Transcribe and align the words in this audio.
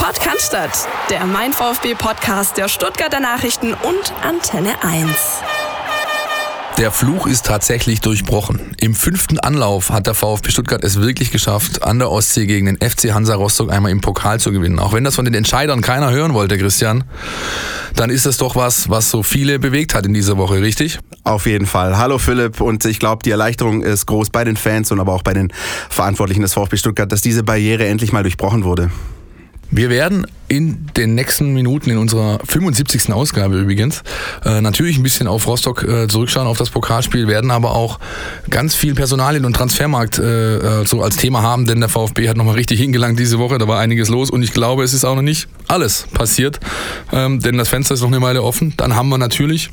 Podcast, 0.00 0.56
der 1.10 1.26
Mein 1.26 1.52
VfB 1.52 1.94
Podcast 1.94 2.56
der 2.56 2.68
Stuttgarter 2.68 3.20
Nachrichten 3.20 3.74
und 3.74 4.14
Antenne 4.22 4.82
1. 4.82 5.10
Der 6.78 6.90
Fluch 6.90 7.26
ist 7.26 7.44
tatsächlich 7.44 8.00
durchbrochen. 8.00 8.74
Im 8.80 8.94
fünften 8.94 9.38
Anlauf 9.38 9.90
hat 9.90 10.06
der 10.06 10.14
VfB 10.14 10.52
Stuttgart 10.52 10.82
es 10.82 11.02
wirklich 11.02 11.30
geschafft, 11.30 11.82
an 11.82 11.98
der 11.98 12.10
Ostsee 12.10 12.46
gegen 12.46 12.64
den 12.64 12.78
FC 12.78 13.12
Hansa 13.12 13.34
Rostock 13.34 13.70
einmal 13.70 13.92
im 13.92 14.00
Pokal 14.00 14.40
zu 14.40 14.52
gewinnen. 14.52 14.78
Auch 14.78 14.94
wenn 14.94 15.04
das 15.04 15.16
von 15.16 15.26
den 15.26 15.34
Entscheidern 15.34 15.82
keiner 15.82 16.10
hören 16.10 16.32
wollte, 16.32 16.56
Christian, 16.56 17.04
dann 17.94 18.08
ist 18.08 18.24
das 18.24 18.38
doch 18.38 18.56
was, 18.56 18.88
was 18.88 19.10
so 19.10 19.22
viele 19.22 19.58
bewegt 19.58 19.94
hat 19.94 20.06
in 20.06 20.14
dieser 20.14 20.38
Woche, 20.38 20.62
richtig? 20.62 20.98
Auf 21.24 21.44
jeden 21.44 21.66
Fall. 21.66 21.98
Hallo 21.98 22.16
Philipp 22.16 22.62
und 22.62 22.86
ich 22.86 22.98
glaube, 23.00 23.22
die 23.22 23.30
Erleichterung 23.32 23.82
ist 23.82 24.06
groß 24.06 24.30
bei 24.30 24.44
den 24.44 24.56
Fans 24.56 24.90
und 24.92 24.98
aber 24.98 25.12
auch 25.12 25.22
bei 25.22 25.34
den 25.34 25.52
Verantwortlichen 25.90 26.40
des 26.40 26.54
VfB 26.54 26.78
Stuttgart, 26.78 27.12
dass 27.12 27.20
diese 27.20 27.42
Barriere 27.42 27.86
endlich 27.86 28.12
mal 28.12 28.22
durchbrochen 28.22 28.64
wurde. 28.64 28.90
Wir 29.70 29.88
werden 29.88 30.26
in 30.48 30.86
den 30.96 31.14
nächsten 31.14 31.52
Minuten 31.54 31.90
in 31.90 31.98
unserer 31.98 32.40
75. 32.44 33.12
Ausgabe 33.12 33.60
übrigens 33.60 34.02
äh, 34.44 34.60
natürlich 34.60 34.98
ein 34.98 35.04
bisschen 35.04 35.28
auf 35.28 35.46
Rostock 35.46 35.84
äh, 35.84 36.08
zurückschauen, 36.08 36.48
auf 36.48 36.58
das 36.58 36.70
Pokalspiel, 36.70 37.28
werden 37.28 37.52
aber 37.52 37.76
auch 37.76 38.00
ganz 38.50 38.74
viel 38.74 38.94
Personalien 38.94 39.44
und 39.44 39.54
Transfermarkt 39.54 40.18
äh, 40.18 40.80
äh 40.80 40.86
so 40.86 41.02
als 41.02 41.16
Thema 41.16 41.42
haben, 41.42 41.66
denn 41.66 41.78
der 41.78 41.88
VfB 41.88 42.28
hat 42.28 42.36
nochmal 42.36 42.56
richtig 42.56 42.80
hingelangt 42.80 43.18
diese 43.18 43.38
Woche, 43.38 43.58
da 43.58 43.68
war 43.68 43.78
einiges 43.78 44.08
los 44.08 44.30
und 44.30 44.42
ich 44.42 44.52
glaube, 44.52 44.82
es 44.82 44.92
ist 44.92 45.04
auch 45.04 45.14
noch 45.14 45.22
nicht 45.22 45.46
alles 45.68 46.06
passiert, 46.12 46.58
ähm, 47.12 47.38
denn 47.38 47.56
das 47.56 47.68
Fenster 47.68 47.94
ist 47.94 48.00
noch 48.00 48.08
eine 48.08 48.20
Weile 48.22 48.42
offen. 48.42 48.74
Dann 48.76 48.96
haben 48.96 49.08
wir 49.08 49.18
natürlich 49.18 49.70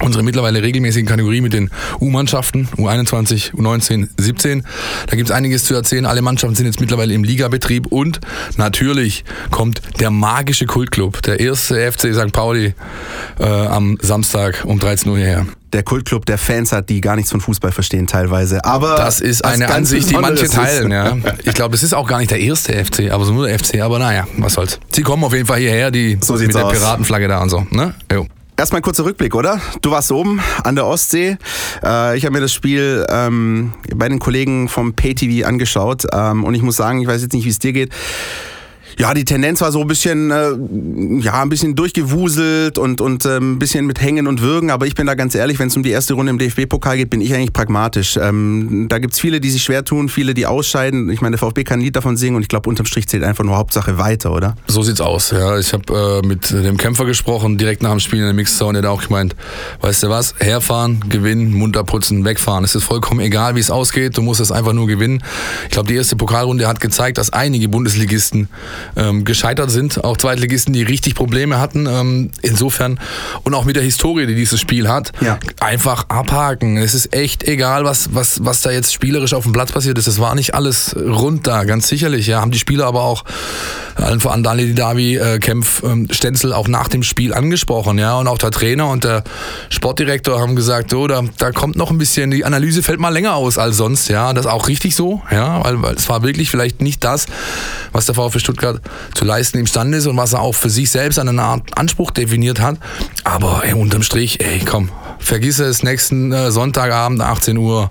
unsere 0.00 0.22
mittlerweile 0.22 0.62
regelmäßigen 0.62 1.08
Kategorie 1.08 1.40
mit 1.40 1.52
den 1.52 1.70
U-Mannschaften, 2.00 2.68
U21, 2.76 3.54
U19, 3.54 4.08
17. 4.16 4.64
Da 5.06 5.16
gibt 5.16 5.30
es 5.30 5.34
einiges 5.34 5.64
zu 5.64 5.74
erzählen. 5.74 6.06
Alle 6.06 6.22
Mannschaften 6.22 6.56
sind 6.56 6.66
jetzt 6.66 6.80
mittlerweile 6.80 7.14
im 7.14 7.24
Ligabetrieb 7.24 7.86
und 7.86 8.20
natürlich 8.56 9.24
kommt 9.50 9.82
der 10.00 10.10
magische 10.10 10.66
Kultclub, 10.66 11.22
der 11.22 11.40
erste 11.40 11.90
FC 11.90 12.14
St. 12.14 12.32
Pauli, 12.32 12.74
äh, 13.38 13.44
am 13.44 13.98
Samstag 14.00 14.64
um 14.64 14.78
13 14.78 15.10
Uhr 15.10 15.18
hierher 15.18 15.46
der 15.74 15.82
Kultclub 15.82 16.24
der 16.24 16.38
Fans 16.38 16.72
hat, 16.72 16.88
die 16.88 17.00
gar 17.00 17.16
nichts 17.16 17.32
von 17.32 17.40
Fußball 17.40 17.72
verstehen 17.72 18.06
teilweise. 18.06 18.64
Aber 18.64 18.94
das 18.94 19.20
ist 19.20 19.44
eine 19.44 19.68
Ansicht, 19.70 20.08
die 20.08 20.14
manche 20.14 20.48
teilen. 20.48 20.90
Ja. 20.90 21.16
Ich 21.44 21.52
glaube, 21.52 21.72
das 21.72 21.82
ist 21.82 21.92
auch 21.92 22.06
gar 22.06 22.18
nicht 22.18 22.30
der 22.30 22.38
erste 22.38 22.72
FC, 22.72 23.10
aber 23.10 23.24
so 23.24 23.32
nur 23.32 23.48
der 23.48 23.58
FC. 23.58 23.80
Aber 23.80 23.98
naja, 23.98 24.26
was 24.38 24.54
soll's. 24.54 24.78
Sie 24.92 25.02
kommen 25.02 25.24
auf 25.24 25.34
jeden 25.34 25.46
Fall 25.46 25.58
hierher, 25.58 25.90
die 25.90 26.16
so 26.20 26.34
mit 26.34 26.54
der 26.54 26.66
aus. 26.66 26.72
Piratenflagge 26.72 27.26
da 27.26 27.42
und 27.42 27.50
so. 27.50 27.66
Ne? 27.70 27.92
Jo. 28.10 28.26
Erstmal 28.56 28.78
ein 28.78 28.82
kurzer 28.84 29.04
Rückblick, 29.04 29.34
oder? 29.34 29.60
Du 29.82 29.90
warst 29.90 30.12
oben 30.12 30.40
an 30.62 30.76
der 30.76 30.86
Ostsee. 30.86 31.38
Äh, 31.82 32.16
ich 32.16 32.24
habe 32.24 32.34
mir 32.34 32.40
das 32.40 32.52
Spiel 32.52 33.04
ähm, 33.08 33.72
bei 33.92 34.08
den 34.08 34.20
Kollegen 34.20 34.68
vom 34.68 34.94
PayTV 34.94 35.44
angeschaut 35.44 36.04
ähm, 36.12 36.44
und 36.44 36.54
ich 36.54 36.62
muss 36.62 36.76
sagen, 36.76 37.00
ich 37.00 37.08
weiß 37.08 37.20
jetzt 37.22 37.32
nicht, 37.32 37.44
wie 37.44 37.50
es 37.50 37.58
dir 37.58 37.72
geht. 37.72 37.92
Ja, 38.98 39.12
die 39.12 39.24
Tendenz 39.24 39.60
war 39.60 39.72
so 39.72 39.80
ein 39.80 39.88
bisschen, 39.88 40.30
äh, 40.30 40.52
ja, 41.20 41.42
ein 41.42 41.48
bisschen 41.48 41.74
durchgewuselt 41.74 42.78
und, 42.78 43.00
und 43.00 43.24
äh, 43.24 43.38
ein 43.38 43.58
bisschen 43.58 43.86
mit 43.86 44.00
Hängen 44.00 44.26
und 44.26 44.40
Würgen. 44.40 44.70
Aber 44.70 44.86
ich 44.86 44.94
bin 44.94 45.06
da 45.06 45.14
ganz 45.14 45.34
ehrlich, 45.34 45.58
wenn 45.58 45.68
es 45.68 45.76
um 45.76 45.82
die 45.82 45.90
erste 45.90 46.14
Runde 46.14 46.30
im 46.30 46.38
DFB-Pokal 46.38 46.96
geht, 46.96 47.10
bin 47.10 47.20
ich 47.20 47.34
eigentlich 47.34 47.52
pragmatisch. 47.52 48.16
Ähm, 48.16 48.86
da 48.88 48.98
gibt's 48.98 49.18
viele, 49.18 49.40
die 49.40 49.50
sich 49.50 49.62
schwer 49.62 49.84
tun, 49.84 50.08
viele, 50.08 50.34
die 50.34 50.46
ausscheiden. 50.46 51.10
Ich 51.10 51.20
meine, 51.20 51.36
der 51.36 51.38
VfB 51.38 51.64
kann 51.64 51.80
ein 51.80 51.82
Lied 51.82 51.96
davon 51.96 52.16
singen 52.16 52.36
und 52.36 52.42
ich 52.42 52.48
glaube, 52.48 52.68
unterm 52.68 52.86
Strich 52.86 53.08
zählt 53.08 53.24
einfach 53.24 53.44
nur 53.44 53.56
Hauptsache 53.56 53.98
weiter, 53.98 54.32
oder? 54.32 54.54
So 54.66 54.82
sieht's 54.82 55.00
aus, 55.00 55.30
ja. 55.30 55.58
Ich 55.58 55.72
habe 55.72 56.22
äh, 56.22 56.26
mit 56.26 56.50
dem 56.50 56.76
Kämpfer 56.76 57.04
gesprochen, 57.04 57.58
direkt 57.58 57.82
nach 57.82 57.90
dem 57.90 58.00
Spiel 58.00 58.20
in 58.20 58.26
der 58.26 58.34
Mixzone, 58.34 58.80
der 58.80 58.90
hat 58.90 58.98
auch 58.98 59.04
gemeint, 59.04 59.34
weißt 59.80 60.04
du 60.04 60.08
was, 60.08 60.34
herfahren, 60.38 61.04
gewinnen, 61.08 61.52
munter 61.52 61.84
putzen, 61.84 62.24
wegfahren. 62.24 62.64
Es 62.64 62.74
ist 62.74 62.84
vollkommen 62.84 63.20
egal, 63.20 63.56
wie 63.56 63.60
es 63.60 63.70
ausgeht, 63.70 64.16
du 64.16 64.22
musst 64.22 64.40
es 64.40 64.52
einfach 64.52 64.72
nur 64.72 64.86
gewinnen. 64.86 65.22
Ich 65.64 65.70
glaube, 65.70 65.88
die 65.88 65.96
erste 65.96 66.16
Pokalrunde 66.16 66.68
hat 66.68 66.80
gezeigt, 66.80 67.18
dass 67.18 67.32
einige 67.32 67.68
Bundesligisten 67.68 68.48
ähm, 68.96 69.24
gescheitert 69.24 69.70
sind. 69.70 70.02
Auch 70.04 70.16
Zweitligisten, 70.16 70.72
die 70.72 70.82
richtig 70.82 71.14
Probleme 71.14 71.60
hatten. 71.60 71.86
Ähm, 71.86 72.30
insofern 72.42 72.98
und 73.42 73.54
auch 73.54 73.64
mit 73.64 73.76
der 73.76 73.82
Historie, 73.82 74.26
die 74.26 74.34
dieses 74.34 74.60
Spiel 74.60 74.88
hat, 74.88 75.12
ja. 75.20 75.38
einfach 75.60 76.08
abhaken. 76.08 76.76
Es 76.76 76.94
ist 76.94 77.14
echt 77.14 77.44
egal, 77.44 77.84
was, 77.84 78.14
was, 78.14 78.44
was 78.44 78.60
da 78.60 78.70
jetzt 78.70 78.92
spielerisch 78.92 79.34
auf 79.34 79.44
dem 79.44 79.52
Platz 79.52 79.72
passiert 79.72 79.98
ist. 79.98 80.06
Es 80.06 80.18
war 80.18 80.34
nicht 80.34 80.54
alles 80.54 80.94
rund 80.96 81.46
da, 81.46 81.64
ganz 81.64 81.88
sicherlich. 81.88 82.26
Ja, 82.26 82.40
haben 82.40 82.50
die 82.50 82.58
Spieler 82.58 82.86
aber 82.86 83.02
auch 83.02 83.24
allen 83.96 84.20
voran 84.20 84.42
Dali 84.42 84.74
Davi, 84.74 85.16
äh, 85.16 85.38
Kempf, 85.38 85.82
ähm, 85.84 86.08
Stenzel 86.10 86.52
auch 86.52 86.68
nach 86.68 86.88
dem 86.88 87.02
Spiel 87.02 87.32
angesprochen. 87.32 87.98
Ja, 87.98 88.18
und 88.18 88.26
auch 88.28 88.38
der 88.38 88.50
Trainer 88.50 88.88
und 88.88 89.04
der 89.04 89.24
Sportdirektor 89.70 90.40
haben 90.40 90.56
gesagt, 90.56 90.90
so, 90.90 91.06
da, 91.06 91.22
da 91.38 91.52
kommt 91.52 91.76
noch 91.76 91.90
ein 91.90 91.98
bisschen, 91.98 92.30
die 92.30 92.44
Analyse 92.44 92.82
fällt 92.82 93.00
mal 93.00 93.10
länger 93.10 93.34
aus 93.34 93.58
als 93.58 93.76
sonst. 93.76 94.08
Ja, 94.08 94.32
das 94.32 94.46
ist 94.46 94.50
auch 94.50 94.68
richtig 94.68 94.96
so. 94.96 95.22
Ja, 95.30 95.64
weil, 95.64 95.80
weil 95.82 95.94
es 95.94 96.08
war 96.08 96.22
wirklich 96.22 96.50
vielleicht 96.50 96.82
nicht 96.82 97.04
das, 97.04 97.26
was 97.92 98.06
der 98.06 98.14
VfB 98.14 98.38
Stuttgart 98.38 98.73
zu 99.14 99.24
leisten 99.24 99.58
imstande 99.58 99.98
ist 99.98 100.06
und 100.06 100.16
was 100.16 100.32
er 100.32 100.40
auch 100.40 100.54
für 100.54 100.70
sich 100.70 100.90
selbst 100.90 101.18
an 101.18 101.28
einer 101.28 101.42
Art 101.42 101.76
Anspruch 101.76 102.10
definiert 102.10 102.60
hat. 102.60 102.76
Aber 103.24 103.62
ey, 103.64 103.74
unterm 103.74 104.02
Strich, 104.02 104.40
ey, 104.40 104.60
komm, 104.64 104.90
vergiss 105.18 105.58
es, 105.58 105.82
nächsten 105.82 106.32
äh, 106.32 106.50
Sonntagabend, 106.50 107.20
18 107.20 107.56
Uhr, 107.56 107.90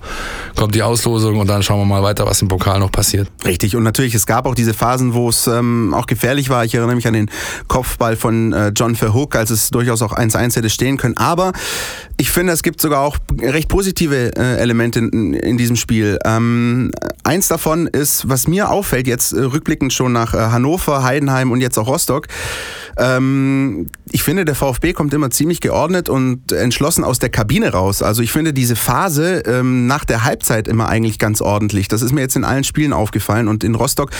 kommt 0.55 0.75
die 0.75 0.83
Auslosung 0.83 1.39
und 1.39 1.47
dann 1.47 1.63
schauen 1.63 1.79
wir 1.79 1.85
mal 1.85 2.03
weiter, 2.03 2.25
was 2.25 2.41
im 2.41 2.47
Pokal 2.47 2.79
noch 2.79 2.91
passiert. 2.91 3.27
Richtig, 3.45 3.75
und 3.75 3.83
natürlich, 3.83 4.13
es 4.13 4.25
gab 4.25 4.45
auch 4.45 4.55
diese 4.55 4.73
Phasen, 4.73 5.13
wo 5.13 5.29
es 5.29 5.47
ähm, 5.47 5.93
auch 5.93 6.05
gefährlich 6.05 6.49
war. 6.49 6.63
Ich 6.65 6.75
erinnere 6.75 6.95
mich 6.95 7.07
an 7.07 7.13
den 7.13 7.29
Kopfball 7.67 8.15
von 8.15 8.53
äh, 8.53 8.71
John 8.75 8.95
Verhook, 8.95 9.35
als 9.35 9.49
es 9.49 9.69
durchaus 9.69 10.01
auch 10.01 10.13
1-1 10.13 10.55
hätte 10.55 10.69
stehen 10.69 10.97
können. 10.97 11.17
Aber 11.17 11.53
ich 12.17 12.31
finde, 12.31 12.53
es 12.53 12.63
gibt 12.63 12.79
sogar 12.79 13.01
auch 13.01 13.17
recht 13.41 13.69
positive 13.69 14.35
äh, 14.35 14.57
Elemente 14.57 14.99
in, 14.99 15.33
in, 15.33 15.57
diesem 15.57 15.75
Spiel. 15.75 16.19
Ähm, 16.25 16.91
eins 17.23 17.47
davon 17.47 17.87
ist, 17.87 18.29
was 18.29 18.47
mir 18.47 18.69
auffällt, 18.69 19.07
jetzt 19.07 19.33
äh, 19.33 19.41
rückblickend 19.41 19.91
schon 19.93 20.13
nach 20.13 20.33
äh, 20.33 20.37
Hannover, 20.37 21.03
Heidenheim 21.03 21.51
und 21.51 21.61
jetzt 21.61 21.77
auch 21.77 21.87
Rostock, 21.87 22.27
ähm, 22.97 23.87
ich 24.11 24.23
finde, 24.23 24.45
der 24.45 24.55
VfB 24.55 24.93
kommt 24.93 25.13
immer 25.13 25.31
ziemlich 25.31 25.61
geordnet 25.61 26.09
und 26.09 26.51
entschlossen 26.51 27.03
aus 27.03 27.17
der 27.19 27.29
Kabine 27.29 27.71
raus. 27.71 28.03
Also 28.03 28.21
ich 28.21 28.31
finde 28.31 28.53
diese 28.53 28.75
Phase 28.75 29.43
ähm, 29.47 29.87
nach 29.87 30.05
der 30.05 30.23
Halbzeit 30.23 30.67
immer 30.67 30.87
eigentlich 30.87 31.17
ganz 31.17 31.41
ordentlich. 31.41 31.87
Das 31.87 32.01
ist 32.01 32.11
mir 32.11 32.21
jetzt 32.21 32.35
in 32.35 32.43
allen 32.43 32.63
Spielen 32.63 32.93
aufgefallen. 32.93 33.47
Und 33.47 33.63
in 33.63 33.73
Rostock 33.73 34.11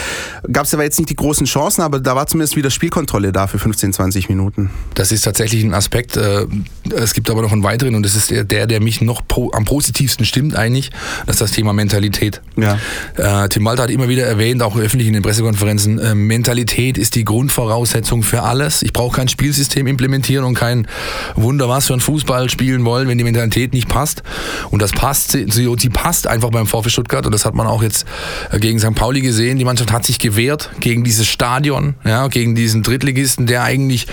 gab 0.52 0.66
es 0.66 0.74
aber 0.74 0.84
jetzt 0.84 0.98
nicht 0.98 1.10
die 1.10 1.16
großen 1.16 1.46
Chancen, 1.46 1.82
aber 1.82 2.00
da 2.00 2.16
war 2.16 2.26
zumindest 2.26 2.56
wieder 2.56 2.72
Spielkontrolle 2.72 3.32
da 3.32 3.46
für 3.46 3.60
15, 3.60 3.94
20 3.94 4.30
Minuten. 4.30 4.72
Das 4.96 5.12
ist 5.12 5.22
tatsächlich 5.22 5.64
ein 5.64 5.74
Aspekt. 5.74 6.18
Äh, 6.18 6.48
es 6.96 7.14
gibt 7.14 7.30
aber 7.30 7.44
noch 7.44 7.52
einen 7.52 7.64
weiteren 7.64 7.83
und 7.90 8.04
das 8.04 8.16
ist 8.16 8.32
der, 8.32 8.66
der 8.68 8.82
mich 8.82 9.02
noch 9.02 9.22
am 9.54 9.66
positivsten 9.66 10.26
stimmt 10.26 10.56
eigentlich. 10.56 10.90
Das 11.26 11.36
ist 11.36 11.42
das 11.42 11.52
Thema 11.52 11.74
Mentalität. 11.74 12.42
Ja. 12.56 12.80
Äh, 13.18 13.50
Tim 13.50 13.66
Walter 13.66 13.84
hat 13.84 13.90
immer 13.90 14.10
wieder 14.10 14.26
erwähnt, 14.26 14.62
auch 14.64 14.78
öffentlich 14.78 15.08
in 15.08 15.14
den 15.14 15.24
Pressekonferenzen, 15.24 16.00
äh, 16.00 16.16
Mentalität 16.16 16.98
ist 16.98 17.16
die 17.16 17.24
Grundvoraussetzung 17.24 18.24
für 18.24 18.42
alle 18.42 18.54
alles. 18.54 18.84
Ich 18.84 18.94
brauche 18.94 19.16
kein 19.16 19.28
Spielsystem 19.28 19.88
implementieren 19.88 20.46
und 20.46 20.54
kein 20.54 20.88
Wunder 21.36 21.68
was 21.70 21.88
für 21.88 21.94
ein 21.94 22.00
Fußball 22.00 22.50
spielen 22.50 22.86
wollen, 22.86 23.08
wenn 23.08 23.18
die 23.18 23.24
Mentalität 23.24 23.74
nicht 23.74 23.90
passt. 23.90 24.22
Und 24.70 24.82
das 24.82 24.92
passt, 24.92 25.32
sie, 25.32 25.48
sie 25.50 25.90
passt 25.90 26.28
einfach 26.28 26.52
beim 26.52 26.68
VfB 26.68 26.90
Stuttgart 26.90 27.26
und 27.26 27.32
das 27.32 27.46
hat 27.46 27.56
man 27.56 27.66
auch 27.66 27.82
jetzt 27.82 28.06
äh, 28.52 28.60
gegen 28.60 28.80
St. 28.80 28.94
Pauli 28.94 29.22
gesehen. 29.22 29.58
Die 29.58 29.66
Mannschaft 29.66 29.92
hat 29.92 30.06
sich 30.06 30.20
gewehrt 30.20 30.70
gegen 30.80 31.04
dieses 31.04 31.28
Stadion, 31.28 31.96
ja, 32.06 32.28
gegen 32.28 32.54
diesen 32.54 32.84
Drittligisten, 32.84 33.48
der 33.48 33.64
eigentlich 33.64 34.08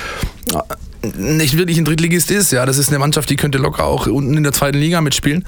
äh, 0.54 0.58
nicht 1.16 1.56
wirklich 1.56 1.78
ein 1.78 1.84
Drittligist 1.84 2.30
ist. 2.30 2.52
Ja, 2.52 2.66
das 2.66 2.78
ist 2.78 2.88
eine 2.88 2.98
Mannschaft, 2.98 3.30
die 3.30 3.36
könnte 3.36 3.58
locker 3.58 3.84
auch 3.84 4.06
unten 4.06 4.36
in 4.36 4.42
der 4.42 4.52
zweiten 4.52 4.78
Liga 4.78 5.00
mitspielen. 5.00 5.44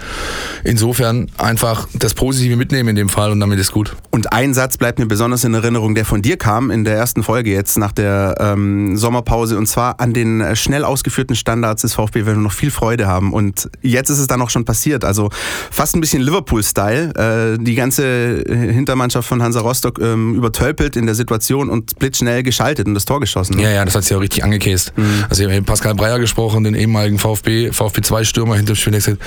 Insofern 0.64 1.30
einfach 1.38 1.88
das 1.94 2.14
Positive 2.14 2.56
mitnehmen 2.56 2.90
in 2.90 2.96
dem 2.96 3.08
Fall 3.08 3.30
und 3.30 3.40
damit 3.40 3.58
ist 3.58 3.72
gut. 3.72 3.96
Und 4.10 4.32
ein 4.32 4.54
Satz 4.54 4.76
bleibt 4.76 4.98
mir 4.98 5.06
besonders 5.06 5.44
in 5.44 5.54
Erinnerung, 5.54 5.94
der 5.94 6.04
von 6.04 6.22
dir 6.22 6.36
kam 6.36 6.70
in 6.70 6.84
der 6.84 6.96
ersten 6.96 7.22
Folge 7.22 7.50
jetzt 7.50 7.76
nach 7.78 7.92
der 7.92 8.36
ähm, 8.38 8.96
Sommerpause 8.96 9.58
und 9.58 9.66
zwar 9.66 10.00
an 10.00 10.12
den 10.12 10.40
äh, 10.40 10.56
schnell 10.56 10.84
ausgeführten 10.84 11.36
Standards 11.36 11.82
des 11.82 11.94
VfB 11.94 12.26
werden 12.26 12.38
wir 12.38 12.44
noch 12.44 12.52
viel 12.52 12.70
Freude 12.70 13.06
haben 13.06 13.32
und 13.32 13.68
jetzt 13.82 14.10
ist 14.10 14.18
es 14.18 14.26
dann 14.26 14.40
auch 14.42 14.50
schon 14.50 14.64
passiert. 14.64 15.04
Also 15.04 15.30
fast 15.70 15.94
ein 15.94 16.00
bisschen 16.00 16.22
Liverpool-Style. 16.22 17.56
Äh, 17.56 17.62
die 17.62 17.74
ganze 17.74 18.04
äh, 18.04 18.72
Hintermannschaft 18.72 19.28
von 19.28 19.42
Hansa 19.42 19.60
Rostock 19.60 19.98
ähm, 20.00 20.34
übertölpelt 20.34 20.96
in 20.96 21.06
der 21.06 21.14
Situation 21.14 21.68
und 21.68 21.98
blitzschnell 21.98 22.42
geschaltet 22.42 22.86
und 22.86 22.94
das 22.94 23.04
Tor 23.04 23.20
geschossen. 23.20 23.56
Ne? 23.56 23.64
Ja, 23.64 23.70
ja, 23.70 23.84
das 23.84 23.94
hat 23.94 24.04
sich 24.04 24.16
auch 24.16 24.20
richtig 24.20 24.44
angekäst. 24.44 24.92
Mhm. 24.96 25.24
Also 25.28 25.41
wir 25.48 25.56
haben 25.56 25.64
Pascal 25.64 25.94
Breyer 25.94 26.18
gesprochen, 26.18 26.64
den 26.64 26.74
ehemaligen 26.74 27.18
VfB, 27.18 27.70
VfB-2-Stürmer 27.70 28.56
hinter 28.56 28.72
dem 28.74 28.76
Spiel, 28.76 28.92
der 28.92 29.00
gesagt 29.00 29.22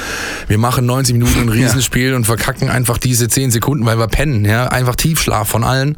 wir 0.48 0.58
machen 0.58 0.86
90 0.86 1.14
Minuten 1.14 1.40
ein 1.42 1.50
Riesenspiel 1.56 2.12
ja. 2.12 2.16
und 2.16 2.26
verkacken 2.26 2.70
einfach 2.70 2.98
diese 2.98 3.28
10 3.28 3.52
Sekunden, 3.52 3.86
weil 3.86 3.98
wir 3.98 4.08
pennen, 4.08 4.46
ja, 4.46 4.68
einfach 4.68 4.96
Tiefschlaf 4.96 5.48
von 5.48 5.64
allen. 5.64 5.98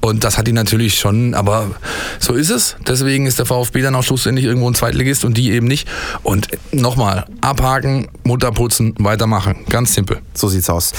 Und 0.00 0.24
das 0.24 0.38
hat 0.38 0.46
die 0.46 0.52
natürlich 0.52 0.98
schon, 0.98 1.34
aber 1.34 1.70
so 2.18 2.34
ist 2.34 2.50
es. 2.50 2.76
Deswegen 2.86 3.26
ist 3.26 3.38
der 3.38 3.46
VfB 3.46 3.82
dann 3.82 3.94
auch 3.94 4.04
schlussendlich 4.04 4.46
irgendwo 4.46 4.68
ein 4.68 4.74
Zweitligist 4.74 5.24
und 5.24 5.36
die 5.36 5.50
eben 5.50 5.66
nicht. 5.66 5.88
Und 6.22 6.48
nochmal, 6.72 7.24
abhaken, 7.40 8.08
Mutter 8.24 8.52
putzen, 8.52 8.94
weitermachen. 8.98 9.64
Ganz 9.68 9.94
simpel. 9.94 10.18
So 10.34 10.48
sieht's 10.48 10.70
aus. 10.70 10.92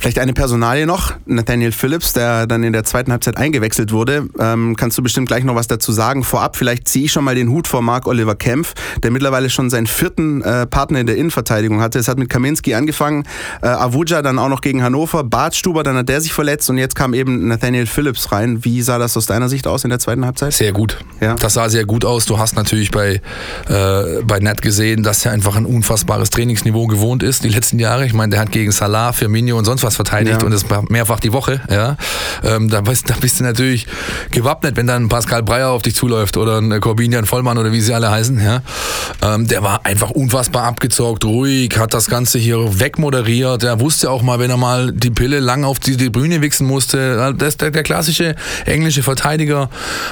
Vielleicht 0.00 0.20
eine 0.20 0.32
Personalie 0.32 0.86
noch, 0.86 1.14
Nathaniel 1.26 1.72
Phillips, 1.72 2.12
der 2.12 2.46
dann 2.46 2.62
in 2.62 2.72
der 2.72 2.84
zweiten 2.84 3.10
Halbzeit 3.10 3.36
eingewechselt 3.36 3.90
wurde. 3.90 4.28
Ähm, 4.38 4.76
kannst 4.76 4.96
du 4.96 5.02
bestimmt 5.02 5.26
gleich 5.26 5.42
noch 5.42 5.56
was 5.56 5.66
dazu 5.66 5.90
sagen. 5.90 6.22
Vorab, 6.22 6.56
vielleicht 6.56 6.86
ziehe 6.86 7.06
ich 7.06 7.12
schon 7.12 7.24
mal 7.24 7.34
den 7.34 7.50
Hut 7.50 7.66
vor 7.66 7.82
Marc 7.82 8.06
Oliver 8.06 8.36
Kempf, 8.36 8.74
der 9.02 9.10
mittlerweile 9.10 9.50
schon 9.50 9.70
seinen 9.70 9.88
vierten 9.88 10.40
äh, 10.42 10.66
Partner 10.66 11.00
in 11.00 11.08
der 11.08 11.16
Innenverteidigung 11.16 11.80
hatte. 11.80 11.98
Es 11.98 12.06
hat 12.06 12.16
mit 12.16 12.28
Kaminski 12.30 12.74
angefangen, 12.74 13.24
äh, 13.60 13.66
Avuja 13.66 14.22
dann 14.22 14.38
auch 14.38 14.48
noch 14.48 14.60
gegen 14.60 14.84
Hannover, 14.84 15.24
Bartstuber, 15.24 15.82
dann 15.82 15.96
hat 15.96 16.08
der 16.08 16.20
sich 16.20 16.32
verletzt 16.32 16.70
und 16.70 16.78
jetzt 16.78 16.94
kam 16.94 17.12
eben 17.12 17.48
Nathaniel 17.48 17.86
Phillips 17.86 18.30
rein. 18.30 18.64
Wie 18.64 18.82
sah 18.82 18.98
das 18.98 19.16
aus 19.16 19.26
deiner 19.26 19.48
Sicht 19.48 19.66
aus 19.66 19.82
in 19.82 19.90
der 19.90 19.98
zweiten 19.98 20.24
Halbzeit? 20.24 20.52
Sehr 20.52 20.72
gut. 20.72 20.98
Ja. 21.20 21.34
Das 21.34 21.54
sah 21.54 21.68
sehr 21.68 21.86
gut 21.86 22.04
aus. 22.04 22.24
Du 22.24 22.38
hast 22.38 22.54
natürlich 22.54 22.92
bei, 22.92 23.20
äh, 23.68 24.22
bei 24.22 24.38
Ned 24.38 24.62
gesehen, 24.62 25.02
dass 25.02 25.26
er 25.26 25.32
einfach 25.32 25.56
ein 25.56 25.66
unfassbares 25.66 26.30
Trainingsniveau 26.30 26.86
gewohnt 26.86 27.24
ist 27.24 27.42
die 27.42 27.48
letzten 27.48 27.80
Jahre. 27.80 28.06
Ich 28.06 28.12
meine, 28.12 28.30
der 28.30 28.40
hat 28.40 28.52
gegen 28.52 28.70
Salah, 28.70 29.12
Firmino 29.12 29.58
und 29.58 29.64
sonst 29.64 29.82
was 29.82 29.87
was 29.88 29.96
verteidigt 29.96 30.42
ja. 30.42 30.46
und 30.46 30.52
das 30.52 30.64
mehrfach 30.88 31.18
die 31.18 31.32
Woche, 31.32 31.60
ja, 31.70 31.96
ähm, 32.44 32.68
da, 32.68 32.82
bist, 32.82 33.08
da 33.08 33.14
bist 33.18 33.40
du 33.40 33.44
natürlich 33.44 33.86
gewappnet, 34.30 34.76
wenn 34.76 34.86
dann 34.86 35.08
Pascal 35.08 35.42
Breyer 35.42 35.70
auf 35.70 35.82
dich 35.82 35.94
zuläuft 35.94 36.36
oder 36.36 36.58
ein 36.58 36.80
Corbinian 36.80 37.24
Vollmann 37.24 37.56
oder 37.56 37.72
wie 37.72 37.80
sie 37.80 37.94
alle 37.94 38.10
heißen, 38.10 38.38
ja. 38.40 38.62
Ähm, 39.22 39.48
der 39.48 39.62
war 39.62 39.86
einfach 39.86 40.10
unfassbar 40.10 40.64
abgezockt, 40.64 41.24
ruhig, 41.24 41.78
hat 41.78 41.94
das 41.94 42.06
Ganze 42.06 42.38
hier 42.38 42.78
wegmoderiert. 42.78 43.62
Er 43.62 43.80
wusste 43.80 44.10
auch 44.10 44.22
mal, 44.22 44.38
wenn 44.38 44.50
er 44.50 44.58
mal 44.58 44.92
die 44.92 45.10
Pille 45.10 45.40
lang 45.40 45.64
auf 45.64 45.78
die, 45.78 45.96
die 45.96 46.10
Bühne 46.10 46.42
wichsen 46.42 46.66
musste. 46.66 47.34
Das 47.38 47.48
ist 47.48 47.62
der, 47.62 47.70
der 47.70 47.82
klassische 47.82 48.36
englische 48.66 49.02
Verteidiger 49.02 49.70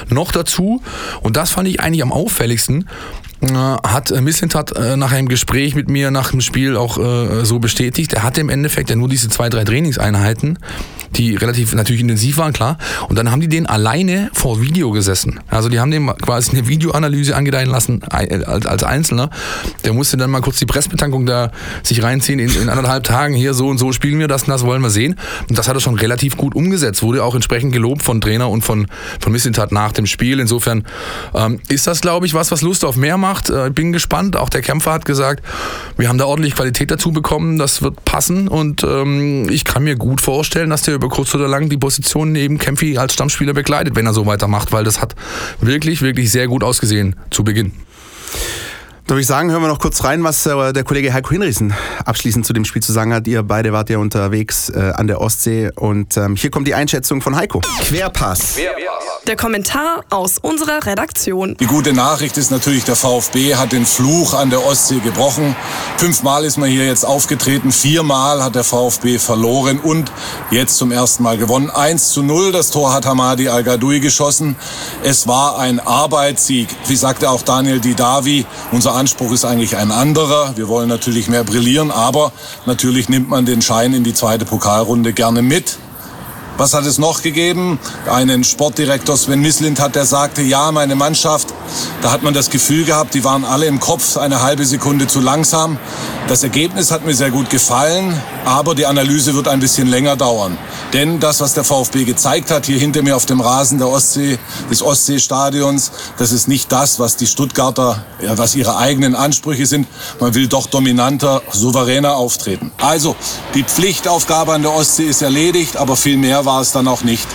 noch 0.09 0.31
dazu. 0.31 0.81
Und 1.21 1.37
das 1.37 1.51
fand 1.51 1.67
ich 1.67 1.79
eigentlich 1.79 2.01
am 2.01 2.11
auffälligsten 2.11 2.87
hat 3.41 4.11
äh, 4.11 4.21
Mislintat 4.21 4.75
äh, 4.75 4.97
nach 4.97 5.11
einem 5.11 5.27
Gespräch 5.27 5.75
mit 5.75 5.89
mir 5.89 6.11
nach 6.11 6.31
dem 6.31 6.41
Spiel 6.41 6.75
auch 6.75 6.97
äh, 6.97 7.45
so 7.45 7.59
bestätigt. 7.59 8.13
Er 8.13 8.23
hatte 8.23 8.41
im 8.41 8.49
Endeffekt 8.49 8.89
ja 8.89 8.95
nur 8.95 9.09
diese 9.09 9.29
zwei, 9.29 9.49
drei 9.49 9.63
Trainingseinheiten 9.63 10.57
die 11.15 11.35
relativ 11.35 11.73
natürlich 11.73 12.01
intensiv 12.01 12.37
waren, 12.37 12.53
klar. 12.53 12.77
Und 13.07 13.17
dann 13.17 13.31
haben 13.31 13.41
die 13.41 13.47
den 13.47 13.65
alleine 13.65 14.29
vor 14.33 14.61
Video 14.61 14.91
gesessen. 14.91 15.39
Also 15.49 15.69
die 15.69 15.79
haben 15.79 15.91
dem 15.91 16.13
quasi 16.17 16.51
eine 16.51 16.67
Videoanalyse 16.67 17.35
angedeihen 17.35 17.69
lassen 17.69 18.03
als, 18.03 18.83
Einzelner. 18.83 19.29
Der 19.83 19.93
musste 19.93 20.17
dann 20.17 20.29
mal 20.29 20.41
kurz 20.41 20.57
die 20.57 20.65
Pressbetankung 20.65 21.25
da 21.25 21.51
sich 21.83 22.03
reinziehen 22.03 22.39
in, 22.39 22.49
in 22.49 22.69
anderthalb 22.69 23.03
Tagen. 23.03 23.33
Hier 23.33 23.53
so 23.53 23.67
und 23.67 23.77
so 23.77 23.91
spielen 23.91 24.19
wir 24.19 24.27
das 24.27 24.43
und 24.43 24.49
das 24.49 24.63
wollen 24.63 24.81
wir 24.81 24.89
sehen. 24.89 25.15
Und 25.49 25.57
das 25.57 25.67
hat 25.67 25.75
er 25.75 25.79
schon 25.79 25.95
relativ 25.95 26.37
gut 26.37 26.55
umgesetzt. 26.55 27.01
Wurde 27.01 27.23
auch 27.23 27.35
entsprechend 27.35 27.73
gelobt 27.73 28.03
von 28.03 28.21
Trainer 28.21 28.49
und 28.49 28.61
von, 28.61 28.87
von 29.19 29.31
Missintat 29.31 29.71
nach 29.71 29.91
dem 29.91 30.05
Spiel. 30.05 30.39
Insofern 30.39 30.83
ähm, 31.33 31.59
ist 31.67 31.87
das, 31.87 32.01
glaube 32.01 32.25
ich, 32.25 32.33
was, 32.33 32.51
was 32.51 32.61
Lust 32.61 32.85
auf 32.85 32.95
mehr 32.95 33.17
macht. 33.17 33.26
Äh, 33.49 33.69
bin 33.69 33.91
gespannt. 33.91 34.35
Auch 34.35 34.49
der 34.49 34.61
Kämpfer 34.61 34.93
hat 34.93 35.05
gesagt, 35.05 35.43
wir 35.97 36.09
haben 36.09 36.17
da 36.17 36.25
ordentlich 36.25 36.55
Qualität 36.55 36.91
dazu 36.91 37.11
bekommen. 37.11 37.57
Das 37.57 37.81
wird 37.81 38.03
passen. 38.05 38.47
Und 38.47 38.83
ähm, 38.83 39.49
ich 39.49 39.65
kann 39.65 39.83
mir 39.83 39.95
gut 39.95 40.21
vorstellen, 40.21 40.69
dass 40.69 40.83
der 40.83 40.95
über 40.95 41.09
kurz 41.09 41.33
oder 41.35 41.47
lang 41.47 41.69
die 41.69 41.77
Position 41.77 42.31
neben 42.31 42.57
Kempfi 42.57 42.97
als 42.97 43.13
Stammspieler 43.13 43.53
begleitet, 43.53 43.95
wenn 43.95 44.05
er 44.05 44.13
so 44.13 44.25
weitermacht, 44.25 44.71
weil 44.71 44.83
das 44.83 45.01
hat 45.01 45.15
wirklich, 45.61 46.01
wirklich 46.01 46.31
sehr 46.31 46.47
gut 46.47 46.63
ausgesehen 46.63 47.15
zu 47.29 47.43
Beginn. 47.43 47.73
Darf 49.07 49.19
ich 49.19 49.25
sagen, 49.25 49.51
hören 49.51 49.61
wir 49.61 49.69
noch 49.69 49.79
kurz 49.79 50.03
rein, 50.03 50.21
was 50.25 50.45
äh, 50.45 50.73
der 50.73 50.83
Kollege 50.83 51.13
Heiko 51.13 51.29
Hinrichsen 51.29 51.73
abschließend 52.03 52.45
zu 52.45 52.51
dem 52.51 52.65
Spiel 52.65 52.81
zu 52.81 52.91
sagen 52.91 53.13
hat. 53.13 53.25
Ihr 53.25 53.41
beide 53.41 53.71
wart 53.71 53.89
ja 53.89 53.99
unterwegs 53.99 54.69
äh, 54.69 54.91
an 54.95 55.07
der 55.07 55.21
Ostsee 55.21 55.71
und 55.73 56.17
ähm, 56.17 56.35
hier 56.35 56.51
kommt 56.51 56.67
die 56.67 56.75
Einschätzung 56.75 57.21
von 57.21 57.37
Heiko. 57.37 57.61
Querpass. 57.79 58.55
Querpass. 58.55 59.17
Der 59.25 59.37
Kommentar 59.37 60.03
aus 60.09 60.37
unserer 60.37 60.85
Redaktion. 60.85 61.55
Die 61.57 61.65
gute 61.65 61.93
Nachricht 61.93 62.37
ist 62.37 62.51
natürlich, 62.51 62.83
der 62.83 62.97
VfB 62.97 63.55
hat 63.55 63.71
den 63.71 63.85
Fluch 63.85 64.33
an 64.33 64.49
der 64.49 64.65
Ostsee 64.65 64.99
gebrochen. 64.99 65.55
Fünfmal 65.97 66.43
ist 66.43 66.57
man 66.57 66.69
hier 66.69 66.85
jetzt 66.85 67.05
aufgetreten, 67.05 67.71
viermal 67.71 68.43
hat 68.43 68.55
der 68.55 68.65
VfB 68.65 69.19
verloren 69.19 69.79
und 69.79 70.11
jetzt 70.51 70.77
zum 70.77 70.91
ersten 70.91 71.23
Mal 71.23 71.37
gewonnen. 71.37 71.69
1 71.69 72.11
zu 72.11 72.23
0, 72.23 72.51
das 72.51 72.71
Tor 72.71 72.93
hat 72.93 73.05
Hamadi 73.05 73.47
Al-Gadoui 73.47 74.01
geschossen. 74.01 74.57
Es 75.03 75.27
war 75.27 75.59
ein 75.59 75.79
Arbeitssieg. 75.79 76.67
Wie 76.87 76.95
sagte 76.95 77.29
auch 77.29 77.41
Daniel 77.41 77.79
Didavi, 77.79 78.45
unser 78.71 78.96
Anspruch 78.97 79.31
ist 79.31 79.45
eigentlich 79.45 79.77
ein 79.77 79.91
anderer. 79.91 80.53
Wir 80.55 80.67
wollen 80.67 80.89
natürlich 80.89 81.29
mehr 81.29 81.43
brillieren, 81.43 81.91
aber 81.91 82.31
natürlich 82.65 83.09
nimmt 83.09 83.29
man 83.29 83.45
den 83.45 83.61
Schein 83.61 83.93
in 83.93 84.03
die 84.03 84.13
zweite 84.13 84.43
Pokalrunde 84.43 85.13
gerne 85.13 85.43
mit. 85.43 85.77
Was 86.57 86.73
hat 86.73 86.87
es 86.87 86.97
noch 86.97 87.21
gegeben? 87.21 87.77
Einen 88.11 88.43
Sportdirektor 88.43 89.15
Sven 89.15 89.41
Mislint 89.41 89.79
hat, 89.79 89.95
der 89.95 90.07
sagte, 90.07 90.41
ja, 90.41 90.71
meine 90.71 90.95
Mannschaft, 90.95 91.53
da 92.01 92.11
hat 92.11 92.23
man 92.23 92.33
das 92.33 92.49
Gefühl 92.49 92.83
gehabt, 92.83 93.13
die 93.13 93.23
waren 93.23 93.45
alle 93.45 93.67
im 93.67 93.79
Kopf 93.79 94.17
eine 94.17 94.41
halbe 94.41 94.65
Sekunde 94.65 95.05
zu 95.05 95.19
langsam. 95.19 95.77
Das 96.27 96.43
Ergebnis 96.43 96.89
hat 96.89 97.05
mir 97.05 97.13
sehr 97.13 97.29
gut 97.29 97.51
gefallen, 97.51 98.19
aber 98.43 98.73
die 98.73 98.87
Analyse 98.87 99.35
wird 99.35 99.47
ein 99.47 99.59
bisschen 99.59 99.87
länger 99.87 100.15
dauern. 100.15 100.57
Denn 100.93 101.19
das, 101.19 101.41
was 101.41 101.53
der 101.53 101.63
VfB 101.63 102.05
gezeigt 102.05 102.49
hat, 102.49 102.65
hier 102.65 102.79
hinter 102.79 103.03
mir 103.03 103.15
auf 103.15 103.25
dem 103.25 103.39
Rasen 103.39 103.77
der 103.77 103.87
Ostsee, 103.87 104.39
des 104.71 104.81
Ostseestadions, 104.81 105.91
das 106.17 106.31
ist 106.31 106.47
nicht 106.47 106.71
das, 106.71 106.99
was 106.99 107.17
die 107.17 107.27
Stuttgarter, 107.27 108.03
ja, 108.21 108.37
was 108.37 108.55
ihre 108.55 108.77
eigenen 108.77 109.15
Ansprüche 109.15 109.67
sind. 109.67 109.87
Man 110.19 110.33
will 110.33 110.47
doch 110.47 110.65
dominanter, 110.65 111.43
souveräner 111.51 112.15
auftreten. 112.15 112.71
Also, 112.77 113.15
die 113.53 113.63
Pflichtaufgabe 113.63 114.53
an 114.53 114.63
der 114.63 114.73
Ostsee 114.73 115.05
ist 115.05 115.21
erledigt, 115.21 115.77
aber 115.77 115.95
viel 115.95 116.17
mehr 116.17 116.46
war 116.47 116.61
es 116.61 116.71
dann 116.71 116.87
auch 116.87 117.03
nicht. 117.03 117.27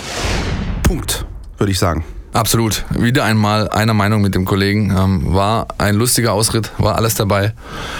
Punkt, 0.81 1.25
würde 1.59 1.71
ich 1.71 1.77
sagen. 1.77 2.03
Absolut. 2.33 2.83
Wieder 2.89 3.25
einmal 3.25 3.69
einer 3.69 3.93
Meinung 3.93 4.23
mit 4.23 4.33
dem 4.33 4.43
Kollegen. 4.43 4.89
Ähm, 4.89 5.33
war 5.35 5.67
ein 5.77 5.93
lustiger 5.93 6.33
Ausritt, 6.33 6.71
war 6.79 6.95
alles 6.95 7.13
dabei. 7.13 7.53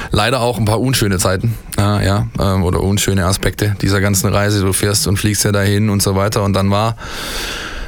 Leider 0.09 0.41
auch 0.41 0.57
ein 0.57 0.65
paar 0.65 0.81
unschöne 0.81 1.19
Zeiten, 1.19 1.55
äh, 1.77 2.03
ja, 2.03 2.27
ähm, 2.39 2.63
oder 2.63 2.81
unschöne 2.81 3.27
Aspekte 3.27 3.75
dieser 3.79 4.01
ganzen 4.01 4.33
Reise. 4.33 4.61
Du 4.61 4.73
fährst 4.73 5.05
und 5.07 5.17
fliegst 5.17 5.43
ja 5.43 5.51
dahin 5.51 5.91
und 5.91 6.01
so 6.01 6.15
weiter. 6.15 6.41
Und 6.41 6.53
dann 6.53 6.71
war 6.71 6.97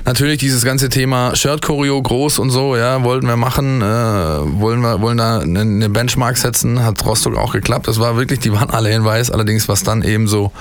natürlich 0.06 0.38
dieses 0.38 0.63
ganze 0.63 0.90
Thema 0.90 1.36
Shirt-Choreo 1.36 2.02
groß 2.02 2.40
und 2.40 2.52
so, 2.52 2.75
ja, 2.75 3.04
wollten 3.04 3.28
wir 3.28 3.38
machen, 3.38 3.81
äh, 3.81 3.86
wollen 3.86 4.81
wir, 4.81 5.02
wollen 5.02 5.18
da 5.18 5.40
eine 5.40 5.90
Benchmark 5.90 6.38
setzen, 6.38 6.84
hat 6.84 7.06
Rostock 7.06 7.36
auch 7.38 7.54
geklappt. 7.54 7.88
Das 7.88 8.00
war 8.00 8.16
wirklich, 8.16 8.40
die 8.40 8.52
waren 8.52 8.69
alle 8.69 8.92
in 8.92 9.04
weiß, 9.04 9.31
allerdings 9.31 9.68
was 9.68 9.84
dann 9.84 10.04
eben 10.04 10.28
so 10.28 10.52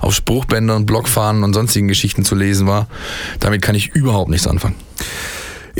auf 0.00 0.14
Spruchbändern, 0.14 0.86
Blockfahnen 0.86 1.42
und 1.42 1.54
sonstigen 1.54 1.88
Geschichten 1.88 2.24
zu 2.24 2.34
lesen 2.34 2.66
war, 2.66 2.86
damit 3.40 3.62
kann 3.62 3.74
ich 3.74 3.88
überhaupt 3.88 4.30
nichts 4.30 4.46
anfangen. 4.46 4.76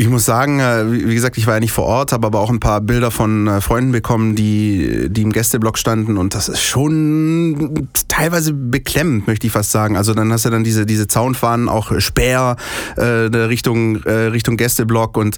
Ich 0.00 0.08
muss 0.08 0.24
sagen, 0.24 0.60
äh, 0.60 0.90
wie 0.90 1.14
gesagt, 1.14 1.36
ich 1.36 1.46
war 1.46 1.52
ja 1.52 1.60
nicht 1.60 1.72
vor 1.72 1.84
Ort, 1.84 2.12
habe 2.12 2.26
aber 2.26 2.40
auch 2.40 2.48
ein 2.48 2.58
paar 2.58 2.80
Bilder 2.80 3.10
von 3.10 3.46
äh, 3.46 3.60
Freunden 3.60 3.92
bekommen, 3.92 4.34
die, 4.34 5.10
die 5.10 5.20
im 5.20 5.30
Gästeblock 5.30 5.76
standen 5.76 6.16
und 6.16 6.34
das 6.34 6.48
ist 6.48 6.62
schon 6.62 7.86
teilweise 8.08 8.54
beklemmend, 8.54 9.26
möchte 9.26 9.46
ich 9.46 9.52
fast 9.52 9.72
sagen. 9.72 9.98
Also 9.98 10.14
dann 10.14 10.32
hast 10.32 10.46
du 10.46 10.50
dann 10.50 10.64
diese, 10.64 10.86
diese 10.86 11.06
Zaunfahnen, 11.06 11.68
auch 11.68 11.92
Speer 12.00 12.56
äh, 12.96 13.02
Richtung, 13.02 14.02
äh, 14.04 14.10
Richtung 14.10 14.56
Gästeblock 14.56 15.18
und 15.18 15.36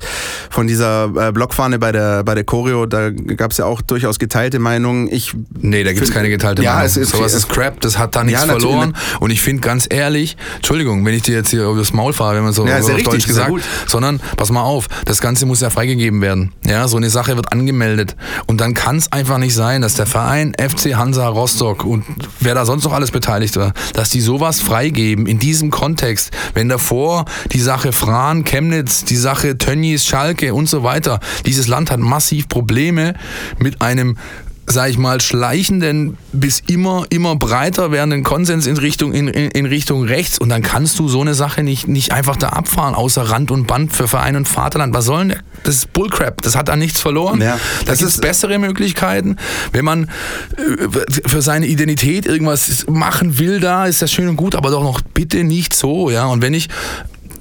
von 0.48 0.68
dieser 0.68 1.10
äh, 1.16 1.32
Blockfahne 1.32 1.80
bei 1.80 1.90
der, 1.90 2.22
bei 2.22 2.36
der 2.36 2.44
Choreo, 2.44 2.86
da 2.86 3.10
gab 3.10 3.50
es 3.50 3.58
ja 3.58 3.64
auch 3.64 3.80
durchaus 3.80 4.20
geteilte 4.20 4.60
Meinungen. 4.60 5.08
Ich 5.12 5.34
nee, 5.58 5.82
da 5.82 5.92
gibt 5.92 6.06
es 6.06 6.14
keine 6.14 6.28
geteilte 6.28 6.62
ja, 6.62 6.74
Meinung. 6.74 6.86
Es 6.86 6.96
ist, 6.96 7.10
Sowas 7.10 7.34
ist 7.34 7.48
Crap, 7.48 7.80
das 7.80 7.98
hat 7.98 8.14
da 8.14 8.22
nichts 8.22 8.42
ja, 8.42 8.46
verloren. 8.46 8.94
Und 9.18 9.32
ich 9.32 9.42
finde 9.42 9.60
ganz 9.60 9.88
ehrlich, 9.90 10.36
Entschuldigung, 10.54 11.04
wenn 11.04 11.14
ich 11.14 11.22
dir 11.22 11.34
jetzt 11.34 11.50
hier 11.50 11.64
übers 11.64 11.92
Maul 11.92 12.12
fahre, 12.12 12.36
wenn 12.36 12.44
man 12.44 12.52
so, 12.52 12.64
ja, 12.64 12.78
auf 12.78 12.88
richtig, 12.88 13.06
Deutsch 13.06 13.26
gesagt, 13.26 13.50
sondern 13.88 14.20
pass 14.36 14.51
mal 14.52 14.62
auf, 14.62 14.88
das 15.04 15.20
Ganze 15.20 15.46
muss 15.46 15.60
ja 15.60 15.70
freigegeben 15.70 16.20
werden. 16.20 16.52
Ja, 16.64 16.86
so 16.88 16.96
eine 16.96 17.10
Sache 17.10 17.36
wird 17.36 17.52
angemeldet. 17.52 18.16
Und 18.46 18.60
dann 18.60 18.74
kann 18.74 18.96
es 18.96 19.10
einfach 19.10 19.38
nicht 19.38 19.54
sein, 19.54 19.82
dass 19.82 19.94
der 19.94 20.06
Verein 20.06 20.54
FC 20.54 20.94
Hansa 20.94 21.26
Rostock 21.26 21.84
und 21.84 22.04
wer 22.40 22.54
da 22.54 22.64
sonst 22.64 22.84
noch 22.84 22.92
alles 22.92 23.10
beteiligt 23.10 23.56
war, 23.56 23.72
dass 23.94 24.10
die 24.10 24.20
sowas 24.20 24.60
freigeben 24.60 25.26
in 25.26 25.38
diesem 25.38 25.70
Kontext, 25.70 26.30
wenn 26.54 26.68
davor 26.68 27.24
die 27.52 27.60
Sache 27.60 27.92
Fran, 27.92 28.44
Chemnitz, 28.44 29.04
die 29.04 29.16
Sache 29.16 29.58
Tönnies, 29.58 30.06
Schalke 30.06 30.54
und 30.54 30.68
so 30.68 30.82
weiter, 30.82 31.20
dieses 31.46 31.68
Land 31.68 31.90
hat 31.90 32.00
massiv 32.00 32.48
Probleme 32.48 33.14
mit 33.58 33.80
einem 33.80 34.16
sag 34.66 34.90
ich 34.90 34.98
mal, 34.98 35.20
schleichenden 35.20 36.16
bis 36.32 36.62
immer, 36.66 37.04
immer 37.10 37.36
breiter 37.36 37.90
werdenden 37.90 38.22
Konsens 38.22 38.66
in 38.66 38.76
Richtung, 38.76 39.12
in, 39.12 39.28
in, 39.28 39.66
Richtung 39.66 40.04
rechts. 40.04 40.38
Und 40.38 40.48
dann 40.50 40.62
kannst 40.62 40.98
du 40.98 41.08
so 41.08 41.20
eine 41.20 41.34
Sache 41.34 41.62
nicht, 41.62 41.88
nicht 41.88 42.12
einfach 42.12 42.36
da 42.36 42.50
abfahren, 42.50 42.94
außer 42.94 43.22
Rand 43.22 43.50
und 43.50 43.66
Band 43.66 43.92
für 43.92 44.06
Verein 44.06 44.36
und 44.36 44.46
Vaterland. 44.46 44.94
Was 44.94 45.06
soll 45.06 45.28
denn 45.28 45.38
Das 45.64 45.76
ist 45.76 45.92
Bullcrap. 45.92 46.42
Das 46.42 46.56
hat 46.56 46.68
da 46.68 46.76
nichts 46.76 47.00
verloren. 47.00 47.40
Ja, 47.40 47.58
da 47.86 47.94
gibt 47.94 48.08
es 48.08 48.18
bessere 48.18 48.58
Möglichkeiten. 48.58 49.36
Wenn 49.72 49.84
man 49.84 50.04
äh, 50.04 50.88
für 51.26 51.42
seine 51.42 51.66
Identität 51.66 52.26
irgendwas 52.26 52.86
machen 52.88 53.38
will, 53.38 53.60
da 53.60 53.86
ist 53.86 54.00
das 54.00 54.12
schön 54.12 54.28
und 54.28 54.36
gut, 54.36 54.54
aber 54.54 54.70
doch 54.70 54.82
noch 54.82 55.00
bitte 55.00 55.44
nicht 55.44 55.74
so. 55.74 56.10
Ja? 56.10 56.26
Und 56.26 56.40
wenn 56.42 56.54
ich 56.54 56.68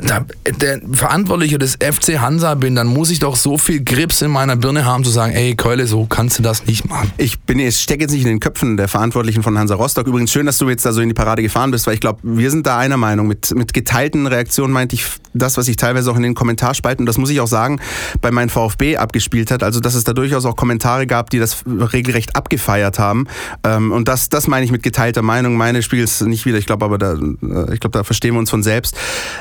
da, 0.01 0.25
der 0.59 0.81
Verantwortliche 0.91 1.59
des 1.59 1.75
FC 1.75 2.19
Hansa 2.19 2.55
bin, 2.55 2.75
dann 2.75 2.87
muss 2.87 3.09
ich 3.11 3.19
doch 3.19 3.35
so 3.35 3.57
viel 3.57 3.83
Grips 3.83 4.21
in 4.21 4.31
meiner 4.31 4.55
Birne 4.55 4.85
haben, 4.85 5.03
zu 5.03 5.11
sagen, 5.11 5.33
ey 5.33 5.55
Keule, 5.55 5.85
so 5.87 6.05
kannst 6.05 6.39
du 6.39 6.43
das 6.43 6.65
nicht 6.65 6.89
machen. 6.89 7.11
Ich 7.17 7.39
bin, 7.41 7.59
ich 7.59 7.77
stecke 7.77 8.03
jetzt 8.03 8.11
nicht 8.11 8.23
in 8.23 8.27
den 8.27 8.39
Köpfen 8.39 8.77
der 8.77 8.87
Verantwortlichen 8.87 9.43
von 9.43 9.57
Hansa 9.57 9.75
Rostock. 9.75 10.07
Übrigens 10.07 10.31
schön, 10.31 10.45
dass 10.45 10.57
du 10.57 10.69
jetzt 10.69 10.85
da 10.85 10.91
so 10.91 11.01
in 11.01 11.09
die 11.09 11.13
Parade 11.13 11.41
gefahren 11.41 11.71
bist, 11.71 11.87
weil 11.87 11.93
ich 11.93 11.99
glaube, 11.99 12.19
wir 12.23 12.49
sind 12.49 12.65
da 12.65 12.77
einer 12.77 12.97
Meinung. 12.97 13.27
Mit, 13.27 13.53
mit 13.55 13.73
geteilten 13.73 14.27
Reaktionen 14.27 14.73
meinte 14.73 14.95
ich 14.95 15.05
das, 15.33 15.57
was 15.57 15.67
ich 15.67 15.77
teilweise 15.77 16.11
auch 16.11 16.17
in 16.17 16.23
den 16.23 16.35
Kommentarspalten, 16.35 17.05
das 17.05 17.17
muss 17.17 17.29
ich 17.29 17.39
auch 17.39 17.47
sagen, 17.47 17.79
bei 18.21 18.31
meinem 18.31 18.49
VfB 18.49 18.97
abgespielt 18.97 19.51
hat. 19.51 19.63
Also, 19.63 19.79
dass 19.79 19.93
es 19.93 20.03
da 20.03 20.13
durchaus 20.13 20.45
auch 20.45 20.55
Kommentare 20.55 21.07
gab, 21.07 21.29
die 21.29 21.39
das 21.39 21.63
regelrecht 21.67 22.35
abgefeiert 22.35 22.99
haben. 22.99 23.27
Ähm, 23.63 23.91
und 23.91 24.07
das, 24.07 24.29
das 24.29 24.47
meine 24.47 24.65
ich 24.65 24.71
mit 24.71 24.83
geteilter 24.83 25.21
Meinung. 25.21 25.55
Meine 25.55 25.81
spielt 25.81 26.05
es 26.05 26.21
nicht 26.21 26.45
wieder. 26.45 26.57
Ich 26.57 26.65
glaube 26.65 26.85
aber, 26.85 26.97
da, 26.97 27.13
äh, 27.13 27.73
ich 27.73 27.79
glaube, 27.79 27.97
da 27.97 28.03
verstehen 28.03 28.33
wir 28.33 28.39
uns 28.39 28.49
von 28.49 28.63
selbst. 28.63 28.97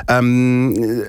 Ähm, 0.07 0.50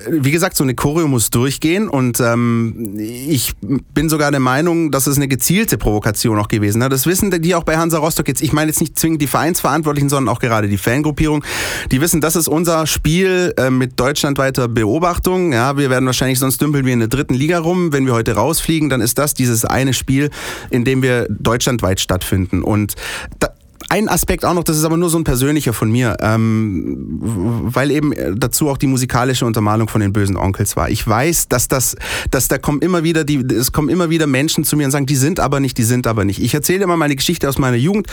wie 0.09 0.31
gesagt, 0.31 0.55
so 0.55 0.63
eine 0.63 0.75
Choreo 0.75 1.07
muss 1.07 1.29
durchgehen 1.29 1.87
und 1.87 2.19
ähm, 2.19 2.95
ich 2.97 3.53
bin 3.93 4.09
sogar 4.09 4.31
der 4.31 4.39
Meinung, 4.39 4.91
dass 4.91 5.07
es 5.07 5.17
eine 5.17 5.27
gezielte 5.27 5.77
Provokation 5.77 6.37
auch 6.39 6.47
gewesen 6.47 6.81
ist. 6.81 6.91
Das 6.91 7.05
wissen 7.05 7.31
die 7.31 7.55
auch 7.55 7.63
bei 7.63 7.77
Hansa 7.77 7.97
Rostock 7.97 8.27
jetzt. 8.27 8.41
Ich 8.41 8.53
meine 8.53 8.69
jetzt 8.69 8.81
nicht 8.81 8.97
zwingend 8.97 9.21
die 9.21 9.27
Vereinsverantwortlichen, 9.27 10.09
sondern 10.09 10.33
auch 10.33 10.39
gerade 10.39 10.67
die 10.67 10.77
Fangruppierung. 10.77 11.43
Die 11.91 12.01
wissen, 12.01 12.21
das 12.21 12.35
ist 12.35 12.47
unser 12.47 12.87
Spiel 12.87 13.53
äh, 13.57 13.69
mit 13.69 13.99
deutschlandweiter 13.99 14.67
Beobachtung. 14.67 15.53
Ja, 15.53 15.77
wir 15.77 15.89
werden 15.89 16.05
wahrscheinlich 16.05 16.39
sonst 16.39 16.61
dümpeln 16.61 16.85
wir 16.85 16.93
in 16.93 16.99
der 16.99 17.07
dritten 17.07 17.33
Liga 17.33 17.59
rum. 17.59 17.93
Wenn 17.93 18.05
wir 18.05 18.13
heute 18.13 18.33
rausfliegen, 18.33 18.89
dann 18.89 19.01
ist 19.01 19.17
das 19.17 19.33
dieses 19.33 19.65
eine 19.65 19.93
Spiel, 19.93 20.29
in 20.69 20.85
dem 20.85 21.01
wir 21.01 21.27
deutschlandweit 21.29 21.99
stattfinden. 21.99 22.63
Und 22.63 22.95
da, 23.39 23.49
ein 23.93 24.09
Aspekt 24.09 24.43
auch 24.43 24.55
noch, 24.55 24.63
das 24.63 24.75
ist 24.75 24.85
aber 24.85 24.97
nur 24.97 25.11
so 25.11 25.19
ein 25.19 25.23
persönlicher 25.23 25.71
von 25.71 25.91
mir, 25.91 26.17
ähm, 26.19 27.19
weil 27.19 27.91
eben 27.91 28.11
dazu 28.35 28.67
auch 28.69 28.79
die 28.79 28.87
musikalische 28.87 29.45
Untermalung 29.45 29.87
von 29.87 30.01
den 30.01 30.11
bösen 30.11 30.35
Onkels 30.35 30.75
war. 30.75 30.89
Ich 30.89 31.07
weiß, 31.07 31.47
dass 31.47 31.67
das, 31.67 31.95
dass 32.31 32.47
da 32.47 32.57
kommen 32.57 32.81
immer 32.81 33.03
wieder 33.03 33.23
die, 33.23 33.45
es 33.53 33.71
kommen 33.71 33.89
immer 33.89 34.09
wieder 34.09 34.25
Menschen 34.25 34.63
zu 34.63 34.75
mir 34.77 34.85
und 34.85 34.91
sagen, 34.91 35.05
die 35.05 35.15
sind 35.15 35.39
aber 35.39 35.59
nicht, 35.59 35.77
die 35.77 35.83
sind 35.83 36.07
aber 36.07 36.25
nicht. 36.25 36.41
Ich 36.41 36.55
erzähle 36.55 36.83
immer 36.83 36.97
meine 36.97 37.15
Geschichte 37.15 37.47
aus 37.47 37.59
meiner 37.59 37.77
Jugend. 37.77 38.07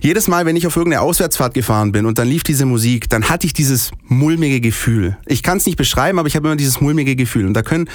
Jedes 0.00 0.28
Mal, 0.28 0.46
wenn 0.46 0.56
ich 0.56 0.66
auf 0.66 0.74
irgendeine 0.76 1.02
Auswärtsfahrt 1.02 1.52
gefahren 1.52 1.92
bin 1.92 2.06
und 2.06 2.18
dann 2.18 2.26
lief 2.26 2.42
diese 2.42 2.64
Musik, 2.64 3.10
dann 3.10 3.28
hatte 3.28 3.46
ich 3.46 3.52
dieses 3.52 3.90
mulmige 4.04 4.62
Gefühl. 4.62 5.18
Ich 5.26 5.42
kann 5.42 5.58
es 5.58 5.66
nicht 5.66 5.76
beschreiben, 5.76 6.18
aber 6.18 6.28
ich 6.28 6.36
habe 6.36 6.48
immer 6.48 6.56
dieses 6.56 6.80
mulmige 6.80 7.16
Gefühl. 7.16 7.44
Und 7.44 7.52
da 7.52 7.60
können 7.60 7.90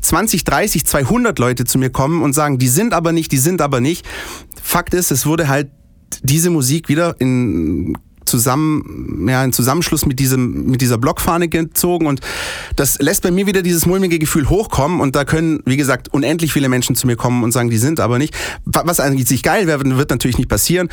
20, 0.00 0.42
30, 0.42 0.86
200 0.86 1.38
Leute 1.38 1.66
zu 1.66 1.76
mir 1.76 1.90
kommen 1.90 2.22
und 2.22 2.32
sagen, 2.32 2.56
die 2.56 2.68
sind 2.68 2.94
aber 2.94 3.12
nicht, 3.12 3.30
die 3.30 3.36
sind 3.36 3.60
aber 3.60 3.82
nicht. 3.82 4.06
Fakt 4.62 4.94
ist, 4.94 5.10
es 5.10 5.26
wurde 5.26 5.48
halt 5.48 5.68
diese 6.22 6.50
Musik 6.50 6.88
wieder 6.88 7.16
in 7.18 7.96
zusammen, 8.28 9.26
ja, 9.28 9.42
in 9.42 9.52
Zusammenschluss 9.52 10.06
mit 10.06 10.20
diesem, 10.20 10.66
mit 10.66 10.80
dieser 10.80 10.98
Blockfahne 10.98 11.48
gezogen 11.48 12.06
und 12.06 12.20
das 12.76 12.98
lässt 13.00 13.22
bei 13.22 13.30
mir 13.30 13.46
wieder 13.46 13.62
dieses 13.62 13.86
mulmige 13.86 14.18
Gefühl 14.18 14.48
hochkommen 14.48 15.00
und 15.00 15.16
da 15.16 15.24
können, 15.24 15.62
wie 15.64 15.76
gesagt, 15.76 16.12
unendlich 16.12 16.52
viele 16.52 16.68
Menschen 16.68 16.94
zu 16.94 17.06
mir 17.06 17.16
kommen 17.16 17.42
und 17.42 17.52
sagen, 17.52 17.70
die 17.70 17.78
sind 17.78 18.00
aber 18.00 18.18
nicht. 18.18 18.34
Was 18.64 19.00
eigentlich 19.00 19.42
geil 19.42 19.66
wäre, 19.66 19.96
wird 19.96 20.10
natürlich 20.10 20.38
nicht 20.38 20.48
passieren. 20.48 20.88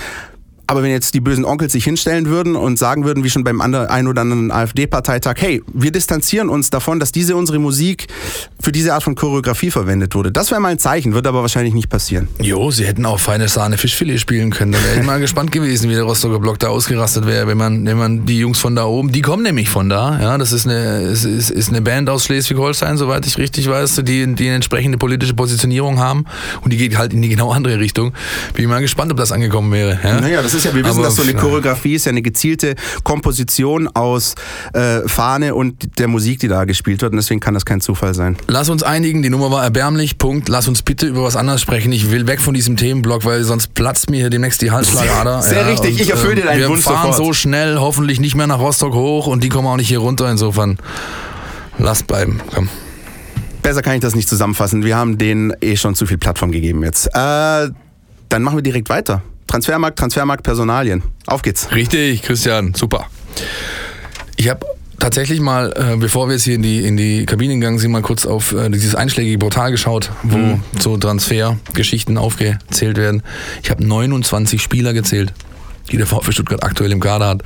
Aber 0.67 0.84
wenn 0.84 0.91
jetzt 0.91 1.13
die 1.13 1.19
bösen 1.19 1.45
Onkels 1.45 1.74
sich 1.74 1.84
hinstellen 1.84 2.27
würden 2.27 2.55
und 2.55 2.79
sagen 2.79 3.05
würden, 3.05 3.24
wie 3.24 3.29
schon 3.29 3.43
beim 3.43 3.62
anderen, 3.62 3.88
ein 3.88 4.07
oder 4.07 4.22
anderen 4.22 4.51
AfD-Parteitag, 4.51 5.36
hey, 5.38 5.62
wir 5.74 5.91
distanzieren 5.91 6.50
uns 6.50 6.69
davon, 6.69 7.00
dass 7.00 7.12
diese 7.12 7.36
unsere 7.36 7.60
Musik 7.60 8.07
für 8.60 8.72
diese 8.72 8.93
Art 8.93 9.03
von 9.03 9.15
Choreografie 9.15 9.69
verwendet 9.69 10.15
wurde. 10.15 10.31
Das 10.31 10.50
wäre 10.50 10.60
mal 10.60 10.69
ein 10.69 10.79
Zeichen, 10.79 11.13
wird 11.13 11.27
aber 11.27 11.41
wahrscheinlich 11.41 11.74
nicht 11.74 11.89
passieren. 11.89 12.27
Jo, 12.41 12.72
sie 12.72 12.86
hätten 12.86 13.05
auch 13.05 13.19
feine 13.19 13.48
Sahne 13.48 13.77
Fischfilet 13.77 14.19
spielen 14.19 14.50
können. 14.50 14.72
Da 14.72 14.84
wäre 14.84 15.00
ich 15.00 15.05
mal 15.05 15.19
gespannt 15.25 15.51
gewesen, 15.51 15.89
wie 15.89 15.93
der 15.93 16.03
Rostocker 16.03 16.39
Block 16.39 16.57
da 16.60 16.69
ausgerastet 16.69 17.27
wäre, 17.27 17.48
wenn 17.48 17.57
man, 17.57 17.86
wenn 17.86 17.98
man 17.98 18.25
die 18.25 18.39
Jungs 18.39 18.57
von 18.57 18.75
da 18.75 18.86
oben, 18.86 19.12
die 19.12 19.22
kommen 19.22 19.43
nämlich 19.43 19.69
von 19.69 19.89
da, 19.89 20.19
ja, 20.19 20.38
das 20.38 20.51
ist 20.51 20.67
eine, 20.67 21.01
ist, 21.01 21.25
ist, 21.25 21.51
ist 21.51 21.69
eine 21.69 21.81
Band 21.81 22.10
aus 22.10 22.25
Schleswig-Holstein, 22.25 22.98
soweit 22.98 23.27
ich 23.27 23.38
richtig 23.38 23.69
weiß, 23.69 24.01
die, 24.03 24.34
die 24.36 24.45
eine 24.45 24.55
entsprechende 24.55 24.98
politische 24.98 25.36
Positionierung 25.36 26.00
haben 26.00 26.25
und 26.62 26.74
die 26.74 26.77
geht 26.77 26.98
halt 26.98 27.13
in 27.13 27.22
die 27.22 27.29
genau 27.29 27.51
andere 27.51 27.79
Richtung. 27.79 28.13
Bin 28.53 28.63
ich 28.63 28.69
mal 28.69 28.81
gespannt, 28.81 29.12
ob 29.12 29.17
das 29.17 29.31
angekommen 29.31 29.72
wäre. 29.72 30.00
Ja? 30.03 30.19
Naja, 30.19 30.41
das 30.41 30.55
ist 30.56 30.66
ja, 30.66 30.74
wir 30.74 30.84
wissen, 30.84 31.00
aber, 31.00 31.08
dass 31.08 31.16
so 31.16 31.24
eine 31.24 31.34
Choreografie 31.34 31.96
ist 31.96 32.06
ja 32.06 32.12
eine 32.12 32.22
gezielte 32.22 32.76
Komposition 33.04 33.88
aus 33.88 34.36
äh, 34.74 35.08
Fahne 35.08 35.56
und 35.56 36.00
der 36.00 36.08
Musik, 36.08 36.40
die 36.40 36.48
da 36.48 36.66
gespielt 36.66 37.02
wird 37.02 37.12
und 37.12 37.18
deswegen 37.18 37.40
kann 37.40 37.54
das 37.54 37.66
kein 37.66 37.82
Zufall 37.82 38.14
sein. 38.14 38.38
Lass 38.48 38.70
uns 38.70 38.84
einigen, 38.84 39.22
die 39.22 39.30
Nummer 39.30 39.52
war 39.52 39.64
erbärmlich, 39.64 40.18
Punkt. 40.18 40.50
Lass 40.50 40.68
uns 40.68 40.82
bitte 40.82 41.06
über 41.08 41.24
was 41.24 41.36
anderes 41.36 41.62
sprechen. 41.62 41.92
Ich 41.92 42.12
will 42.12 42.28
weg 42.28 42.42
von 42.42 42.54
diesem 42.54 42.78
Themenblock, 42.78 43.26
weil 43.26 43.44
sonst 43.44 43.74
platzt 43.74 44.10
mir 44.10 44.22
hier 44.22 44.30
demnächst 44.30 44.62
die 44.62 44.72
Halsschlagader. 44.72 45.42
Sehr, 45.42 45.54
sehr 45.54 45.62
ja, 45.62 45.68
richtig, 45.68 45.96
und, 45.96 46.02
ich 46.02 46.10
erfülle 46.10 46.36
dir 46.36 46.46
deinen 46.46 46.60
wir 46.60 46.70
Wunsch 46.70 46.86
Wir 46.86 46.94
fahren 46.94 47.12
sofort. 47.12 47.28
so 47.28 47.34
schnell, 47.34 47.78
hoffentlich 47.80 48.20
nicht 48.20 48.36
mehr 48.36 48.48
nach 48.48 48.60
Rostock 48.60 48.94
hoch 48.94 49.28
und 49.28 49.44
die 49.44 49.50
kommen 49.50 49.68
auch 49.68 49.78
nicht 49.78 49.88
hier 49.88 50.00
runter. 50.00 50.30
Insofern, 50.30 50.78
lass 51.78 52.04
bleiben, 52.04 52.42
komm. 52.54 52.70
Besser 53.62 53.82
kann 53.82 53.96
ich 53.96 54.02
das 54.02 54.14
nicht 54.14 54.30
zusammenfassen. 54.30 54.84
Wir 54.84 54.96
haben 54.96 55.18
denen 55.18 55.52
eh 55.60 55.76
schon 55.76 55.96
zu 55.96 56.06
viel 56.06 56.20
Plattform 56.20 56.52
gegeben 56.52 56.84
jetzt. 56.84 57.08
Äh, 57.08 57.70
dann 58.30 58.44
machen 58.44 58.58
wir 58.58 58.62
direkt 58.62 58.90
weiter. 58.90 59.24
Transfermarkt, 59.48 60.00
Transfermarkt, 60.00 60.44
Personalien. 60.44 61.04
Auf 61.28 61.42
geht's. 61.42 61.72
Richtig, 61.72 62.24
Christian, 62.24 62.74
super. 62.74 63.08
Ich 64.38 64.50
habe 64.50 64.66
tatsächlich 65.00 65.40
mal, 65.40 65.72
äh, 65.75 65.98
bevor 65.98 66.28
wir 66.28 66.34
jetzt 66.34 66.44
hier 66.44 66.56
in 66.56 66.62
die, 66.62 66.86
in 66.86 66.98
die 66.98 67.25
Kabine 67.25 67.54
gegangen 67.54 67.80
sind, 67.80 67.92
mal 67.92 68.02
kurz 68.02 68.25
auf 68.25 68.54
äh, 68.54 68.70
dieses 68.70 68.96
einschlägige 68.96 69.38
Portal 69.38 69.72
geschaut, 69.72 70.12
wo 70.24 70.38
mhm. 70.38 70.64
so 70.80 70.98
Transfergeschichten 70.98 72.18
aufgezählt 72.18 72.98
werden. 72.98 73.22
Ich 73.64 73.70
habe 73.70 73.86
29 73.86 74.62
Spieler 74.62 74.94
gezählt 74.94 75.34
die 75.92 75.98
der 75.98 76.08
VfB 76.08 76.32
Stuttgart 76.32 76.63
aktuell 76.63 76.92
im 76.92 77.00
Kader 77.00 77.27
hat. 77.27 77.44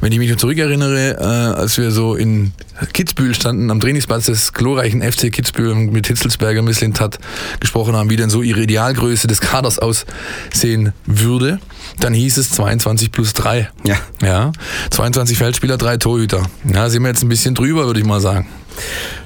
Wenn 0.00 0.12
ich 0.12 0.18
mich 0.18 0.36
zurückerinnere, 0.36 1.16
äh, 1.18 1.60
als 1.60 1.78
wir 1.78 1.90
so 1.90 2.14
in 2.14 2.52
Kitzbühel 2.92 3.34
standen, 3.34 3.70
am 3.70 3.80
Trainingsplatz 3.80 4.26
des 4.26 4.52
glorreichen 4.52 5.02
FC 5.02 5.30
Kitzbühel 5.30 5.74
mit 5.74 6.06
Hitzelsberger, 6.06 6.62
Misslintat 6.62 7.18
gesprochen 7.60 7.94
haben, 7.96 8.10
wie 8.10 8.16
denn 8.16 8.30
so 8.30 8.42
ihre 8.42 8.62
Idealgröße 8.62 9.26
des 9.26 9.40
Kaders 9.40 9.78
aussehen 9.78 10.92
würde, 11.06 11.58
dann 11.98 12.14
hieß 12.14 12.36
es 12.36 12.50
22 12.50 13.12
plus 13.12 13.32
3. 13.34 13.68
Ja. 13.84 13.96
ja 14.22 14.52
22 14.90 15.38
Feldspieler, 15.38 15.76
drei 15.76 15.96
Torhüter. 15.96 16.42
Ja, 16.72 16.88
sind 16.88 17.02
wir 17.02 17.08
jetzt 17.08 17.22
ein 17.22 17.28
bisschen 17.28 17.54
drüber, 17.54 17.86
würde 17.86 18.00
ich 18.00 18.06
mal 18.06 18.20
sagen. 18.20 18.46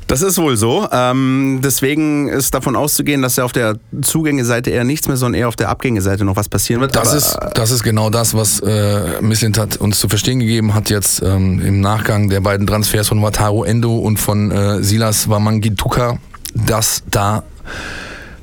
Das 0.06 0.22
ist 0.22 0.38
wohl 0.38 0.56
so. 0.56 0.86
Ähm, 0.92 1.60
deswegen 1.62 2.28
ist 2.28 2.54
davon 2.54 2.76
auszugehen, 2.76 3.22
dass 3.22 3.36
ja 3.36 3.44
auf 3.44 3.52
der 3.52 3.76
Zugängeseite 4.02 4.70
eher 4.70 4.84
nichts 4.84 5.08
mehr, 5.08 5.16
sondern 5.16 5.40
eher 5.40 5.48
auf 5.48 5.56
der 5.56 5.70
Abgängeseite 5.70 6.24
noch 6.24 6.36
was 6.36 6.48
passieren 6.48 6.80
wird. 6.80 6.94
Das, 6.94 7.14
ist, 7.14 7.38
das 7.54 7.70
ist 7.70 7.82
genau 7.82 8.10
das, 8.10 8.34
was 8.34 8.60
äh, 8.60 9.22
Misslintat 9.22 9.78
uns 9.78 9.98
zu 9.98 10.08
verstehen 10.08 10.40
gegeben 10.40 10.74
hat 10.74 10.90
jetzt 10.90 11.22
ähm, 11.22 11.60
im 11.64 11.80
Nachgang 11.80 12.28
der 12.28 12.40
beiden 12.40 12.66
Transfers 12.66 13.08
von 13.08 13.22
Wataru 13.22 13.64
Endo 13.64 13.96
und 13.96 14.18
von 14.18 14.50
äh, 14.50 14.82
Silas 14.82 15.28
Wamangituka, 15.28 16.18
dass 16.54 17.02
da 17.10 17.42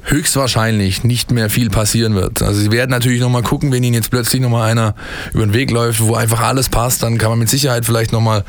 höchstwahrscheinlich 0.04 1.04
nicht 1.04 1.32
mehr 1.32 1.50
viel 1.50 1.70
passieren 1.70 2.16
wird. 2.16 2.42
Also 2.42 2.60
sie 2.60 2.72
werden 2.72 2.90
natürlich 2.90 3.22
nochmal 3.22 3.44
gucken, 3.44 3.72
wenn 3.72 3.84
ihnen 3.84 3.94
jetzt 3.94 4.10
plötzlich 4.10 4.42
nochmal 4.42 4.70
einer 4.70 4.96
über 5.34 5.46
den 5.46 5.54
Weg 5.54 5.72
läuft, 5.72 6.02
wo 6.02 6.16
einfach 6.16 6.42
alles 6.42 6.70
passt, 6.70 7.04
dann 7.04 7.18
kann 7.18 7.30
man 7.30 7.40
mit 7.40 7.50
Sicherheit 7.50 7.86
vielleicht 7.86 8.12
nochmal 8.12 8.44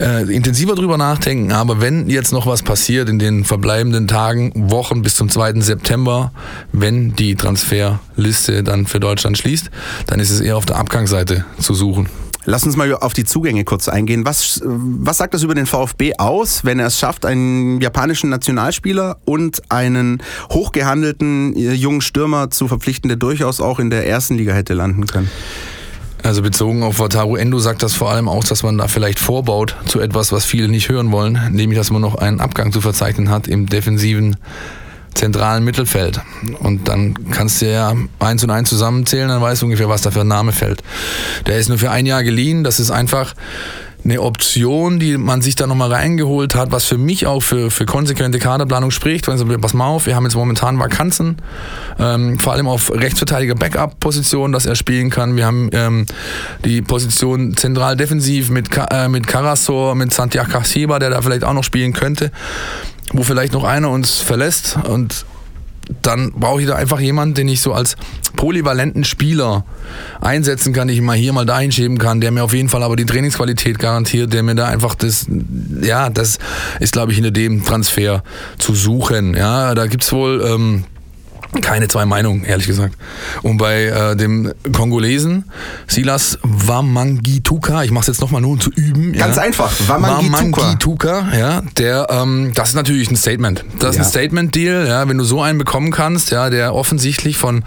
äh, 0.00 0.22
intensiver 0.34 0.74
drüber 0.74 0.98
nachdenken. 0.98 1.52
Aber 1.52 1.80
wenn 1.80 2.08
jetzt 2.08 2.32
noch 2.32 2.46
was 2.46 2.62
passiert 2.62 3.08
in 3.08 3.18
den 3.18 3.44
verbleibenden 3.44 4.08
Tagen, 4.08 4.52
Wochen 4.54 5.02
bis 5.02 5.14
zum 5.14 5.28
2. 5.28 5.60
September, 5.60 6.32
wenn 6.72 7.14
die 7.14 7.34
Transferliste 7.34 8.62
dann 8.62 8.86
für 8.86 9.00
Deutschland 9.00 9.38
schließt, 9.38 9.70
dann 10.06 10.20
ist 10.20 10.30
es 10.30 10.40
eher 10.40 10.56
auf 10.56 10.66
der 10.66 10.76
Abgangsseite 10.76 11.44
zu 11.58 11.74
suchen. 11.74 12.08
Lass 12.46 12.64
uns 12.64 12.76
mal 12.76 12.94
auf 12.94 13.14
die 13.14 13.24
Zugänge 13.24 13.64
kurz 13.64 13.88
eingehen. 13.88 14.26
Was, 14.26 14.60
was 14.64 15.16
sagt 15.16 15.32
das 15.32 15.42
über 15.42 15.54
den 15.54 15.64
VfB 15.64 16.12
aus, 16.18 16.64
wenn 16.64 16.78
er 16.78 16.88
es 16.88 16.98
schafft, 16.98 17.24
einen 17.24 17.80
japanischen 17.80 18.28
Nationalspieler 18.28 19.16
und 19.24 19.62
einen 19.70 20.22
hochgehandelten 20.50 21.56
äh, 21.56 21.72
jungen 21.72 22.02
Stürmer 22.02 22.50
zu 22.50 22.68
verpflichten, 22.68 23.08
der 23.08 23.16
durchaus 23.16 23.60
auch 23.60 23.78
in 23.78 23.88
der 23.88 24.06
ersten 24.06 24.34
Liga 24.34 24.52
hätte 24.52 24.74
landen 24.74 25.06
können? 25.06 25.30
Also 26.24 26.40
bezogen 26.40 26.82
auf 26.82 26.98
Wataru 26.98 27.36
Endo 27.36 27.58
sagt 27.58 27.82
das 27.82 27.92
vor 27.92 28.10
allem 28.10 28.30
aus, 28.30 28.46
dass 28.46 28.62
man 28.62 28.78
da 28.78 28.88
vielleicht 28.88 29.18
vorbaut 29.18 29.76
zu 29.84 30.00
etwas, 30.00 30.32
was 30.32 30.46
viele 30.46 30.68
nicht 30.68 30.88
hören 30.88 31.12
wollen, 31.12 31.38
nämlich 31.52 31.78
dass 31.78 31.90
man 31.90 32.00
noch 32.00 32.14
einen 32.14 32.40
Abgang 32.40 32.72
zu 32.72 32.80
verzeichnen 32.80 33.28
hat 33.28 33.46
im 33.46 33.66
defensiven 33.66 34.36
zentralen 35.12 35.64
Mittelfeld. 35.64 36.22
Und 36.60 36.88
dann 36.88 37.30
kannst 37.30 37.60
du 37.60 37.70
ja 37.70 37.94
eins 38.20 38.42
und 38.42 38.50
eins 38.50 38.70
zusammenzählen, 38.70 39.28
dann 39.28 39.42
weißt 39.42 39.60
du 39.60 39.66
ungefähr, 39.66 39.90
was 39.90 40.00
da 40.00 40.10
für 40.10 40.22
ein 40.22 40.28
Name 40.28 40.52
fällt. 40.52 40.82
Der 41.46 41.58
ist 41.58 41.68
nur 41.68 41.76
für 41.76 41.90
ein 41.90 42.06
Jahr 42.06 42.24
geliehen, 42.24 42.64
das 42.64 42.80
ist 42.80 42.90
einfach 42.90 43.34
eine 44.04 44.20
Option, 44.20 44.98
die 44.98 45.16
man 45.16 45.40
sich 45.40 45.56
da 45.56 45.66
nochmal 45.66 45.90
reingeholt 45.92 46.54
hat, 46.54 46.72
was 46.72 46.84
für 46.84 46.98
mich 46.98 47.26
auch 47.26 47.42
für, 47.42 47.70
für 47.70 47.86
konsequente 47.86 48.38
Kaderplanung 48.38 48.90
spricht. 48.90 49.28
Also, 49.28 49.46
pass 49.46 49.72
mal 49.72 49.86
auf, 49.86 50.06
wir 50.06 50.14
haben 50.14 50.24
jetzt 50.24 50.36
momentan 50.36 50.78
Vakanzen, 50.78 51.38
ähm, 51.98 52.38
vor 52.38 52.52
allem 52.52 52.68
auf 52.68 52.92
Rechtsverteidiger 52.92 53.54
Backup-Position, 53.54 54.52
dass 54.52 54.66
er 54.66 54.74
spielen 54.74 55.10
kann. 55.10 55.36
Wir 55.36 55.46
haben 55.46 55.70
ähm, 55.72 56.06
die 56.64 56.82
Position 56.82 57.56
zentral 57.56 57.96
defensiv 57.96 58.50
mit, 58.50 58.68
äh, 58.90 59.08
mit 59.08 59.26
Karasor, 59.26 59.94
mit 59.94 60.12
Santiago 60.12 60.50
Casiba, 60.50 60.98
der 60.98 61.10
da 61.10 61.22
vielleicht 61.22 61.44
auch 61.44 61.54
noch 61.54 61.64
spielen 61.64 61.94
könnte, 61.94 62.30
wo 63.12 63.22
vielleicht 63.22 63.54
noch 63.54 63.64
einer 63.64 63.90
uns 63.90 64.20
verlässt 64.20 64.78
und 64.86 65.24
dann 66.02 66.32
brauche 66.32 66.60
ich 66.60 66.66
da 66.66 66.76
einfach 66.76 67.00
jemanden, 67.00 67.34
den 67.34 67.48
ich 67.48 67.60
so 67.60 67.72
als 67.72 67.96
polyvalenten 68.36 69.04
Spieler 69.04 69.64
einsetzen 70.20 70.72
kann, 70.72 70.88
ich 70.88 70.98
ihn 70.98 71.04
mal 71.04 71.16
hier, 71.16 71.32
mal 71.32 71.46
dahin 71.46 71.72
schieben 71.72 71.98
kann, 71.98 72.20
der 72.20 72.30
mir 72.30 72.44
auf 72.44 72.54
jeden 72.54 72.68
Fall 72.68 72.82
aber 72.82 72.96
die 72.96 73.06
Trainingsqualität 73.06 73.78
garantiert, 73.78 74.32
der 74.32 74.42
mir 74.42 74.54
da 74.54 74.66
einfach 74.66 74.94
das, 74.94 75.26
ja, 75.82 76.10
das 76.10 76.38
ist, 76.80 76.92
glaube 76.92 77.12
ich, 77.12 77.16
hinter 77.16 77.30
dem 77.30 77.64
Transfer 77.64 78.22
zu 78.58 78.74
suchen. 78.74 79.34
Ja, 79.34 79.74
da 79.74 79.86
gibt's 79.86 80.12
wohl. 80.12 80.44
Ähm, 80.46 80.84
keine 81.62 81.88
zwei 81.88 82.04
Meinungen, 82.06 82.44
ehrlich 82.44 82.66
gesagt. 82.66 82.94
Und 83.42 83.58
bei 83.58 83.84
äh, 83.84 84.16
dem 84.16 84.52
Kongolesen 84.72 85.44
Silas 85.86 86.38
Wamangituka, 86.42 87.82
ich 87.84 87.90
mache 87.90 88.02
es 88.02 88.06
jetzt 88.08 88.20
nochmal 88.20 88.40
nur 88.40 88.52
um 88.52 88.60
zu 88.60 88.70
üben. 88.70 89.12
Ganz 89.12 89.36
ja. 89.36 89.42
einfach, 89.42 89.72
Wamangituka. 89.86 90.60
Wamangituka, 90.62 91.28
ja, 91.38 91.62
der, 91.78 92.06
ähm, 92.10 92.52
das 92.54 92.70
ist 92.70 92.74
natürlich 92.74 93.10
ein 93.10 93.16
Statement. 93.16 93.64
Das 93.78 93.90
ist 93.90 93.96
Ja. 93.96 94.02
ein 94.02 94.08
Statement-Deal, 94.08 94.86
ja, 94.88 95.08
wenn 95.08 95.18
du 95.18 95.24
so 95.24 95.42
einen 95.42 95.58
bekommen 95.58 95.90
kannst, 95.90 96.30
ja, 96.30 96.50
der 96.50 96.74
offensichtlich 96.74 97.36
von 97.38 97.64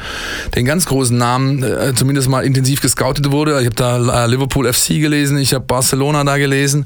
den 0.55 0.65
ganz 0.65 0.85
großen 0.85 1.17
Namen 1.17 1.63
äh, 1.63 1.93
zumindest 1.95 2.29
mal 2.29 2.45
intensiv 2.45 2.81
gescoutet 2.81 3.31
wurde. 3.31 3.59
Ich 3.59 3.65
habe 3.65 3.75
da 3.75 4.25
äh, 4.25 4.27
Liverpool 4.27 4.71
FC 4.71 4.89
gelesen, 4.99 5.37
ich 5.37 5.53
habe 5.53 5.65
Barcelona 5.65 6.23
da 6.23 6.37
gelesen 6.37 6.85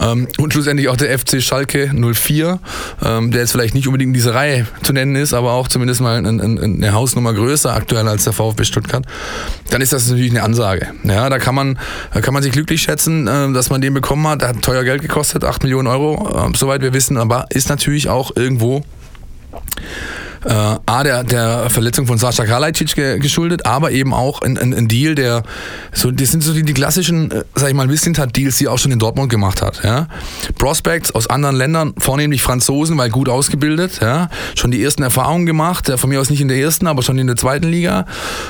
ähm, 0.00 0.28
und 0.38 0.52
schlussendlich 0.52 0.88
auch 0.88 0.96
der 0.96 1.16
FC 1.18 1.42
Schalke 1.42 1.90
04, 1.94 2.58
ähm, 3.04 3.30
der 3.30 3.40
jetzt 3.42 3.52
vielleicht 3.52 3.74
nicht 3.74 3.86
unbedingt 3.86 4.08
in 4.08 4.14
dieser 4.14 4.34
Reihe 4.34 4.66
zu 4.82 4.92
nennen 4.92 5.16
ist, 5.16 5.34
aber 5.34 5.52
auch 5.52 5.68
zumindest 5.68 6.00
mal 6.00 6.18
eine 6.28 6.92
Hausnummer 6.92 7.32
größer 7.32 7.74
aktuell 7.74 8.08
als 8.08 8.24
der 8.24 8.32
VfB 8.32 8.64
Stuttgart, 8.64 9.04
dann 9.70 9.80
ist 9.80 9.92
das 9.92 10.08
natürlich 10.08 10.30
eine 10.30 10.42
Ansage. 10.42 10.88
Ja, 11.04 11.28
da 11.28 11.38
kann 11.38 11.54
man, 11.54 11.78
da 12.12 12.20
kann 12.20 12.34
man 12.34 12.42
sich 12.42 12.52
glücklich 12.52 12.82
schätzen, 12.82 13.26
äh, 13.26 13.52
dass 13.52 13.70
man 13.70 13.80
den 13.80 13.94
bekommen 13.94 14.26
hat. 14.28 14.42
Der 14.42 14.48
hat 14.48 14.62
teuer 14.62 14.84
Geld 14.84 15.02
gekostet, 15.02 15.44
8 15.44 15.62
Millionen 15.62 15.88
Euro, 15.88 16.48
äh, 16.48 16.56
soweit 16.56 16.82
wir 16.82 16.92
wissen, 16.92 17.16
aber 17.16 17.46
ist 17.50 17.68
natürlich 17.68 18.08
auch 18.08 18.34
irgendwo 18.36 18.82
äh, 20.44 20.52
A, 20.86 21.02
der, 21.02 21.24
der 21.24 21.70
Verletzung 21.70 22.06
von 22.06 22.18
Sascha 22.18 22.44
Kalajdzic 22.44 22.94
ge 22.94 23.18
geschuldet, 23.18 23.66
aber 23.66 23.90
eben 23.90 24.14
auch 24.14 24.42
ein, 24.42 24.58
ein, 24.58 24.74
ein 24.74 24.88
Deal, 24.88 25.14
der, 25.14 25.42
so, 25.92 26.10
das 26.10 26.30
sind 26.30 26.42
so 26.42 26.52
die, 26.52 26.62
die 26.62 26.74
klassischen, 26.74 27.30
äh, 27.30 27.44
sag 27.54 27.68
ich 27.68 27.74
mal, 27.74 27.88
Wissentat-Deals, 27.88 28.56
die 28.58 28.66
er 28.66 28.72
auch 28.72 28.78
schon 28.78 28.92
in 28.92 28.98
Dortmund 28.98 29.30
gemacht 29.30 29.62
hat. 29.62 29.82
Ja? 29.84 30.08
Prospects 30.58 31.10
aus 31.10 31.28
anderen 31.28 31.56
Ländern, 31.56 31.94
vornehmlich 31.98 32.42
Franzosen, 32.42 32.96
weil 32.98 33.10
gut 33.10 33.28
ausgebildet, 33.28 34.00
ja? 34.00 34.28
schon 34.54 34.70
die 34.70 34.82
ersten 34.82 35.02
Erfahrungen 35.02 35.46
gemacht, 35.46 35.88
ja, 35.88 35.96
von 35.96 36.10
mir 36.10 36.20
aus 36.20 36.30
nicht 36.30 36.40
in 36.40 36.48
der 36.48 36.58
ersten, 36.58 36.86
aber 36.86 37.02
schon 37.02 37.18
in 37.18 37.26
der 37.26 37.36
zweiten 37.36 37.68
Liga 37.68 38.06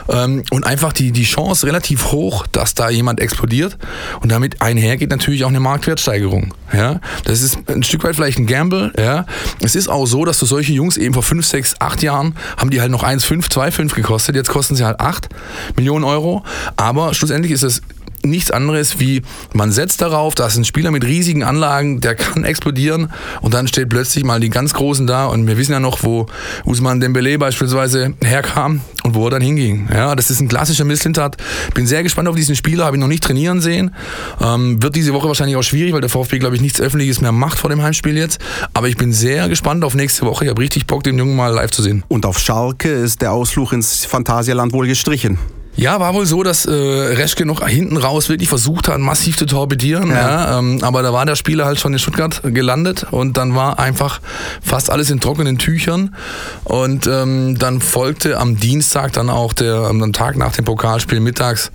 ähm, 0.09 0.43
und 0.51 0.67
einfach 0.67 0.93
die, 0.93 1.13
die 1.13 1.25
Chance 1.25 1.67
relativ 1.67 2.13
hoch, 2.13 2.47
dass 2.47 2.75
da 2.75 2.91
jemand 2.91 3.21
explodiert 3.21 3.77
und 4.21 4.31
damit 4.31 4.61
einhergeht 4.61 5.11
natürlich 5.11 5.45
auch 5.45 5.49
eine 5.49 5.61
Marktwertsteigerung. 5.61 6.55
Ja? 6.73 7.01
Das 7.25 7.43
ist 7.43 7.59
ein 7.67 7.83
Stück 7.83 8.05
weit 8.05 8.17
vielleicht 8.17 8.39
ein 8.39 8.47
Gamble. 8.47 8.93
Ja? 8.99 9.27
Es 9.61 9.75
ist 9.75 9.89
auch 9.89 10.07
so, 10.07 10.25
dass 10.25 10.39
du 10.39 10.47
solche 10.47 10.73
Jungs 10.73 10.97
eben 10.97 11.15
vor 11.15 11.23
5, 11.23 11.47
6, 11.47 11.78
8 11.79 12.03
Jahren 12.03 12.35
haben 12.57 12.71
die 12.71 12.81
halt 12.81 12.91
noch 12.91 13.05
1,5, 13.05 13.51
2,5 13.51 13.95
gekostet. 13.95 14.37
Jetzt 14.37 14.51
kosten 14.51 14.77
sie 14.77 14.85
halt 14.85 15.01
8 15.01 15.29
Millionen 15.77 16.05
Euro. 16.05 16.45
Aber 16.77 17.15
schlussendlich 17.15 17.53
ist 17.53 17.63
es 17.63 17.83
nichts 18.29 18.51
anderes 18.51 19.01
wie, 19.01 19.23
man 19.53 19.73
setzt 19.73 20.01
darauf, 20.01 20.35
da 20.35 20.47
ist 20.47 20.57
ein 20.57 20.65
Spieler 20.65 20.91
mit 20.91 21.05
riesigen 21.05 21.43
Anlagen, 21.43 22.01
der 22.01 22.15
kann 22.15 22.45
explodieren 22.45 23.11
und 23.41 23.55
dann 23.55 23.69
steht 23.69 23.89
plötzlich 23.89 24.25
mal 24.25 24.41
die 24.41 24.51
ganz 24.51 24.75
Großen 24.75 25.07
da 25.07 25.27
und 25.27 25.47
wir 25.47 25.57
wissen 25.57 25.73
ja 25.73 25.81
noch, 25.81 26.03
wo 26.03 26.27
Usman 26.65 27.01
Dembele 27.01 27.39
beispielsweise 27.39 28.15
herkam 28.23 28.81
und 29.05 29.15
wo 29.15 29.27
er 29.27 29.31
dann 29.31 29.43
hinging. 29.43 29.89
Ja, 29.93 30.15
das 30.15 30.31
ist 30.31 30.41
ein 30.41 30.49
klassischer 30.49 30.85
Misslintat. 30.85 31.37
Bin 31.75 31.87
sehr 31.87 32.03
gespannt 32.03 32.29
auf 32.29 32.37
diesen 32.37 32.57
Spieler, 32.57 32.85
habe 32.85 32.97
ihn 32.97 33.01
noch 33.01 33.09
nicht 33.09 33.25
trainieren 33.25 33.61
sehen. 33.61 33.95
Ähm, 34.41 34.83
wird 34.83 34.97
diese 34.97 35.15
Woche 35.15 35.29
wahrscheinlich 35.29 35.57
auch 35.57 35.63
schwierig, 35.63 35.93
weil 35.93 36.01
der 36.01 36.11
VfB, 36.11 36.39
glaube 36.39 36.57
ich, 36.57 36.63
nichts 36.63 36.81
Öffentliches 36.81 37.21
mehr 37.21 37.33
macht 37.33 37.59
vor 37.59 37.71
dem 37.71 37.83
Heimspiel 37.83 38.17
jetzt. 38.17 38.41
Aber 38.75 38.89
ich 38.89 38.97
bin 38.97 39.13
sehr 39.13 39.49
gespannt 39.49 39.85
auf 39.85 39.95
nächste 39.95 40.27
Woche. 40.27 40.45
Ich 40.45 40.51
habe 40.51 40.61
richtig 40.61 40.87
Bock, 40.87 41.03
den 41.03 41.19
Jungen 41.19 41.37
mal 41.37 41.53
live 41.53 41.71
zu 41.71 41.83
sehen. 41.83 42.05
Und 42.09 42.27
auf 42.27 42.39
Schalke 42.39 42.91
ist 42.91 43.23
der 43.23 43.33
Ausflug 43.33 43.73
ins 43.73 44.05
Phantasialand 44.05 44.73
wohl 44.73 44.87
gestrichen. 44.87 45.39
Ja, 45.79 46.01
war 46.01 46.13
wohl 46.13 46.27
so, 46.27 46.43
dass 46.43 46.67
äh, 46.67 46.73
Reschke 46.73 47.47
noch 47.47 47.65
hinten 47.65 47.97
raus 47.97 48.29
wirklich 48.29 48.49
versucht 48.49 48.89
hat, 48.89 48.99
massiv 48.99 49.37
zu 49.37 49.47
torpedieren. 49.47 50.11
Ja. 50.11 50.17
Ja. 50.17 50.59
ähm, 50.59 50.81
aber 50.83 51.03
da 51.03 51.13
war 51.13 51.25
der 51.25 51.37
Spieler 51.37 51.67
halt 51.67 51.79
schon 51.79 51.93
in 51.93 52.01
Stuttgart 52.01 52.43
gelandet 52.43 53.07
und 53.13 53.37
dann 53.37 53.55
war 53.55 53.79
einfach 53.79 54.21
fast 54.61 54.91
alles 54.91 55.09
in 55.11 55.21
trockenen 55.21 55.57
Tüchern. 55.57 56.17
Und 56.65 57.07
ähm, 57.07 57.57
dann 57.61 57.81
folgte 57.81 58.39
am 58.39 58.57
Dienstag 58.57 59.13
dann 59.13 59.31
auch 59.31 59.53
der, 59.53 59.77
am 59.77 60.13
Tag 60.13 60.37
nach 60.37 60.53
dem 60.53 60.65
Pokalspiel 60.65 61.21
mittags 61.21 61.71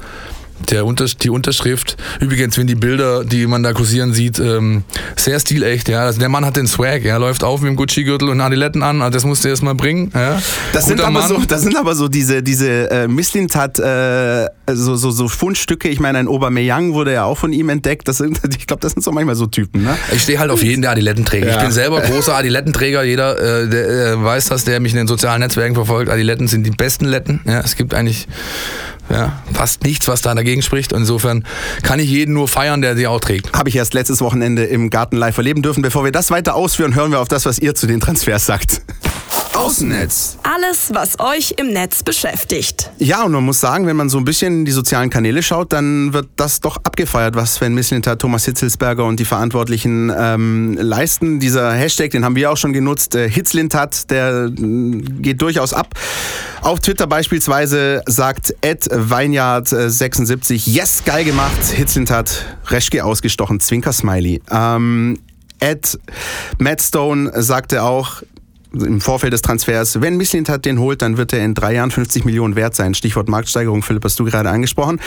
der 0.72 0.86
Unter 0.86 1.05
die 1.05 1.29
Unterschrift. 1.29 1.98
Übrigens, 2.20 2.58
wenn 2.58 2.67
die 2.67 2.75
Bilder, 2.75 3.24
die 3.24 3.48
man 3.48 3.63
da 3.63 3.74
kursieren 3.74 4.13
sieht, 4.13 4.39
ähm, 4.39 4.84
sehr 5.15 5.39
stilecht. 5.39 5.89
Ja. 5.89 6.01
Also 6.01 6.20
der 6.20 6.29
Mann 6.29 6.46
hat 6.46 6.55
den 6.55 6.67
Swag. 6.67 7.05
Er 7.05 7.20
läuft 7.20 7.43
auf 7.43 7.62
mit 7.62 7.70
dem 7.70 7.75
Gucci-Gürtel 7.75 8.29
und 8.29 8.41
Adiletten 8.41 8.84
an. 8.84 9.01
Also 9.01 9.13
das 9.13 9.25
musste 9.25 9.48
er 9.48 9.51
erst 9.51 9.63
mal 9.63 9.75
bringen. 9.75 10.12
Ja. 10.13 10.41
Das 10.74 10.86
sind, 10.86 11.01
aber 11.01 11.12
Mann. 11.12 11.27
so, 11.27 11.41
das 11.48 11.62
sind 11.62 11.77
aber 11.77 11.96
so 11.96 12.08
diese, 12.08 12.43
diese 12.43 12.89
äh, 12.91 13.08
Misslintat, 13.08 13.79
äh, 13.79 14.48
so, 14.72 14.96
so, 14.96 15.12
so 15.12 15.27
Fundstücke. 15.27 15.89
Ich 15.89 16.00
meine, 16.00 16.20
ein 16.20 16.27
Aubameyang 16.27 16.93
wurde 16.93 17.13
ja 17.13 17.25
auch 17.25 17.38
von 17.38 17.53
ihm 17.53 17.70
entdeckt. 17.70 18.08
Das 18.08 18.17
sind, 18.17 18.39
ich 18.58 18.67
glaube, 18.67 18.82
das 18.82 18.93
sind 18.93 19.03
so 19.03 19.12
manchmal 19.12 19.36
so 19.36 19.48
Typen. 19.48 19.84
Ne? 19.84 19.98
Ich 20.13 20.24
stehe 20.24 20.39
halt 20.39 20.51
auf 20.51 20.63
jeden, 20.63 20.82
der 20.82 20.91
Adiletten 20.91 21.25
trägt. 21.25 21.48
Ja. 21.48 21.55
Ich 21.55 21.62
bin 21.62 21.72
selber 21.72 22.01
großer 22.01 22.36
Adilettenträger. 22.36 23.03
Jeder 23.03 23.63
äh, 23.63 23.67
der, 23.67 24.13
äh, 24.13 24.24
weiß 24.24 24.46
das, 24.50 24.65
der 24.65 24.79
mich 24.79 24.93
in 24.93 24.98
den 24.98 25.08
sozialen 25.08 25.41
Netzwerken 25.41 25.75
verfolgt. 25.75 26.10
Adiletten 26.10 26.48
sind 26.48 26.63
die 26.65 26.72
besten 26.72 27.05
Letten. 27.05 27.41
Ja, 27.46 27.62
es 27.62 27.75
gibt 27.75 27.93
eigentlich 27.93 28.27
ja, 29.10 29.43
fast 29.53 29.83
nichts, 29.83 30.07
was 30.07 30.22
da 30.22 30.33
dagegen 30.33 30.62
spricht. 30.62 30.91
Insofern 30.91 31.45
kann 31.81 32.00
ich 32.00 32.10
jeden 32.10 32.33
nur 32.33 32.48
feiern, 32.48 32.81
der 32.81 32.95
sie 32.95 33.07
auch 33.07 33.19
trägt. 33.19 33.53
Habe 33.53 33.69
ich 33.69 33.75
erst 33.75 33.93
letztes 33.93 34.22
Wochenende 34.22 34.63
im 34.63 34.89
Garten 34.89 35.17
live 35.17 35.38
erleben 35.38 35.62
dürfen. 35.62 35.81
Bevor 35.81 36.03
wir 36.03 36.12
das 36.12 36.31
weiter 36.31 36.55
ausführen, 36.55 36.95
hören 36.95 37.12
wir 37.12 37.19
auf 37.19 37.27
das, 37.27 37.45
was 37.45 37.60
ihr 37.60 37.75
zu 37.75 37.88
den 37.88 38.00
Transfers 38.00 38.45
sagt. 38.45 38.81
Außennetz. 39.53 40.39
Alles, 40.41 40.91
was 40.93 41.19
euch 41.19 41.53
im 41.57 41.74
Netz 41.74 42.01
beschäftigt. 42.01 42.91
Ja, 42.97 43.23
und 43.23 43.32
man 43.34 43.43
muss 43.43 43.60
sagen, 43.60 43.86
wenn 43.86 43.95
man 43.95 44.10
so 44.10 44.17
ein 44.17 44.25
bisschen 44.25 44.60
in 44.60 44.65
die 44.65 44.71
sozialen 44.71 45.12
Kanäle 45.12 45.43
schaut, 45.43 45.73
dann 45.73 46.12
wird 46.12 46.27
das 46.36 46.60
doch 46.60 46.77
abgefeiert, 46.77 47.36
was 47.36 47.56
Sven 47.56 47.75
Mislintat, 47.75 48.19
Thomas 48.19 48.45
Hitzelsberger 48.45 49.06
und 49.06 49.19
die 49.19 49.25
Verantwortlichen 49.25 50.12
ähm, 50.15 50.75
leisten. 50.80 51.39
Dieser 51.39 51.71
Hashtag, 51.71 52.12
den 52.12 52.25
haben 52.25 52.36
wir 52.36 52.51
auch 52.51 52.58
schon 52.58 52.73
genutzt, 52.73 53.13
äh, 53.13 53.30
Hitzlintat, 53.30 54.10
der 54.10 54.45
äh, 54.45 54.51
geht 54.51 55.41
durchaus 55.41 55.73
ab. 55.73 55.93
Auf 56.62 56.80
Twitter 56.80 57.06
beispielsweise 57.06 58.01
sagt 58.08 58.56
Ed 58.62 58.89
Weinjard76, 58.91 60.69
yes, 60.69 61.04
geil 61.06 61.25
gemacht, 61.25 61.63
Hitzlintat, 61.63 62.45
Reschke 62.67 63.06
ausgestochen, 63.06 63.60
Zwinker-Smiley. 63.60 64.41
Ähm, 64.49 65.19
Ed 65.60 65.99
Matt 66.58 66.82
Stone 66.82 67.32
sagte 67.41 67.84
auch, 67.84 68.23
im 68.73 69.01
Vorfeld 69.01 69.33
des 69.33 69.41
Transfers, 69.41 70.01
wenn 70.01 70.17
Misslintat 70.17 70.65
den 70.65 70.79
holt, 70.79 71.01
dann 71.01 71.17
wird 71.17 71.33
er 71.33 71.45
in 71.45 71.53
drei 71.53 71.73
Jahren 71.75 71.91
50 71.91 72.25
Millionen 72.25 72.55
wert 72.55 72.75
sein. 72.75 72.93
Stichwort 72.93 73.29
Marktsteigerung, 73.29 73.83
Philipp, 73.83 74.03
hast 74.03 74.19
du 74.19 74.25
gerade 74.25 74.49
angesprochen. 74.49 74.99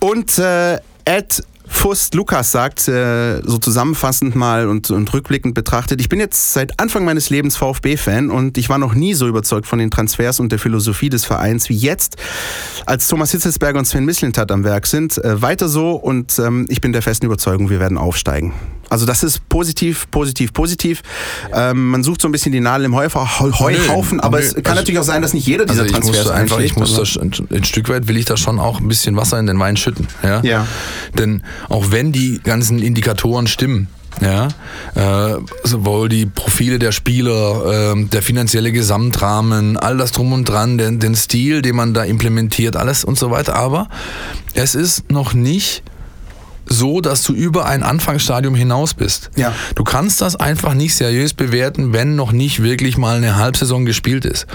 Und 0.00 0.38
äh, 0.38 0.78
Ed 1.04 1.42
Fust 1.70 2.14
Lukas 2.14 2.50
sagt, 2.50 2.88
äh, 2.88 3.40
so 3.44 3.58
zusammenfassend 3.58 4.34
mal 4.34 4.68
und, 4.68 4.90
und 4.90 5.12
rückblickend 5.12 5.54
betrachtet, 5.54 6.00
ich 6.00 6.08
bin 6.08 6.18
jetzt 6.18 6.52
seit 6.52 6.80
Anfang 6.80 7.04
meines 7.04 7.30
Lebens 7.30 7.56
VfB-Fan 7.56 8.30
und 8.30 8.58
ich 8.58 8.68
war 8.68 8.78
noch 8.78 8.94
nie 8.94 9.14
so 9.14 9.28
überzeugt 9.28 9.66
von 9.66 9.78
den 9.78 9.90
Transfers 9.90 10.40
und 10.40 10.50
der 10.50 10.58
Philosophie 10.58 11.08
des 11.08 11.24
Vereins 11.24 11.68
wie 11.68 11.76
jetzt, 11.76 12.16
als 12.86 13.06
Thomas 13.06 13.30
Hitzelsberger 13.32 13.78
und 13.78 13.84
Sven 13.84 14.04
Mislintat 14.04 14.50
am 14.50 14.64
Werk 14.64 14.86
sind. 14.86 15.18
Äh, 15.18 15.40
weiter 15.42 15.68
so 15.68 15.92
und 15.92 16.38
ähm, 16.38 16.66
ich 16.68 16.80
bin 16.80 16.92
der 16.92 17.02
festen 17.02 17.26
Überzeugung, 17.26 17.70
wir 17.70 17.80
werden 17.80 17.98
aufsteigen. 17.98 18.54
Also 18.90 19.04
das 19.04 19.22
ist 19.22 19.46
positiv, 19.50 20.10
positiv, 20.10 20.54
positiv. 20.54 21.02
Ähm, 21.52 21.90
man 21.90 22.02
sucht 22.02 22.22
so 22.22 22.28
ein 22.28 22.32
bisschen 22.32 22.52
die 22.52 22.60
Nadel 22.60 22.86
im 22.86 22.94
Heufa- 22.94 23.38
Heu- 23.38 23.52
Heuhaufen, 23.52 24.18
aber 24.20 24.38
nö. 24.38 24.44
es 24.46 24.54
kann 24.54 24.64
Also- 24.64 24.74
natürlich 24.76 24.98
auch 24.98 25.04
sein, 25.04 25.20
dass 25.20 25.34
nicht 25.34 25.46
jeder 25.46 25.66
dieser 25.66 25.82
Also 25.82 25.84
ich 25.84 26.00
Transfers 26.00 26.30
einfach, 26.30 26.58
ich 26.60 26.74
muss 26.74 26.96
das, 26.96 27.18
ein, 27.18 27.30
ein 27.50 27.64
Stück 27.64 27.90
weit 27.90 28.08
will 28.08 28.16
ich 28.16 28.24
da 28.24 28.38
schon 28.38 28.58
auch 28.58 28.80
ein 28.80 28.88
bisschen 28.88 29.14
Wasser 29.16 29.38
in 29.38 29.46
den 29.46 29.58
Wein 29.58 29.76
schütten. 29.76 30.06
Ja. 30.22 30.40
Ja. 30.42 30.66
Denn 31.18 31.42
auch 31.68 31.90
wenn 31.90 32.12
die 32.12 32.40
ganzen 32.42 32.80
Indikatoren 32.80 33.46
stimmen, 33.46 33.88
ja, 34.20 34.48
äh, 34.94 35.36
sowohl 35.64 36.08
die 36.08 36.26
Profile 36.26 36.78
der 36.78 36.92
Spieler, 36.92 37.92
ähm, 37.92 38.10
der 38.10 38.22
finanzielle 38.22 38.72
Gesamtrahmen, 38.72 39.76
all 39.76 39.96
das 39.96 40.12
drum 40.12 40.32
und 40.32 40.44
dran, 40.48 40.78
den, 40.78 40.98
den 40.98 41.14
Stil, 41.14 41.62
den 41.62 41.76
man 41.76 41.94
da 41.94 42.04
implementiert, 42.04 42.76
alles 42.76 43.04
und 43.04 43.18
so 43.18 43.30
weiter. 43.30 43.54
Aber 43.54 43.88
es 44.54 44.74
ist 44.74 45.10
noch 45.10 45.34
nicht 45.34 45.82
so, 46.70 47.00
dass 47.00 47.22
du 47.22 47.32
über 47.32 47.66
ein 47.66 47.82
Anfangsstadium 47.82 48.54
hinaus 48.54 48.94
bist. 48.94 49.30
Ja. 49.36 49.54
Du 49.74 49.84
kannst 49.84 50.20
das 50.20 50.36
einfach 50.36 50.74
nicht 50.74 50.94
seriös 50.94 51.32
bewerten, 51.32 51.92
wenn 51.92 52.14
noch 52.14 52.32
nicht 52.32 52.62
wirklich 52.62 52.98
mal 52.98 53.16
eine 53.16 53.36
Halbsaison 53.36 53.86
gespielt 53.86 54.24
ist. 54.24 54.46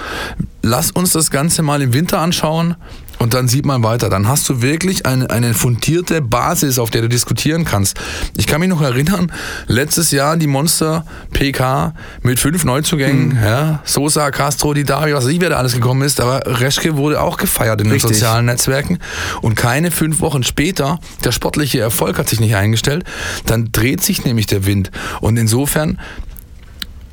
Lass 0.61 0.91
uns 0.91 1.11
das 1.13 1.31
Ganze 1.31 1.61
mal 1.61 1.81
im 1.81 1.93
Winter 1.93 2.19
anschauen 2.19 2.75
und 3.23 3.33
dann 3.33 3.47
sieht 3.47 3.65
man 3.65 3.83
weiter. 3.83 4.09
Dann 4.09 4.27
hast 4.27 4.49
du 4.49 4.61
wirklich 4.61 5.05
eine, 5.05 5.29
eine 5.29 5.53
fundierte 5.53 6.21
Basis, 6.21 6.77
auf 6.77 6.89
der 6.89 7.03
du 7.03 7.07
diskutieren 7.07 7.63
kannst. 7.63 7.97
Ich 8.35 8.47
kann 8.47 8.59
mich 8.59 8.67
noch 8.67 8.81
erinnern, 8.81 9.31
letztes 9.67 10.11
Jahr 10.11 10.35
die 10.35 10.45
Monster 10.45 11.05
PK 11.31 11.93
mit 12.21 12.41
fünf 12.41 12.65
Neuzugängen, 12.65 13.39
ja, 13.41 13.79
Sosa, 13.85 14.29
Castro, 14.29 14.73
Di 14.73 14.83
Dario, 14.83 15.15
was 15.15 15.23
weiß 15.23 15.31
ich, 15.31 15.39
wer 15.39 15.51
da 15.51 15.55
alles 15.55 15.73
gekommen 15.73 16.01
ist, 16.01 16.19
aber 16.19 16.41
Reschke 16.45 16.97
wurde 16.97 17.21
auch 17.21 17.37
gefeiert 17.37 17.79
in 17.79 17.87
den 17.87 17.93
Richtig. 17.93 18.11
sozialen 18.11 18.45
Netzwerken 18.45 18.99
und 19.41 19.55
keine 19.55 19.91
fünf 19.91 20.19
Wochen 20.19 20.43
später, 20.43 20.99
der 21.23 21.31
sportliche 21.31 21.79
Erfolg 21.79 22.19
hat 22.19 22.27
sich 22.27 22.41
nicht 22.41 22.57
eingestellt, 22.57 23.05
dann 23.45 23.69
dreht 23.71 24.01
sich 24.01 24.25
nämlich 24.25 24.47
der 24.47 24.65
Wind 24.65 24.91
und 25.21 25.37
insofern 25.37 25.97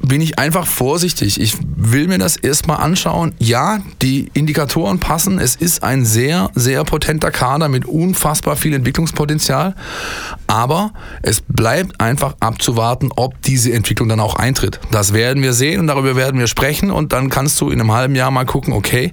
bin 0.02 0.20
ich 0.20 0.38
einfach 0.38 0.66
vorsichtig. 0.66 1.40
Ich 1.40 1.56
will 1.76 2.08
mir 2.08 2.18
das 2.18 2.36
erstmal 2.36 2.78
anschauen. 2.78 3.34
Ja, 3.38 3.80
die 4.02 4.30
Indikatoren 4.32 4.98
passen. 4.98 5.38
Es 5.38 5.56
ist 5.56 5.82
ein 5.82 6.04
sehr, 6.04 6.50
sehr 6.54 6.84
potenter 6.84 7.30
Kader 7.30 7.68
mit 7.68 7.84
unfassbar 7.84 8.56
viel 8.56 8.74
Entwicklungspotenzial. 8.74 9.74
Aber 10.46 10.92
es 11.22 11.42
bleibt 11.46 12.00
einfach 12.00 12.34
abzuwarten, 12.40 13.10
ob 13.14 13.40
diese 13.42 13.72
Entwicklung 13.72 14.08
dann 14.08 14.20
auch 14.20 14.36
eintritt. 14.36 14.80
Das 14.90 15.12
werden 15.12 15.42
wir 15.42 15.52
sehen 15.52 15.80
und 15.80 15.86
darüber 15.86 16.16
werden 16.16 16.40
wir 16.40 16.46
sprechen. 16.46 16.90
Und 16.90 17.12
dann 17.12 17.28
kannst 17.30 17.60
du 17.60 17.70
in 17.70 17.80
einem 17.80 17.92
halben 17.92 18.14
Jahr 18.14 18.30
mal 18.30 18.46
gucken, 18.46 18.72
okay, 18.72 19.12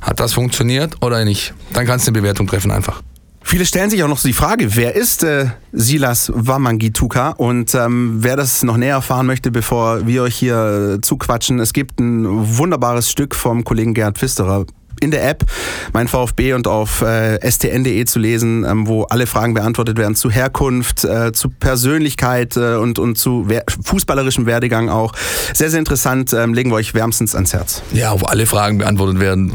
hat 0.00 0.20
das 0.20 0.32
funktioniert 0.34 1.02
oder 1.02 1.24
nicht? 1.24 1.54
Dann 1.72 1.86
kannst 1.86 2.06
du 2.06 2.10
eine 2.10 2.20
Bewertung 2.20 2.46
treffen 2.46 2.70
einfach. 2.70 3.02
Viele 3.46 3.66
stellen 3.66 3.90
sich 3.90 4.02
auch 4.02 4.08
noch 4.08 4.18
so 4.18 4.26
die 4.26 4.32
Frage, 4.34 4.74
wer 4.74 4.96
ist 4.96 5.22
äh, 5.22 5.46
Silas 5.70 6.32
Wamangituka? 6.34 7.30
Und 7.30 7.74
ähm, 7.74 8.16
wer 8.20 8.36
das 8.36 8.62
noch 8.62 8.78
näher 8.78 8.94
erfahren 8.94 9.26
möchte, 9.26 9.50
bevor 9.50 10.06
wir 10.06 10.22
euch 10.22 10.34
hier 10.34 10.94
äh, 10.96 11.00
zuquatschen, 11.02 11.60
es 11.60 11.74
gibt 11.74 12.00
ein 12.00 12.26
wunderbares 12.58 13.10
Stück 13.10 13.34
vom 13.34 13.62
Kollegen 13.62 13.92
Gerhard 13.92 14.16
Pfisterer 14.16 14.64
in 15.04 15.10
der 15.10 15.28
App 15.28 15.44
mein 15.92 16.08
VfB 16.08 16.54
und 16.54 16.66
auf 16.66 17.02
äh, 17.02 17.38
stn.de 17.48 18.04
zu 18.06 18.18
lesen, 18.18 18.64
ähm, 18.64 18.86
wo 18.88 19.04
alle 19.04 19.26
Fragen 19.26 19.54
beantwortet 19.54 19.98
werden 19.98 20.14
zu 20.14 20.30
Herkunft, 20.30 21.04
äh, 21.04 21.32
zu 21.32 21.50
Persönlichkeit 21.50 22.56
äh, 22.56 22.76
und, 22.76 22.98
und 22.98 23.16
zu 23.16 23.44
wer 23.46 23.64
fußballerischem 23.82 24.46
Werdegang 24.46 24.88
auch. 24.88 25.12
Sehr, 25.52 25.70
sehr 25.70 25.78
interessant, 25.78 26.32
ähm, 26.32 26.54
legen 26.54 26.70
wir 26.70 26.76
euch 26.76 26.94
wärmstens 26.94 27.34
ans 27.34 27.52
Herz. 27.52 27.82
Ja, 27.92 28.10
auf 28.10 28.28
alle 28.28 28.46
Fragen 28.46 28.78
beantwortet 28.78 29.20
werden, 29.20 29.52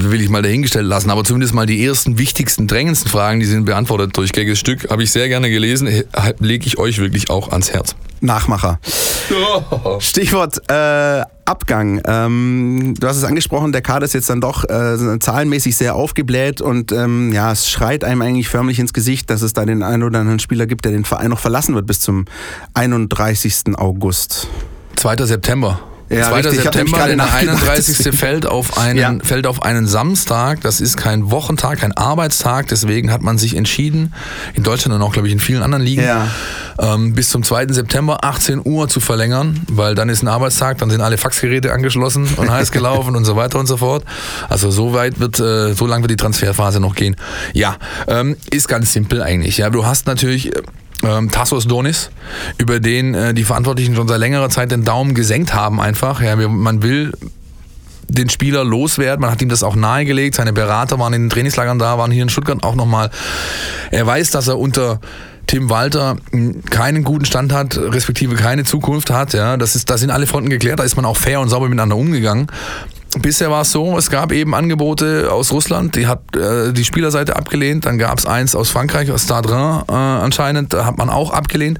will 0.00 0.20
ich 0.20 0.28
mal 0.28 0.42
dahingestellt 0.42 0.86
lassen, 0.86 1.10
aber 1.10 1.24
zumindest 1.24 1.54
mal 1.54 1.66
die 1.66 1.84
ersten 1.84 2.18
wichtigsten, 2.18 2.66
drängendsten 2.66 3.10
Fragen, 3.10 3.40
die 3.40 3.46
sind 3.46 3.66
beantwortet 3.66 4.16
durch 4.16 4.32
Gagges 4.32 4.58
Stück, 4.58 4.90
habe 4.90 5.02
ich 5.02 5.12
sehr 5.12 5.28
gerne 5.28 5.50
gelesen, 5.50 5.88
lege 6.40 6.66
ich 6.66 6.78
euch 6.78 6.98
wirklich 6.98 7.30
auch 7.30 7.50
ans 7.50 7.72
Herz. 7.72 7.94
Nachmacher. 8.20 8.78
Oh. 9.30 9.98
Stichwort 10.00 10.58
äh, 10.70 11.22
Abgang. 11.44 12.00
Ähm, 12.06 12.94
du 12.98 13.06
hast 13.06 13.18
es 13.18 13.24
angesprochen, 13.24 13.72
der 13.72 13.82
Kader 13.82 14.06
ist 14.06 14.14
jetzt 14.14 14.30
dann 14.30 14.40
doch 14.40 14.53
äh, 14.62 15.18
zahlenmäßig 15.18 15.76
sehr 15.76 15.96
aufgebläht 15.96 16.60
und 16.60 16.92
ähm, 16.92 17.32
ja, 17.32 17.50
es 17.50 17.68
schreit 17.68 18.04
einem 18.04 18.22
eigentlich 18.22 18.48
förmlich 18.48 18.78
ins 18.78 18.92
Gesicht, 18.92 19.28
dass 19.30 19.42
es 19.42 19.54
da 19.54 19.64
den 19.64 19.82
einen 19.82 20.04
oder 20.04 20.20
anderen 20.20 20.38
Spieler 20.38 20.66
gibt, 20.66 20.84
der 20.84 20.92
den 20.92 21.04
Verein 21.04 21.30
noch 21.30 21.40
verlassen 21.40 21.74
wird 21.74 21.86
bis 21.86 22.00
zum 22.00 22.26
31. 22.74 23.76
August. 23.76 24.46
2. 24.96 25.16
September. 25.26 25.80
Ja, 26.10 26.28
2. 26.28 26.36
richtig. 26.36 26.62
September, 26.62 27.06
der 27.06 27.32
31. 27.32 28.14
fällt 28.18 28.46
auf, 28.46 28.78
einen, 28.78 28.98
ja. 28.98 29.14
fällt 29.22 29.46
auf 29.46 29.62
einen 29.62 29.86
Samstag. 29.86 30.60
Das 30.60 30.80
ist 30.80 30.96
kein 30.96 31.30
Wochentag, 31.30 31.78
kein 31.78 31.92
Arbeitstag. 31.92 32.68
Deswegen 32.68 33.10
hat 33.10 33.22
man 33.22 33.38
sich 33.38 33.56
entschieden, 33.56 34.12
in 34.54 34.62
Deutschland 34.62 34.94
und 34.94 35.02
auch, 35.02 35.12
glaube 35.12 35.28
ich, 35.28 35.32
in 35.32 35.40
vielen 35.40 35.62
anderen 35.62 35.82
Ligen, 35.82 36.02
ja. 36.02 36.28
ähm, 36.78 37.14
bis 37.14 37.30
zum 37.30 37.42
2. 37.42 37.68
September 37.68 38.24
18 38.24 38.60
Uhr 38.64 38.88
zu 38.88 39.00
verlängern, 39.00 39.60
weil 39.68 39.94
dann 39.94 40.08
ist 40.08 40.22
ein 40.22 40.28
Arbeitstag, 40.28 40.78
dann 40.78 40.90
sind 40.90 41.00
alle 41.00 41.18
Faxgeräte 41.18 41.72
angeschlossen 41.72 42.28
und 42.36 42.50
heiß 42.50 42.70
gelaufen 42.70 43.16
und 43.16 43.24
so 43.24 43.36
weiter 43.36 43.58
und 43.58 43.66
so 43.66 43.78
fort. 43.78 44.04
Also 44.48 44.70
so 44.70 44.92
weit 44.92 45.20
wird, 45.20 45.40
äh, 45.40 45.72
so 45.72 45.86
lang 45.86 46.02
wird 46.02 46.10
die 46.10 46.16
Transferphase 46.16 46.80
noch 46.80 46.94
gehen. 46.94 47.16
Ja, 47.54 47.76
ähm, 48.08 48.36
ist 48.50 48.68
ganz 48.68 48.92
simpel 48.92 49.22
eigentlich. 49.22 49.58
Ja, 49.58 49.70
du 49.70 49.86
hast 49.86 50.06
natürlich 50.06 50.54
äh, 50.54 50.62
ähm, 51.06 51.30
Tassos 51.30 51.66
Donis, 51.66 52.10
über 52.58 52.80
den 52.80 53.14
äh, 53.14 53.34
die 53.34 53.44
Verantwortlichen 53.44 53.94
schon 53.94 54.08
seit 54.08 54.20
längerer 54.20 54.50
Zeit 54.50 54.70
den 54.70 54.84
Daumen 54.84 55.14
gesenkt 55.14 55.54
haben 55.54 55.80
einfach. 55.80 56.20
Ja, 56.20 56.36
man 56.36 56.82
will 56.82 57.12
den 58.08 58.28
Spieler 58.28 58.64
loswerden. 58.64 59.20
Man 59.20 59.30
hat 59.30 59.42
ihm 59.42 59.48
das 59.48 59.62
auch 59.62 59.76
nahegelegt. 59.76 60.36
Seine 60.36 60.52
Berater 60.52 60.98
waren 60.98 61.12
in 61.12 61.22
den 61.22 61.30
Trainingslagern 61.30 61.78
da, 61.78 61.98
waren 61.98 62.10
hier 62.10 62.22
in 62.22 62.28
Stuttgart 62.28 62.62
auch 62.62 62.74
nochmal. 62.74 63.10
Er 63.90 64.06
weiß, 64.06 64.30
dass 64.30 64.48
er 64.48 64.58
unter 64.58 65.00
Tim 65.46 65.68
Walter 65.68 66.16
keinen 66.70 67.04
guten 67.04 67.26
Stand 67.26 67.52
hat, 67.52 67.76
respektive 67.76 68.34
keine 68.34 68.64
Zukunft 68.64 69.10
hat. 69.10 69.34
Ja, 69.34 69.56
das 69.56 69.76
ist, 69.76 69.90
da 69.90 69.98
sind 69.98 70.10
alle 70.10 70.26
Fronten 70.26 70.48
geklärt. 70.48 70.78
Da 70.78 70.84
ist 70.84 70.96
man 70.96 71.04
auch 71.04 71.16
fair 71.16 71.40
und 71.40 71.48
sauber 71.48 71.68
miteinander 71.68 71.96
umgegangen. 71.96 72.46
Bisher 73.20 73.50
war 73.50 73.62
es 73.62 73.70
so, 73.70 73.96
es 73.96 74.10
gab 74.10 74.32
eben 74.32 74.54
Angebote 74.54 75.30
aus 75.30 75.52
Russland, 75.52 75.96
die 75.96 76.06
hat 76.06 76.36
äh, 76.36 76.72
die 76.72 76.84
Spielerseite 76.84 77.36
abgelehnt, 77.36 77.86
dann 77.86 77.98
gab 77.98 78.18
es 78.18 78.26
eins 78.26 78.54
aus 78.56 78.70
Frankreich, 78.70 79.10
aus 79.10 79.22
Stade 79.22 79.50
Reims 79.50 79.84
äh, 79.88 79.92
anscheinend, 79.92 80.72
da 80.72 80.84
hat 80.84 80.98
man 80.98 81.10
auch 81.10 81.30
abgelehnt 81.30 81.78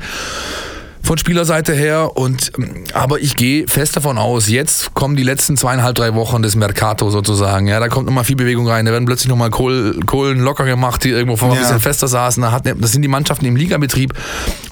von 1.04 1.18
Spielerseite 1.18 1.74
her. 1.74 2.16
Und 2.16 2.52
aber 2.92 3.20
ich 3.20 3.36
gehe 3.36 3.68
fest 3.68 3.96
davon 3.96 4.18
aus, 4.18 4.48
jetzt 4.48 4.94
kommen 4.94 5.16
die 5.16 5.22
letzten 5.22 5.56
zweieinhalb, 5.56 5.94
drei 5.94 6.14
Wochen 6.14 6.42
des 6.42 6.56
Mercato 6.56 7.10
sozusagen. 7.10 7.68
Ja, 7.68 7.78
da 7.78 7.88
kommt 7.88 8.06
nochmal 8.06 8.24
viel 8.24 8.36
Bewegung 8.36 8.66
rein. 8.66 8.86
Da 8.86 8.92
werden 8.92 9.04
plötzlich 9.04 9.28
nochmal 9.28 9.50
Kohl, 9.50 10.00
Kohlen 10.06 10.40
locker 10.40 10.64
gemacht, 10.64 11.04
die 11.04 11.10
irgendwo 11.10 11.36
vor 11.36 11.48
ja. 11.48 11.54
ein 11.54 11.60
bisschen 11.60 11.80
fester 11.80 12.08
saßen. 12.08 12.42
Da 12.42 12.52
hat, 12.52 12.62
das 12.66 12.92
sind 12.92 13.02
die 13.02 13.08
Mannschaften 13.08 13.44
im 13.44 13.56
Ligabetrieb. 13.56 14.14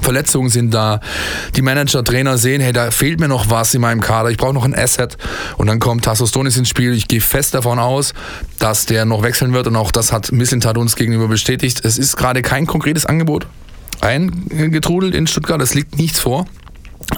Verletzungen 0.01 0.49
sind 0.49 0.73
da. 0.73 1.01
Die 1.55 1.62
Manager, 1.62 2.03
Trainer 2.03 2.38
sehen, 2.38 2.61
hey, 2.61 2.73
da 2.73 2.90
fehlt 2.90 3.21
mir 3.21 3.29
noch 3.29 3.51
was 3.51 3.75
in 3.75 3.83
meinem 3.83 4.01
Kader. 4.01 4.31
Ich 4.31 4.38
brauche 4.38 4.55
noch 4.55 4.64
ein 4.64 4.75
Asset. 4.75 5.16
Und 5.59 5.66
dann 5.66 5.79
kommt 5.79 6.05
Tassos 6.05 6.33
Donis 6.33 6.57
ins 6.57 6.68
Spiel. 6.68 6.92
Ich 6.95 7.09
gehe 7.09 7.21
fest 7.21 7.55
davon 7.55 7.79
aus, 7.79 8.14
dass 8.59 8.87
der 8.87 9.05
noch 9.05 9.23
wechseln 9.23 9.53
wird. 9.53 9.66
Und 9.66 9.77
auch 9.77 9.90
das 9.90 10.12
hat 10.12 10.33
Mislintat 10.33 10.79
uns 10.79 10.97
gegenüber 10.97 11.29
bestätigt. 11.29 11.85
Es 11.85 11.99
ist 11.99 12.16
gerade 12.16 12.42
kein 12.42 12.66
konkretes 12.66 13.07
Angebot 13.07 13.47
eingetrudelt 14.00 15.14
in 15.14 15.26
Stuttgart. 15.26 15.61
Es 15.61 15.74
liegt 15.74 15.98
nichts 15.98 16.20
vor. 16.20 16.46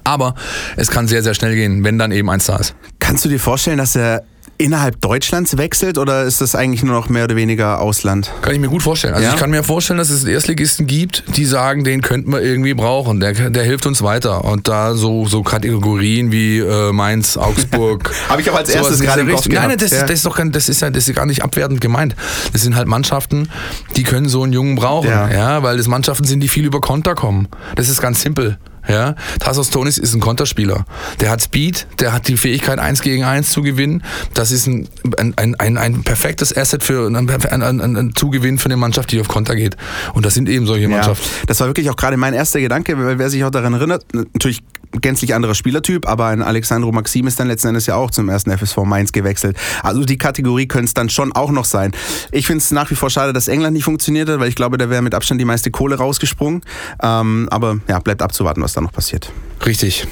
Aber 0.02 0.34
es 0.76 0.90
kann 0.90 1.06
sehr, 1.06 1.22
sehr 1.22 1.34
schnell 1.34 1.54
gehen, 1.54 1.84
wenn 1.84 1.98
dann 1.98 2.10
eben 2.10 2.28
eins 2.28 2.46
da 2.46 2.56
ist. 2.56 2.74
Kannst 2.98 3.24
du 3.24 3.28
dir 3.28 3.38
vorstellen, 3.38 3.78
dass 3.78 3.94
er 3.94 4.24
innerhalb 4.58 5.00
Deutschlands 5.00 5.56
wechselt 5.56 5.98
oder 5.98 6.24
ist 6.24 6.40
das 6.40 6.54
eigentlich 6.54 6.82
nur 6.82 6.94
noch 6.94 7.08
mehr 7.08 7.24
oder 7.24 7.36
weniger 7.36 7.80
Ausland? 7.80 8.30
Kann 8.42 8.54
ich 8.54 8.60
mir 8.60 8.68
gut 8.68 8.82
vorstellen. 8.82 9.14
Also 9.14 9.26
ja? 9.26 9.34
ich 9.34 9.40
kann 9.40 9.50
mir 9.50 9.62
vorstellen, 9.62 9.98
dass 9.98 10.10
es 10.10 10.24
Erstligisten 10.24 10.86
gibt, 10.86 11.24
die 11.36 11.44
sagen, 11.44 11.84
den 11.84 12.02
könnten 12.02 12.32
wir 12.32 12.40
irgendwie 12.40 12.74
brauchen. 12.74 13.20
Der, 13.20 13.32
der 13.32 13.64
hilft 13.64 13.86
uns 13.86 14.02
weiter. 14.02 14.44
Und 14.44 14.68
da 14.68 14.94
so, 14.94 15.26
so 15.26 15.42
Kategorien 15.42 16.32
wie 16.32 16.58
äh, 16.58 16.92
Mainz, 16.92 17.36
Augsburg. 17.36 18.10
Habe 18.28 18.40
ich 18.40 18.50
auch 18.50 18.56
als 18.56 18.68
erstes 18.68 19.00
gerade 19.00 19.22
im 19.22 19.30
Kopf 19.30 19.48
Nein, 19.48 19.76
das, 19.78 19.90
ja. 19.90 20.02
das, 20.02 20.10
ist 20.10 20.26
doch 20.26 20.36
kein, 20.36 20.52
das 20.52 20.68
ist 20.68 20.80
ja 20.80 20.90
das 20.90 21.08
ist 21.08 21.14
gar 21.14 21.26
nicht 21.26 21.42
abwertend 21.42 21.80
gemeint. 21.80 22.14
Das 22.52 22.62
sind 22.62 22.76
halt 22.76 22.88
Mannschaften, 22.88 23.48
die 23.96 24.02
können 24.02 24.28
so 24.28 24.42
einen 24.42 24.52
Jungen 24.52 24.76
brauchen. 24.76 25.10
Ja. 25.10 25.28
ja 25.30 25.62
weil 25.62 25.76
das 25.76 25.88
Mannschaften 25.88 26.24
sind, 26.24 26.40
die 26.40 26.48
viel 26.48 26.64
über 26.64 26.80
Konter 26.80 27.14
kommen. 27.14 27.48
Das 27.76 27.88
ist 27.88 28.00
ganz 28.00 28.22
simpel. 28.22 28.58
Ja, 28.88 29.14
Tassos 29.40 29.70
Tonis 29.70 29.98
ist 29.98 30.14
ein 30.14 30.20
Konterspieler. 30.20 30.84
Der 31.20 31.30
hat 31.30 31.42
Speed, 31.42 31.86
der 32.00 32.12
hat 32.12 32.28
die 32.28 32.36
Fähigkeit, 32.36 32.78
eins 32.78 33.00
gegen 33.00 33.24
eins 33.24 33.50
zu 33.50 33.62
gewinnen. 33.62 34.02
Das 34.34 34.52
ist 34.52 34.66
ein, 34.66 34.88
ein, 35.16 35.34
ein, 35.36 35.78
ein 35.78 36.02
perfektes 36.02 36.56
Asset 36.56 36.82
für 36.82 37.06
ein, 37.06 37.16
ein, 37.16 37.62
ein, 37.62 37.96
ein 37.96 38.12
Zugewinn 38.14 38.58
für 38.58 38.66
eine 38.66 38.76
Mannschaft, 38.76 39.12
die 39.12 39.20
auf 39.20 39.28
Konter 39.28 39.56
geht. 39.56 39.76
Und 40.12 40.26
das 40.26 40.34
sind 40.34 40.48
eben 40.48 40.66
solche 40.66 40.88
Mannschaften. 40.88 41.24
Ja, 41.24 41.46
das 41.46 41.60
war 41.60 41.66
wirklich 41.66 41.88
auch 41.90 41.96
gerade 41.96 42.16
mein 42.16 42.34
erster 42.34 42.60
Gedanke, 42.60 42.98
weil 42.98 43.18
wer 43.18 43.30
sich 43.30 43.44
auch 43.44 43.50
daran 43.50 43.74
erinnert, 43.74 44.04
natürlich 44.12 44.62
gänzlich 45.00 45.34
anderer 45.34 45.54
Spielertyp, 45.54 46.06
aber 46.08 46.26
ein 46.26 46.42
Alexandro 46.42 46.92
Maxim 46.92 47.26
ist 47.26 47.40
dann 47.40 47.48
letzten 47.48 47.68
Endes 47.68 47.86
ja 47.86 47.96
auch 47.96 48.10
zum 48.10 48.28
ersten 48.28 48.56
FSV 48.56 48.78
Mainz 48.84 49.12
gewechselt. 49.12 49.56
Also 49.82 50.04
die 50.04 50.18
Kategorie 50.18 50.66
könnte 50.66 50.86
es 50.86 50.94
dann 50.94 51.08
schon 51.08 51.32
auch 51.32 51.50
noch 51.50 51.64
sein. 51.64 51.92
Ich 52.32 52.46
finde 52.46 52.58
es 52.58 52.70
nach 52.70 52.90
wie 52.90 52.94
vor 52.94 53.10
schade, 53.10 53.32
dass 53.32 53.48
England 53.48 53.74
nicht 53.74 53.84
funktioniert 53.84 54.28
hat, 54.28 54.40
weil 54.40 54.48
ich 54.48 54.56
glaube, 54.56 54.78
da 54.78 54.90
wäre 54.90 55.02
mit 55.02 55.14
Abstand 55.14 55.40
die 55.40 55.44
meiste 55.44 55.70
Kohle 55.70 55.96
rausgesprungen. 55.96 56.62
Ähm, 57.02 57.48
aber 57.50 57.78
ja, 57.88 57.98
bleibt 57.98 58.22
abzuwarten, 58.22 58.62
was 58.62 58.72
da 58.72 58.80
noch 58.80 58.92
passiert. 58.92 59.32
Richtig. 59.64 60.06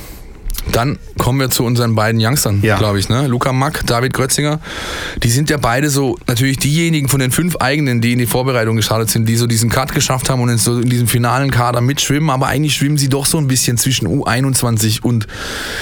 Dann 0.70 0.98
kommen 1.18 1.40
wir 1.40 1.50
zu 1.50 1.64
unseren 1.64 1.94
beiden 1.94 2.20
Youngstern, 2.24 2.60
ja. 2.62 2.78
glaube 2.78 2.98
ich. 2.98 3.08
Ne? 3.08 3.26
Luca 3.26 3.52
Mack, 3.52 3.84
David 3.86 4.12
Grötzinger. 4.12 4.60
Die 5.22 5.30
sind 5.30 5.50
ja 5.50 5.56
beide 5.56 5.90
so 5.90 6.18
natürlich 6.26 6.58
diejenigen 6.58 7.08
von 7.08 7.20
den 7.20 7.30
fünf 7.32 7.56
eigenen, 7.56 8.00
die 8.00 8.12
in 8.12 8.18
die 8.18 8.26
Vorbereitung 8.26 8.76
gestartet 8.76 9.10
sind, 9.10 9.28
die 9.28 9.36
so 9.36 9.46
diesen 9.46 9.70
Cut 9.70 9.92
geschafft 9.92 10.30
haben 10.30 10.40
und 10.40 10.48
in, 10.48 10.58
so 10.58 10.78
in 10.78 10.88
diesem 10.88 11.08
finalen 11.08 11.50
Kader 11.50 11.80
mitschwimmen. 11.80 12.30
Aber 12.30 12.46
eigentlich 12.46 12.74
schwimmen 12.74 12.96
sie 12.96 13.08
doch 13.08 13.26
so 13.26 13.38
ein 13.38 13.48
bisschen 13.48 13.76
zwischen 13.76 14.06
U21 14.06 15.02
und 15.02 15.26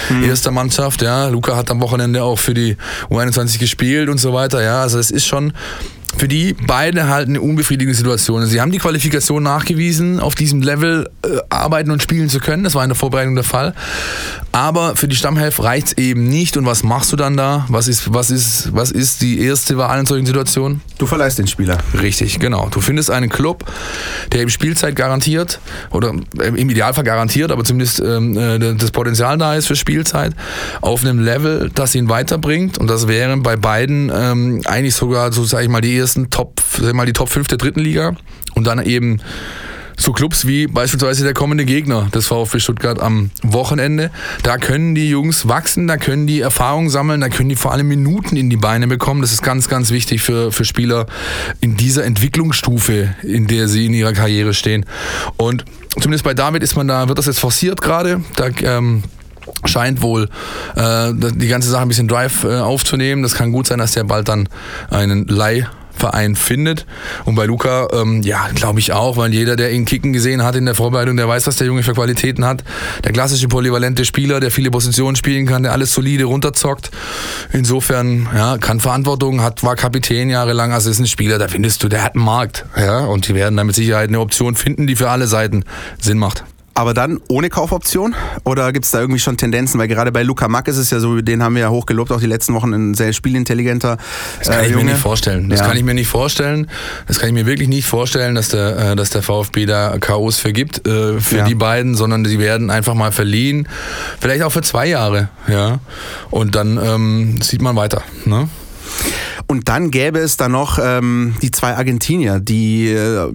mhm. 0.08 0.24
erster 0.24 0.50
Mannschaft. 0.50 1.02
Ja, 1.02 1.28
Luca 1.28 1.56
hat 1.56 1.70
am 1.70 1.80
Wochenende 1.80 2.22
auch 2.22 2.38
für 2.38 2.54
die 2.54 2.76
U21 3.10 3.58
gespielt 3.58 4.08
und 4.08 4.18
so 4.18 4.32
weiter. 4.32 4.62
Ja, 4.62 4.80
also 4.82 4.98
es 4.98 5.10
ist 5.10 5.26
schon 5.26 5.52
für 6.16 6.28
die 6.28 6.54
beide 6.66 7.08
halt 7.08 7.28
eine 7.28 7.40
unbefriedigende 7.40 7.96
Situation. 7.96 8.44
Sie 8.46 8.60
haben 8.60 8.72
die 8.72 8.78
Qualifikation 8.78 9.42
nachgewiesen, 9.42 10.20
auf 10.20 10.34
diesem 10.34 10.60
Level 10.60 11.08
äh, 11.24 11.38
arbeiten 11.48 11.90
und 11.90 12.02
spielen 12.02 12.28
zu 12.28 12.40
können. 12.40 12.64
Das 12.64 12.74
war 12.74 12.82
in 12.82 12.90
der 12.90 12.96
Vorbereitung 12.96 13.34
der 13.34 13.44
Fall. 13.44 13.74
Aber 14.52 14.96
für 14.96 15.06
die 15.06 15.14
Stammhelf 15.14 15.62
reicht 15.62 15.88
es 15.88 15.98
eben 15.98 16.24
nicht. 16.24 16.56
Und 16.56 16.66
was 16.66 16.82
machst 16.82 17.12
du 17.12 17.16
dann 17.16 17.36
da? 17.36 17.66
Was 17.68 17.86
ist, 17.86 18.12
was, 18.12 18.30
ist, 18.30 18.74
was 18.74 18.90
ist 18.90 19.22
die 19.22 19.40
erste 19.40 19.76
Wahl 19.76 20.00
in 20.00 20.06
solchen 20.06 20.26
Situationen? 20.26 20.80
Du 20.98 21.06
verleihst 21.06 21.38
den 21.38 21.46
Spieler. 21.46 21.78
Richtig, 22.00 22.40
genau. 22.40 22.68
Du 22.70 22.80
findest 22.80 23.10
einen 23.10 23.28
Club, 23.28 23.64
der 24.32 24.42
ihm 24.42 24.48
Spielzeit 24.48 24.96
garantiert 24.96 25.60
oder 25.90 26.12
im 26.42 26.70
Idealfall 26.70 27.04
garantiert, 27.04 27.52
aber 27.52 27.62
zumindest 27.62 28.00
ähm, 28.00 28.36
äh, 28.36 28.74
das 28.74 28.90
Potenzial 28.90 29.38
da 29.38 29.54
ist 29.54 29.68
für 29.68 29.76
Spielzeit, 29.76 30.34
auf 30.80 31.02
einem 31.02 31.20
Level, 31.20 31.70
das 31.74 31.94
ihn 31.94 32.08
weiterbringt. 32.08 32.78
Und 32.78 32.88
das 32.88 33.06
wären 33.06 33.42
bei 33.42 33.56
beiden 33.56 34.10
ähm, 34.12 34.62
eigentlich 34.64 34.94
sogar, 34.96 35.32
so 35.32 35.44
sage 35.44 35.64
ich 35.64 35.70
mal, 35.70 35.80
die 35.80 35.96
ersten 35.96 36.30
Top, 36.30 36.60
mal 36.92 37.06
die 37.06 37.12
Top 37.12 37.28
5 37.28 37.46
der 37.46 37.58
dritten 37.58 37.80
Liga 37.80 38.16
und 38.54 38.66
dann 38.66 38.84
eben 38.84 39.20
so 40.00 40.12
Clubs 40.12 40.46
wie 40.46 40.66
beispielsweise 40.66 41.24
der 41.24 41.34
kommende 41.34 41.66
Gegner 41.66 42.08
des 42.14 42.26
VfB 42.26 42.58
Stuttgart 42.58 42.98
am 42.98 43.30
Wochenende. 43.42 44.10
Da 44.42 44.56
können 44.56 44.94
die 44.94 45.10
Jungs 45.10 45.46
wachsen, 45.46 45.86
da 45.86 45.98
können 45.98 46.26
die 46.26 46.40
Erfahrung 46.40 46.88
sammeln, 46.88 47.20
da 47.20 47.28
können 47.28 47.50
die 47.50 47.56
vor 47.56 47.72
allem 47.72 47.88
Minuten 47.88 48.34
in 48.36 48.48
die 48.48 48.56
Beine 48.56 48.86
bekommen. 48.86 49.20
Das 49.20 49.30
ist 49.30 49.42
ganz, 49.42 49.68
ganz 49.68 49.90
wichtig 49.90 50.22
für, 50.22 50.52
für 50.52 50.64
Spieler 50.64 51.06
in 51.60 51.76
dieser 51.76 52.04
Entwicklungsstufe, 52.04 53.14
in 53.22 53.46
der 53.46 53.68
sie 53.68 53.86
in 53.86 53.92
ihrer 53.92 54.14
Karriere 54.14 54.54
stehen. 54.54 54.86
Und 55.36 55.66
zumindest 56.00 56.24
bei 56.24 56.32
David 56.32 56.62
ist 56.62 56.76
man 56.76 56.88
da, 56.88 57.08
wird 57.08 57.18
das 57.18 57.26
jetzt 57.26 57.40
forciert 57.40 57.82
gerade. 57.82 58.24
Da 58.36 58.48
ähm, 58.62 59.02
scheint 59.66 60.00
wohl 60.00 60.30
äh, 60.76 61.12
die 61.12 61.48
ganze 61.48 61.68
Sache 61.68 61.82
ein 61.82 61.88
bisschen 61.88 62.08
Drive 62.08 62.44
äh, 62.44 62.58
aufzunehmen. 62.60 63.22
Das 63.22 63.34
kann 63.34 63.52
gut 63.52 63.66
sein, 63.66 63.78
dass 63.78 63.92
der 63.92 64.04
bald 64.04 64.28
dann 64.28 64.48
einen 64.88 65.26
Leih 65.26 65.68
Verein 66.00 66.34
findet. 66.34 66.86
Und 67.24 67.34
bei 67.36 67.44
Luca, 67.44 67.88
ähm, 67.92 68.22
ja, 68.22 68.48
glaube 68.54 68.80
ich 68.80 68.92
auch, 68.92 69.16
weil 69.16 69.32
jeder, 69.32 69.54
der 69.54 69.70
ihn 69.72 69.84
kicken 69.84 70.12
gesehen 70.12 70.42
hat 70.42 70.56
in 70.56 70.64
der 70.64 70.74
Vorbereitung, 70.74 71.16
der 71.16 71.28
weiß, 71.28 71.46
was 71.46 71.56
der 71.56 71.66
Junge 71.66 71.82
für 71.82 71.92
Qualitäten 71.92 72.44
hat. 72.44 72.64
Der 73.04 73.12
klassische 73.12 73.48
polyvalente 73.48 74.04
Spieler, 74.04 74.40
der 74.40 74.50
viele 74.50 74.70
Positionen 74.70 75.16
spielen 75.16 75.46
kann, 75.46 75.62
der 75.62 75.72
alles 75.72 75.92
solide 75.92 76.24
runterzockt. 76.24 76.90
Insofern, 77.52 78.28
ja, 78.34 78.58
kann 78.58 78.80
Verantwortung, 78.80 79.42
hat, 79.42 79.62
war 79.62 79.76
Kapitän 79.76 80.30
jahrelang, 80.30 80.72
also 80.72 80.90
ist 80.90 80.98
ein 80.98 81.06
Spieler, 81.06 81.38
da 81.38 81.48
findest 81.48 81.82
du, 81.82 81.88
der 81.88 82.02
hat 82.02 82.14
einen 82.14 82.24
Markt. 82.24 82.64
Ja, 82.76 83.00
und 83.00 83.28
die 83.28 83.34
werden 83.34 83.56
da 83.56 83.64
mit 83.64 83.74
Sicherheit 83.74 84.08
eine 84.08 84.20
Option 84.20 84.54
finden, 84.54 84.86
die 84.86 84.96
für 84.96 85.10
alle 85.10 85.26
Seiten 85.26 85.64
Sinn 86.00 86.18
macht 86.18 86.44
aber 86.74 86.94
dann 86.94 87.20
ohne 87.28 87.48
Kaufoption? 87.48 88.14
Oder 88.44 88.72
gibt 88.72 88.84
es 88.84 88.90
da 88.90 89.00
irgendwie 89.00 89.20
schon 89.20 89.36
Tendenzen? 89.36 89.78
Weil 89.78 89.88
gerade 89.88 90.12
bei 90.12 90.22
Luca 90.22 90.48
Mack 90.48 90.68
ist 90.68 90.76
es 90.76 90.90
ja 90.90 91.00
so, 91.00 91.20
den 91.20 91.42
haben 91.42 91.54
wir 91.54 91.62
ja 91.62 91.70
hochgelobt, 91.70 92.12
auch 92.12 92.20
die 92.20 92.26
letzten 92.26 92.54
Wochen, 92.54 92.72
ein 92.72 92.94
sehr 92.94 93.12
spielintelligenter. 93.12 93.98
Das 94.38 94.48
kann 94.48 94.60
äh, 94.60 94.66
ich 94.66 94.72
Junge. 94.72 94.84
mir 94.84 94.90
nicht 94.92 95.00
vorstellen. 95.00 95.50
Das 95.50 95.60
ja. 95.60 95.66
kann 95.66 95.76
ich 95.76 95.84
mir 95.84 95.94
nicht 95.94 96.08
vorstellen. 96.08 96.68
Das 97.06 97.18
kann 97.18 97.28
ich 97.28 97.34
mir 97.34 97.46
wirklich 97.46 97.68
nicht 97.68 97.86
vorstellen, 97.86 98.34
dass 98.34 98.48
der, 98.48 98.92
äh, 98.92 98.96
dass 98.96 99.10
der 99.10 99.22
VfB 99.22 99.66
da 99.66 99.98
Chaos 99.98 100.38
vergibt 100.38 100.86
äh, 100.86 101.20
für 101.20 101.38
ja. 101.38 101.44
die 101.44 101.54
beiden, 101.54 101.94
sondern 101.94 102.24
sie 102.24 102.38
werden 102.38 102.70
einfach 102.70 102.94
mal 102.94 103.12
verliehen. 103.12 103.68
Vielleicht 104.20 104.42
auch 104.42 104.52
für 104.52 104.62
zwei 104.62 104.86
Jahre. 104.86 105.28
Ja. 105.48 105.80
Und 106.30 106.54
dann 106.54 106.78
ähm, 106.82 107.42
sieht 107.42 107.62
man 107.62 107.76
weiter. 107.76 108.02
Ne? 108.24 108.48
Und 109.46 109.68
dann 109.68 109.90
gäbe 109.90 110.20
es 110.20 110.36
da 110.36 110.48
noch 110.48 110.78
ähm, 110.80 111.34
die 111.42 111.50
zwei 111.50 111.74
Argentinier, 111.74 112.38
die 112.38 112.88
äh, 112.88 113.28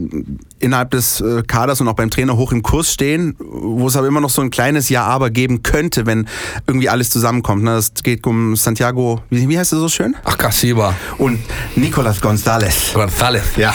innerhalb 0.59 0.91
des 0.91 1.21
äh, 1.21 1.43
Kaders 1.45 1.81
und 1.81 1.87
auch 1.87 1.93
beim 1.93 2.09
Trainer 2.09 2.37
hoch 2.37 2.51
im 2.51 2.63
Kurs 2.63 2.91
stehen, 2.91 3.35
wo 3.39 3.87
es 3.87 3.95
aber 3.95 4.07
immer 4.07 4.21
noch 4.21 4.29
so 4.29 4.41
ein 4.41 4.49
kleines 4.49 4.89
Ja-Aber 4.89 5.29
geben 5.29 5.63
könnte, 5.63 6.05
wenn 6.05 6.27
irgendwie 6.65 6.89
alles 6.89 7.09
zusammenkommt. 7.09 7.63
Ne? 7.63 7.71
Das 7.71 7.91
geht 8.03 8.25
um 8.25 8.55
Santiago, 8.55 9.21
wie, 9.29 9.47
wie 9.47 9.57
heißt 9.59 9.73
er 9.73 9.79
so 9.79 9.89
schön? 9.89 10.15
Ach, 10.23 10.37
Casiba. 10.37 10.95
Und 11.17 11.39
Nicolas 11.75 12.21
González. 12.21 12.93
González. 12.93 13.57
Ja. 13.57 13.73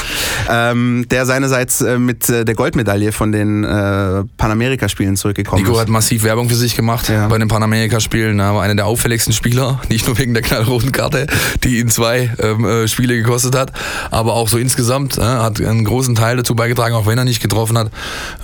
Ähm, 0.49 1.07
der 1.11 1.27
seinerseits 1.27 1.81
äh, 1.81 1.99
mit 1.99 2.29
äh, 2.29 2.45
der 2.45 2.55
Goldmedaille 2.55 3.13
von 3.13 3.31
den 3.31 3.65
äh, 3.65 4.25
Panamerikaspielen 4.37 5.17
zurückgekommen 5.17 5.63
Nico 5.63 5.75
ist. 5.75 5.83
hat 5.83 5.89
massiv 5.89 6.25
Werbung 6.25 6.49
für 6.49 6.57
sich 6.57 6.77
gemacht 6.77 7.09
ja. 7.09 7.29
bei 7.29 7.39
den 7.39 7.49
Panamerikaspielen. 7.49 8.41
Er 8.41 8.55
war 8.55 8.63
einer 8.63 8.75
der 8.75 8.87
auffälligsten 8.87 9.33
Spieler, 9.33 9.81
nicht 9.89 10.07
nur 10.07 10.19
wegen 10.19 10.35
der 10.35 10.43
knallroten 10.43 10.93
Karte, 10.93 11.27
die 11.63 11.79
ihn 11.79 11.89
zwei 11.89 12.35
ähm, 12.39 12.65
äh, 12.65 12.89
Spiele 12.89 13.17
gekostet 13.17 13.55
hat, 13.55 13.73
aber 14.11 14.35
auch 14.35 14.49
so 14.49 14.59
insgesamt 14.59 15.19
hat 15.19 15.61
einen 15.61 15.85
großen 15.85 16.15
Teil 16.15 16.37
dazu 16.37 16.55
beigetragen, 16.55 16.70
beigetragen, 16.75 16.95
auch 16.95 17.07
wenn 17.07 17.19
er 17.19 17.25
nicht 17.25 17.43
getroffen 17.43 17.77
hat, 17.79 17.91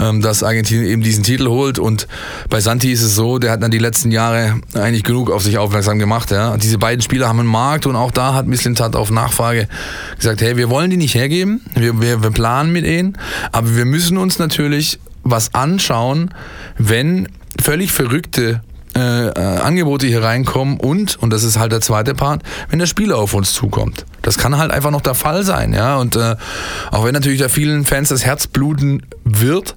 ähm, 0.00 0.20
dass 0.20 0.42
Argentinien 0.42 0.86
eben 0.86 1.02
diesen 1.02 1.24
Titel 1.24 1.48
holt. 1.48 1.78
Und 1.78 2.06
bei 2.48 2.60
Santi 2.60 2.92
ist 2.92 3.02
es 3.02 3.14
so, 3.14 3.38
der 3.38 3.52
hat 3.52 3.62
dann 3.62 3.70
die 3.70 3.78
letzten 3.78 4.10
Jahre 4.10 4.60
eigentlich 4.74 5.04
genug 5.04 5.30
auf 5.30 5.42
sich 5.42 5.58
aufmerksam 5.58 5.98
gemacht. 5.98 6.30
Ja. 6.30 6.56
Diese 6.56 6.78
beiden 6.78 7.02
Spieler 7.02 7.28
haben 7.28 7.40
einen 7.40 7.48
Markt 7.48 7.86
und 7.86 7.96
auch 7.96 8.10
da 8.10 8.34
hat 8.34 8.46
Mislintat 8.46 8.96
auf 8.96 9.10
Nachfrage 9.10 9.68
gesagt, 10.16 10.40
hey, 10.40 10.56
wir 10.56 10.70
wollen 10.70 10.90
die 10.90 10.96
nicht 10.96 11.14
hergeben, 11.14 11.60
wir, 11.74 12.00
wir, 12.00 12.22
wir 12.22 12.30
planen 12.30 12.72
mit 12.72 12.86
ihnen, 12.86 13.16
aber 13.52 13.76
wir 13.76 13.84
müssen 13.84 14.16
uns 14.16 14.38
natürlich 14.38 14.98
was 15.22 15.54
anschauen, 15.54 16.32
wenn 16.78 17.28
völlig 17.60 17.92
verrückte 17.92 18.60
äh, 18.94 19.28
äh, 19.28 19.32
Angebote 19.58 20.06
hier 20.06 20.22
reinkommen 20.22 20.78
und, 20.78 21.16
und 21.16 21.30
das 21.30 21.42
ist 21.42 21.58
halt 21.58 21.72
der 21.72 21.80
zweite 21.80 22.14
Part, 22.14 22.42
wenn 22.70 22.78
der 22.78 22.86
Spieler 22.86 23.18
auf 23.18 23.34
uns 23.34 23.52
zukommt. 23.52 24.06
Das 24.26 24.38
kann 24.38 24.58
halt 24.58 24.72
einfach 24.72 24.90
noch 24.90 25.02
der 25.02 25.14
Fall 25.14 25.44
sein, 25.44 25.72
ja. 25.72 25.98
Und 25.98 26.16
äh, 26.16 26.34
auch 26.90 27.04
wenn 27.04 27.14
natürlich 27.14 27.38
da 27.38 27.48
vielen 27.48 27.84
Fans 27.84 28.08
das 28.08 28.24
Herz 28.24 28.48
bluten 28.48 29.02
wird, 29.22 29.76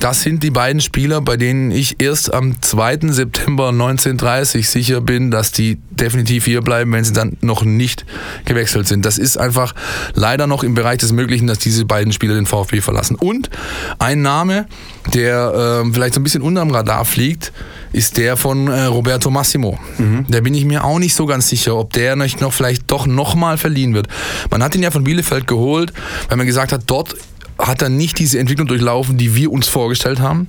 das 0.00 0.22
sind 0.22 0.42
die 0.42 0.50
beiden 0.50 0.80
Spieler, 0.80 1.20
bei 1.20 1.36
denen 1.36 1.70
ich 1.70 2.00
erst 2.00 2.32
am 2.32 2.62
2. 2.62 3.00
September 3.08 3.68
1930 3.68 4.70
sicher 4.70 5.02
bin, 5.02 5.30
dass 5.30 5.52
die 5.52 5.78
definitiv 5.90 6.46
hier 6.46 6.62
bleiben, 6.62 6.90
wenn 6.92 7.04
sie 7.04 7.12
dann 7.12 7.36
noch 7.42 7.64
nicht 7.64 8.06
gewechselt 8.46 8.88
sind. 8.88 9.04
Das 9.04 9.18
ist 9.18 9.36
einfach 9.36 9.74
leider 10.14 10.46
noch 10.46 10.64
im 10.64 10.72
Bereich 10.72 10.96
des 10.96 11.12
Möglichen, 11.12 11.46
dass 11.46 11.58
diese 11.58 11.84
beiden 11.84 12.14
Spieler 12.14 12.34
den 12.34 12.46
VfB 12.46 12.80
verlassen. 12.80 13.16
Und 13.16 13.50
ein 13.98 14.22
Name, 14.22 14.66
der 15.12 15.82
äh, 15.84 15.92
vielleicht 15.92 16.14
so 16.14 16.20
ein 16.20 16.24
bisschen 16.24 16.40
unterm 16.40 16.70
Radar 16.70 17.04
fliegt, 17.04 17.52
ist 17.92 18.16
der 18.16 18.36
von 18.36 18.68
äh, 18.68 18.84
Roberto 18.84 19.30
Massimo. 19.30 19.78
Mhm. 19.98 20.26
Da 20.28 20.40
bin 20.40 20.54
ich 20.54 20.64
mir 20.64 20.84
auch 20.84 20.98
nicht 20.98 21.14
so 21.14 21.26
ganz 21.26 21.48
sicher, 21.48 21.76
ob 21.76 21.92
der 21.92 22.16
nicht 22.16 22.40
noch 22.40 22.52
vielleicht 22.52 22.90
doch 22.90 23.06
nochmal 23.06 23.58
verliehen 23.58 23.94
wird. 23.94 24.08
Man 24.50 24.62
hat 24.62 24.74
ihn 24.74 24.82
ja 24.82 24.90
von 24.90 25.04
Bielefeld 25.04 25.46
geholt, 25.46 25.92
weil 26.28 26.36
man 26.36 26.46
gesagt 26.46 26.72
hat, 26.72 26.82
dort 26.86 27.14
hat 27.58 27.82
er 27.82 27.88
nicht 27.88 28.18
diese 28.18 28.38
Entwicklung 28.38 28.66
durchlaufen, 28.66 29.18
die 29.18 29.36
wir 29.36 29.52
uns 29.52 29.68
vorgestellt 29.68 30.20
haben. 30.20 30.48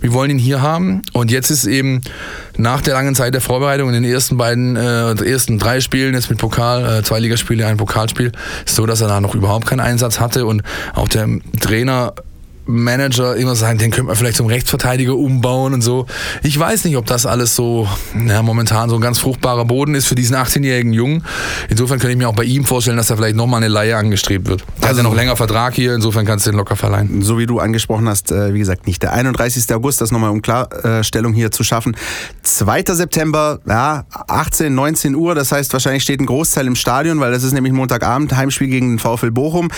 Wir 0.00 0.12
wollen 0.12 0.30
ihn 0.30 0.38
hier 0.38 0.62
haben. 0.62 1.02
Und 1.12 1.30
jetzt 1.30 1.50
ist 1.50 1.66
eben 1.66 2.00
nach 2.56 2.80
der 2.80 2.94
langen 2.94 3.14
Zeit 3.14 3.34
der 3.34 3.40
Vorbereitung 3.40 3.88
in 3.88 4.02
den 4.02 4.04
ersten 4.04 4.36
beiden, 4.36 4.76
äh, 4.76 5.12
ersten 5.24 5.58
drei 5.58 5.80
Spielen, 5.80 6.14
jetzt 6.14 6.30
mit 6.30 6.38
Pokal, 6.38 6.98
äh, 6.98 7.02
zwei 7.02 7.20
Ligaspiele, 7.20 7.66
ein 7.66 7.76
Pokalspiel, 7.76 8.32
so, 8.64 8.86
dass 8.86 9.00
er 9.00 9.08
da 9.08 9.20
noch 9.20 9.34
überhaupt 9.34 9.66
keinen 9.66 9.80
Einsatz 9.80 10.18
hatte 10.20 10.46
und 10.46 10.62
auch 10.94 11.08
der 11.08 11.28
Trainer 11.60 12.14
Manager 12.68 13.34
immer 13.36 13.56
sagen, 13.56 13.78
den 13.78 13.90
könnte 13.90 14.08
man 14.08 14.16
vielleicht 14.16 14.36
zum 14.36 14.46
Rechtsverteidiger 14.46 15.16
umbauen 15.16 15.72
und 15.72 15.80
so. 15.80 16.04
Ich 16.42 16.58
weiß 16.58 16.84
nicht, 16.84 16.98
ob 16.98 17.06
das 17.06 17.24
alles 17.24 17.56
so 17.56 17.88
ja, 18.26 18.42
momentan 18.42 18.90
so 18.90 18.96
ein 18.96 19.00
ganz 19.00 19.18
fruchtbarer 19.18 19.64
Boden 19.64 19.94
ist 19.94 20.06
für 20.06 20.14
diesen 20.14 20.36
18-jährigen 20.36 20.92
Jungen. 20.92 21.24
Insofern 21.70 21.98
könnte 21.98 22.12
ich 22.12 22.18
mir 22.18 22.28
auch 22.28 22.34
bei 22.34 22.44
ihm 22.44 22.66
vorstellen, 22.66 22.98
dass 22.98 23.06
da 23.06 23.16
vielleicht 23.16 23.36
nochmal 23.36 23.58
eine 23.58 23.68
Leihe 23.68 23.96
angestrebt 23.96 24.48
wird. 24.48 24.60
Er 24.60 24.88
also, 24.88 24.88
hat 24.88 24.96
ja 24.98 25.02
noch 25.02 25.16
länger 25.16 25.36
Vertrag 25.36 25.74
hier, 25.74 25.94
insofern 25.94 26.26
kannst 26.26 26.46
du 26.46 26.50
den 26.50 26.58
locker 26.58 26.76
verleihen. 26.76 27.22
So 27.22 27.38
wie 27.38 27.46
du 27.46 27.58
angesprochen 27.58 28.06
hast, 28.06 28.30
äh, 28.32 28.52
wie 28.52 28.58
gesagt, 28.58 28.86
nicht 28.86 29.02
der 29.02 29.14
31. 29.14 29.74
August, 29.74 30.02
das 30.02 30.10
nochmal 30.10 30.30
um 30.30 30.42
Klarstellung 30.42 31.32
hier 31.32 31.50
zu 31.50 31.64
schaffen. 31.64 31.96
2. 32.42 32.82
September, 32.88 33.60
ja, 33.66 34.04
18, 34.10 34.74
19 34.74 35.14
Uhr, 35.14 35.34
das 35.34 35.52
heißt 35.52 35.72
wahrscheinlich 35.72 36.02
steht 36.02 36.20
ein 36.20 36.26
Großteil 36.26 36.66
im 36.66 36.76
Stadion, 36.76 37.18
weil 37.20 37.32
das 37.32 37.44
ist 37.44 37.52
nämlich 37.54 37.72
Montagabend, 37.72 38.36
Heimspiel 38.36 38.68
gegen 38.68 38.96
den 38.96 38.98
VfL 38.98 39.30
Bochum. 39.30 39.70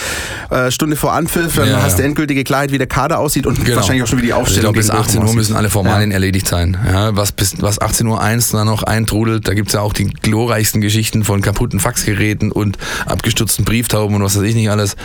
Äh, 0.51 0.73
Stunde 0.73 0.97
vor 0.97 1.13
Anpfiff, 1.13 1.55
dann 1.55 1.69
ja, 1.69 1.83
hast 1.83 2.01
du 2.01 2.03
endgültige 2.03 2.43
Klarheit, 2.43 2.73
wie 2.73 2.80
der 2.81 2.89
Kader 2.89 3.19
aussieht 3.19 3.47
und 3.47 3.65
genau. 3.65 3.77
wahrscheinlich 3.77 4.03
auch 4.03 4.09
schon 4.09 4.19
wieder 4.19 4.29
die 4.29 4.33
Aufstellung. 4.33 4.75
Also 4.75 4.81
ich 4.81 4.87
glaube, 4.87 4.99
bis 4.99 5.09
18 5.09 5.23
Uhr 5.25 5.35
müssen 5.35 5.57
alle 5.57 5.71
Formalien 5.71 6.11
ja. 6.11 6.15
erledigt 6.15 6.49
sein. 6.49 6.77
Ja, 6.87 7.17
was, 7.17 7.33
bis, 7.33 7.61
was 7.61 7.81
18 7.81 8.07
Uhr 8.07 8.21
1 8.21 8.51
dann 8.51 8.67
noch 8.67 8.83
eintrudelt, 8.83 9.47
da 9.47 9.55
gibt 9.55 9.69
es 9.69 9.75
ja 9.75 9.81
auch 9.81 9.93
die 9.93 10.07
glorreichsten 10.07 10.81
Geschichten 10.81 11.25
von 11.25 11.43
kaputten 11.43 11.81
Faxgeräten 11.81 12.51
und 12.51 12.79
abgestürzten 13.07 13.65
Brieftauben 13.65 14.17
und 14.17 14.23
was 14.23 14.37
weiß 14.37 14.43
ich 14.43 14.55
nicht 14.55 14.71
alles. 14.71 14.97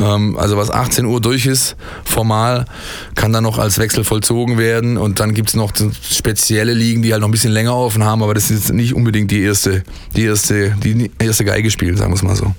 Ähm, 0.00 0.36
also 0.38 0.56
was 0.56 0.70
18 0.70 1.06
Uhr 1.06 1.20
durch 1.20 1.46
ist, 1.46 1.76
formal, 2.04 2.66
kann 3.14 3.32
dann 3.32 3.44
noch 3.44 3.58
als 3.58 3.78
Wechsel 3.78 4.04
vollzogen 4.04 4.58
werden 4.58 4.96
und 4.98 5.20
dann 5.20 5.34
gibt 5.34 5.50
es 5.50 5.54
noch 5.54 5.72
spezielle 6.10 6.74
Ligen, 6.74 7.02
die 7.02 7.12
halt 7.12 7.20
noch 7.20 7.28
ein 7.28 7.32
bisschen 7.32 7.52
länger 7.52 7.76
offen 7.76 8.04
haben, 8.04 8.22
aber 8.22 8.34
das 8.34 8.50
ist 8.50 8.72
nicht 8.72 8.94
unbedingt 8.94 9.30
die 9.30 9.42
erste, 9.42 9.84
die 10.16 10.24
erste, 10.24 10.76
die 10.82 11.10
erste 11.18 11.44
Geige 11.44 11.70
spielen, 11.70 11.96
sagen 11.96 12.10
wir 12.10 12.16
es 12.16 12.22
mal 12.22 12.36
so. 12.36 12.54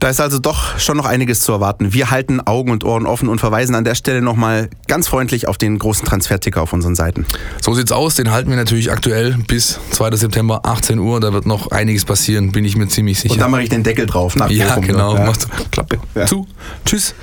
Da 0.00 0.08
ist 0.08 0.18
also 0.18 0.38
doch 0.38 0.78
schon 0.78 0.96
noch 0.96 1.04
einiges 1.04 1.40
zu 1.40 1.52
erwarten. 1.52 1.92
Wir 1.92 2.10
halten 2.10 2.40
Augen 2.40 2.70
und 2.70 2.84
Ohren 2.84 3.04
offen 3.04 3.28
und 3.28 3.38
verweisen 3.38 3.74
an 3.74 3.84
der 3.84 3.94
Stelle 3.94 4.22
nochmal 4.22 4.70
ganz 4.88 5.08
freundlich 5.08 5.46
auf 5.46 5.58
den 5.58 5.78
großen 5.78 6.06
Transferticker 6.06 6.62
auf 6.62 6.72
unseren 6.72 6.94
Seiten. 6.94 7.26
So 7.60 7.74
sieht's 7.74 7.92
aus. 7.92 8.14
Den 8.14 8.30
halten 8.30 8.48
wir 8.48 8.56
natürlich 8.56 8.90
aktuell 8.90 9.36
bis 9.46 9.78
2. 9.90 10.16
September 10.16 10.62
18 10.64 10.98
Uhr. 10.98 11.20
Da 11.20 11.34
wird 11.34 11.44
noch 11.44 11.70
einiges 11.70 12.06
passieren, 12.06 12.50
bin 12.50 12.64
ich 12.64 12.76
mir 12.76 12.88
ziemlich 12.88 13.20
sicher. 13.20 13.34
Und 13.34 13.40
dann 13.40 13.50
mache 13.50 13.62
ich 13.62 13.68
den 13.68 13.82
Deckel 13.82 14.06
drauf. 14.06 14.36
Nach 14.36 14.50
ja, 14.50 14.68
Bochum, 14.68 14.86
genau. 14.86 15.16
Ja. 15.16 15.26
Machst 15.26 15.48
Klappe 15.70 15.98
ja. 16.14 16.24
zu. 16.24 16.48
Tschüss. 16.86 17.14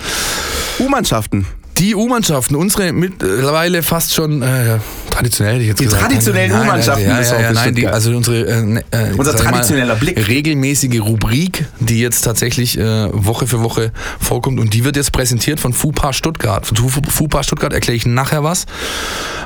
U-Mannschaften. 0.78 1.48
Die 1.80 1.96
U-Mannschaften, 1.96 2.56
unsere 2.56 2.94
mittlerweile 2.94 3.82
fast 3.82 4.14
schon 4.14 4.44
äh, 4.44 4.78
traditionell, 5.18 5.54
hätte 5.54 5.64
ich 5.64 5.70
jetzt 5.70 5.80
die 5.80 5.86
gesagt. 5.86 6.04
traditionellen 6.04 6.52
U-Mannschaften. 6.52 7.08
Ja, 7.08 7.22
ja, 7.22 7.40
ja, 7.42 7.52
nein, 7.54 7.76
die, 7.76 7.88
also 7.88 8.16
unsere 8.16 8.48
äh, 8.48 8.84
äh, 8.92 9.14
unser 9.18 9.36
traditioneller 9.36 9.96
mal, 9.96 10.00
Blick, 10.00 10.28
regelmäßige 10.28 11.02
Rubrik, 11.02 11.66
die 11.80 12.00
jetzt 12.00 12.22
tatsächlich 12.22 12.78
äh, 12.78 13.10
Woche 13.12 13.48
für 13.48 13.62
Woche 13.62 13.92
vorkommt 14.20 14.60
und 14.60 14.74
die 14.74 14.84
wird 14.84 14.96
jetzt 14.96 15.12
präsentiert 15.12 15.60
von 15.60 15.74
FUPA 15.74 16.14
Stuttgart. 16.14 16.66
Von 16.66 16.78
FUPA 16.78 17.44
Stuttgart 17.44 17.74
erkläre 17.74 17.96
ich 17.96 18.06
nachher 18.06 18.44
was, 18.44 18.66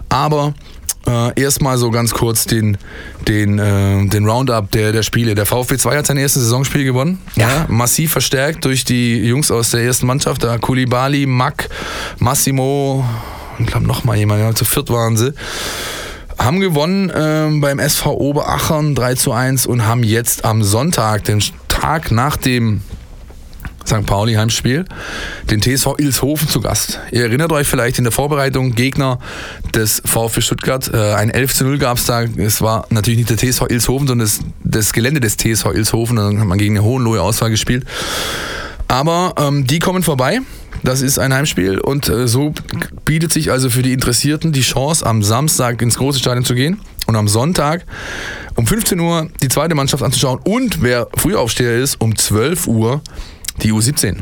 aber 0.10 0.54
äh, 1.08 1.42
erstmal 1.42 1.78
so 1.78 1.90
ganz 1.90 2.12
kurz 2.12 2.46
den, 2.46 2.78
den, 3.28 3.58
äh, 3.60 4.06
den 4.08 4.28
Roundup 4.28 4.72
der, 4.72 4.92
der 4.92 5.04
Spiele. 5.04 5.36
Der 5.36 5.46
VfB 5.46 5.78
2 5.78 5.98
hat 5.98 6.06
sein 6.06 6.18
erstes 6.18 6.44
Saisonspiel 6.44 6.84
gewonnen. 6.84 7.20
Ja. 7.36 7.48
ja. 7.48 7.66
massiv 7.70 8.12
verstärkt 8.12 8.66
durch 8.66 8.86
die 8.86 9.18
Jungs 9.18 9.52
aus 9.52 9.72
der 9.72 9.82
ersten 9.82 10.06
Mannschaft. 10.06 10.44
Da 10.44 10.58
Kulibali, 10.58 11.26
Mack, 11.26 11.70
Massimo, 12.20 13.06
ich 13.60 13.66
glaube 13.68 13.88
nochmal 13.88 14.18
jemand, 14.18 14.42
ja, 14.42 14.54
zu 14.54 14.66
viert 14.66 14.90
waren 14.90 15.18
sie. 15.18 15.34
Haben 16.38 16.60
gewonnen 16.60 17.12
ähm, 17.16 17.62
beim 17.62 17.80
SV 17.80 18.14
Oberachern 18.14 18.96
3 18.96 19.16
zu 19.16 19.32
1 19.32 19.68
und 19.68 19.86
haben 19.86 20.04
jetzt 20.04 20.44
am 20.44 20.64
Sonntag, 20.64 21.24
den 21.26 21.44
Tag 21.68 22.12
nach 22.12 22.38
dem 22.38 22.82
St. 23.86 24.06
Pauli 24.06 24.34
Heimspiel, 24.36 24.86
den 25.50 25.62
TSV 25.62 25.96
Ilshofen 25.98 26.48
zu 26.48 26.62
Gast. 26.62 27.00
Ihr 27.12 27.24
erinnert 27.24 27.52
euch 27.52 27.68
vielleicht 27.68 27.98
in 27.98 28.04
der 28.04 28.12
Vorbereitung, 28.12 28.74
Gegner 28.74 29.20
des 29.76 30.02
VfB 30.06 30.42
Stuttgart, 30.42 30.90
äh, 30.94 31.14
ein 31.14 31.30
11 31.30 31.54
zu 31.54 31.64
0 31.66 31.78
gab 31.78 31.98
es 31.98 32.06
da. 32.06 32.24
Es 32.24 32.62
war 32.62 32.86
natürlich 32.90 33.18
nicht 33.18 33.30
der 33.30 33.38
TSV 33.38 33.66
Ilshofen, 33.70 34.08
sondern 34.08 34.28
das, 34.28 34.40
das 34.64 34.94
Gelände 34.94 35.20
des 35.20 35.38
TSV 35.38 35.66
Ilshofen. 35.74 36.16
Dann 36.16 36.40
hat 36.40 36.48
man 36.48 36.58
gegen 36.58 36.78
eine 36.78 36.86
Hohenlohe 36.86 37.22
Auswahl 37.22 37.50
gespielt. 37.50 37.86
Aber 38.88 39.34
ähm, 39.38 39.68
die 39.68 39.80
kommen 39.80 40.04
vorbei 40.04 40.40
Das 40.84 41.02
ist 41.02 41.20
ein 41.20 41.34
Heimspiel 41.34 41.80
und 41.80 42.10
äh, 42.10 42.28
so 42.28 42.54
bietet 43.06 43.32
sich 43.32 43.52
also 43.52 43.70
für 43.70 43.84
die 43.84 43.94
Interessierten 43.94 44.52
die 44.52 44.62
Chance, 44.62 45.06
am 45.06 45.22
Samstag 45.22 45.82
ins 45.82 45.98
große 45.98 46.20
Stadion 46.20 46.44
zu 46.44 46.56
gehen 46.56 46.80
und 47.06 47.16
am 47.16 47.28
Sonntag 47.28 47.86
um 48.56 48.66
15 48.66 49.00
Uhr 49.00 49.30
die 49.42 49.48
zweite 49.48 49.76
Mannschaft 49.76 50.04
anzuschauen 50.04 50.40
und 50.44 50.82
wer 50.82 51.08
Frühaufsteher 51.16 51.78
ist, 51.78 52.02
um 52.02 52.16
12 52.16 52.68
Uhr 52.68 53.02
die 53.62 53.72
U17. 53.72 54.18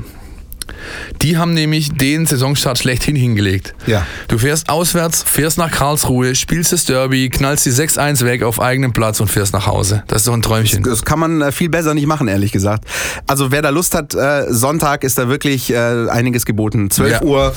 Die 1.21 1.37
haben 1.37 1.53
nämlich 1.53 1.91
den 1.93 2.25
Saisonstart 2.25 2.77
schlechthin 2.79 3.15
hingelegt. 3.15 3.73
Ja. 3.87 4.05
Du 4.27 4.37
fährst 4.37 4.69
auswärts, 4.69 5.23
fährst 5.23 5.57
nach 5.57 5.71
Karlsruhe, 5.71 6.35
spielst 6.35 6.71
das 6.71 6.85
Derby, 6.85 7.29
knallst 7.29 7.65
die 7.65 7.71
6-1 7.71 8.23
weg 8.25 8.43
auf 8.43 8.61
eigenem 8.61 8.93
Platz 8.93 9.19
und 9.19 9.27
fährst 9.29 9.53
nach 9.53 9.67
Hause. 9.67 10.03
Das 10.07 10.21
ist 10.21 10.27
doch 10.27 10.33
ein 10.33 10.41
Träumchen. 10.41 10.83
Das 10.83 11.03
kann 11.05 11.19
man 11.19 11.41
äh, 11.41 11.51
viel 11.51 11.69
besser 11.69 11.93
nicht 11.93 12.07
machen, 12.07 12.27
ehrlich 12.27 12.51
gesagt. 12.51 12.85
Also 13.27 13.51
wer 13.51 13.61
da 13.61 13.69
Lust 13.69 13.95
hat, 13.95 14.13
äh, 14.15 14.45
Sonntag 14.49 15.03
ist 15.03 15.17
da 15.17 15.27
wirklich 15.29 15.71
äh, 15.73 15.75
einiges 16.09 16.45
geboten. 16.45 16.89
12 16.89 17.11
Ja. 17.11 17.21
Uhr, 17.23 17.53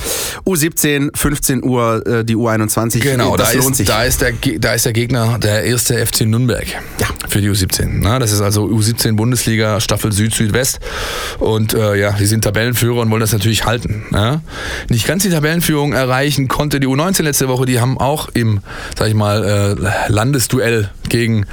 U17, 0.46 1.16
15 1.16 1.62
Uhr 1.64 2.22
die 2.24 2.36
U21. 2.36 3.00
Genau, 3.00 3.36
das 3.36 3.52
da 3.52 3.58
lohnt 3.58 3.70
ist, 3.72 3.76
sich. 3.78 3.86
da, 3.86 4.04
ist 4.04 4.20
der, 4.20 4.32
da 4.58 4.72
ist 4.74 4.84
der 4.84 4.92
Gegner 4.92 5.38
der 5.38 5.64
erste 5.64 6.04
FC 6.04 6.22
Nürnberg 6.22 6.66
Ja. 6.98 7.06
für 7.28 7.40
die 7.40 7.48
U17. 7.50 7.88
Na, 8.00 8.18
das 8.18 8.32
ist 8.32 8.40
also 8.40 8.64
U17 8.66 9.12
Bundesliga 9.14 9.80
Staffel 9.80 10.12
Süd-Südwest. 10.12 10.80
Und 11.38 11.74
äh, 11.74 11.96
ja, 11.96 12.12
die 12.12 12.26
sind 12.26 12.42
Tabellenführer 12.44 13.00
und 13.00 13.08
wollen 13.12 13.20
das 13.20 13.32
natürlich 13.32 13.64
halten. 13.64 14.06
Ja. 14.12 14.40
Nicht 14.88 15.06
ganz 15.06 15.22
die 15.22 15.30
Tabellenführung 15.30 15.92
erreichen 15.92 16.48
konnte 16.48 16.80
die 16.80 16.88
U19 16.88 17.22
letzte 17.22 17.48
Woche. 17.48 17.66
Die 17.66 17.78
haben 17.78 17.98
auch 17.98 18.28
im, 18.34 18.60
sag 18.98 19.08
ich 19.08 19.14
mal, 19.14 19.44
äh, 19.44 20.10
Landesduell 20.10 20.90
gegen 21.12 21.46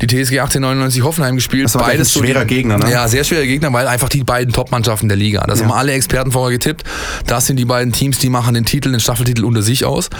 die 0.00 0.06
TSG 0.06 0.38
1899 0.40 1.02
Hoffenheim 1.02 1.34
gespielt. 1.34 1.64
Das 1.64 1.74
war 1.74 1.84
gleich 1.86 1.98
ein 1.98 2.04
so 2.04 2.20
schwerer 2.20 2.44
die- 2.44 2.54
Gegner, 2.54 2.78
ne? 2.78 2.90
Ja, 2.90 3.08
sehr 3.08 3.24
schwerer 3.24 3.44
Gegner, 3.46 3.72
weil 3.72 3.88
einfach 3.88 4.08
die 4.08 4.22
beiden 4.22 4.52
Top-Mannschaften 4.52 5.08
der 5.08 5.16
Liga. 5.16 5.44
Das 5.48 5.58
Ja. 5.60 5.64
haben 5.66 5.72
alle 5.72 5.92
Experten 5.92 6.30
vorher 6.30 6.56
getippt. 6.56 6.84
Das 7.26 7.46
sind 7.46 7.56
die 7.56 7.64
beiden 7.64 7.92
Teams, 7.92 8.18
die 8.18 8.28
machen 8.28 8.54
den 8.54 8.64
Titel, 8.64 8.90
den 8.92 9.00
Staffeltitel 9.00 9.44
unter 9.44 9.62
sich 9.62 9.84
aus. 9.84 10.10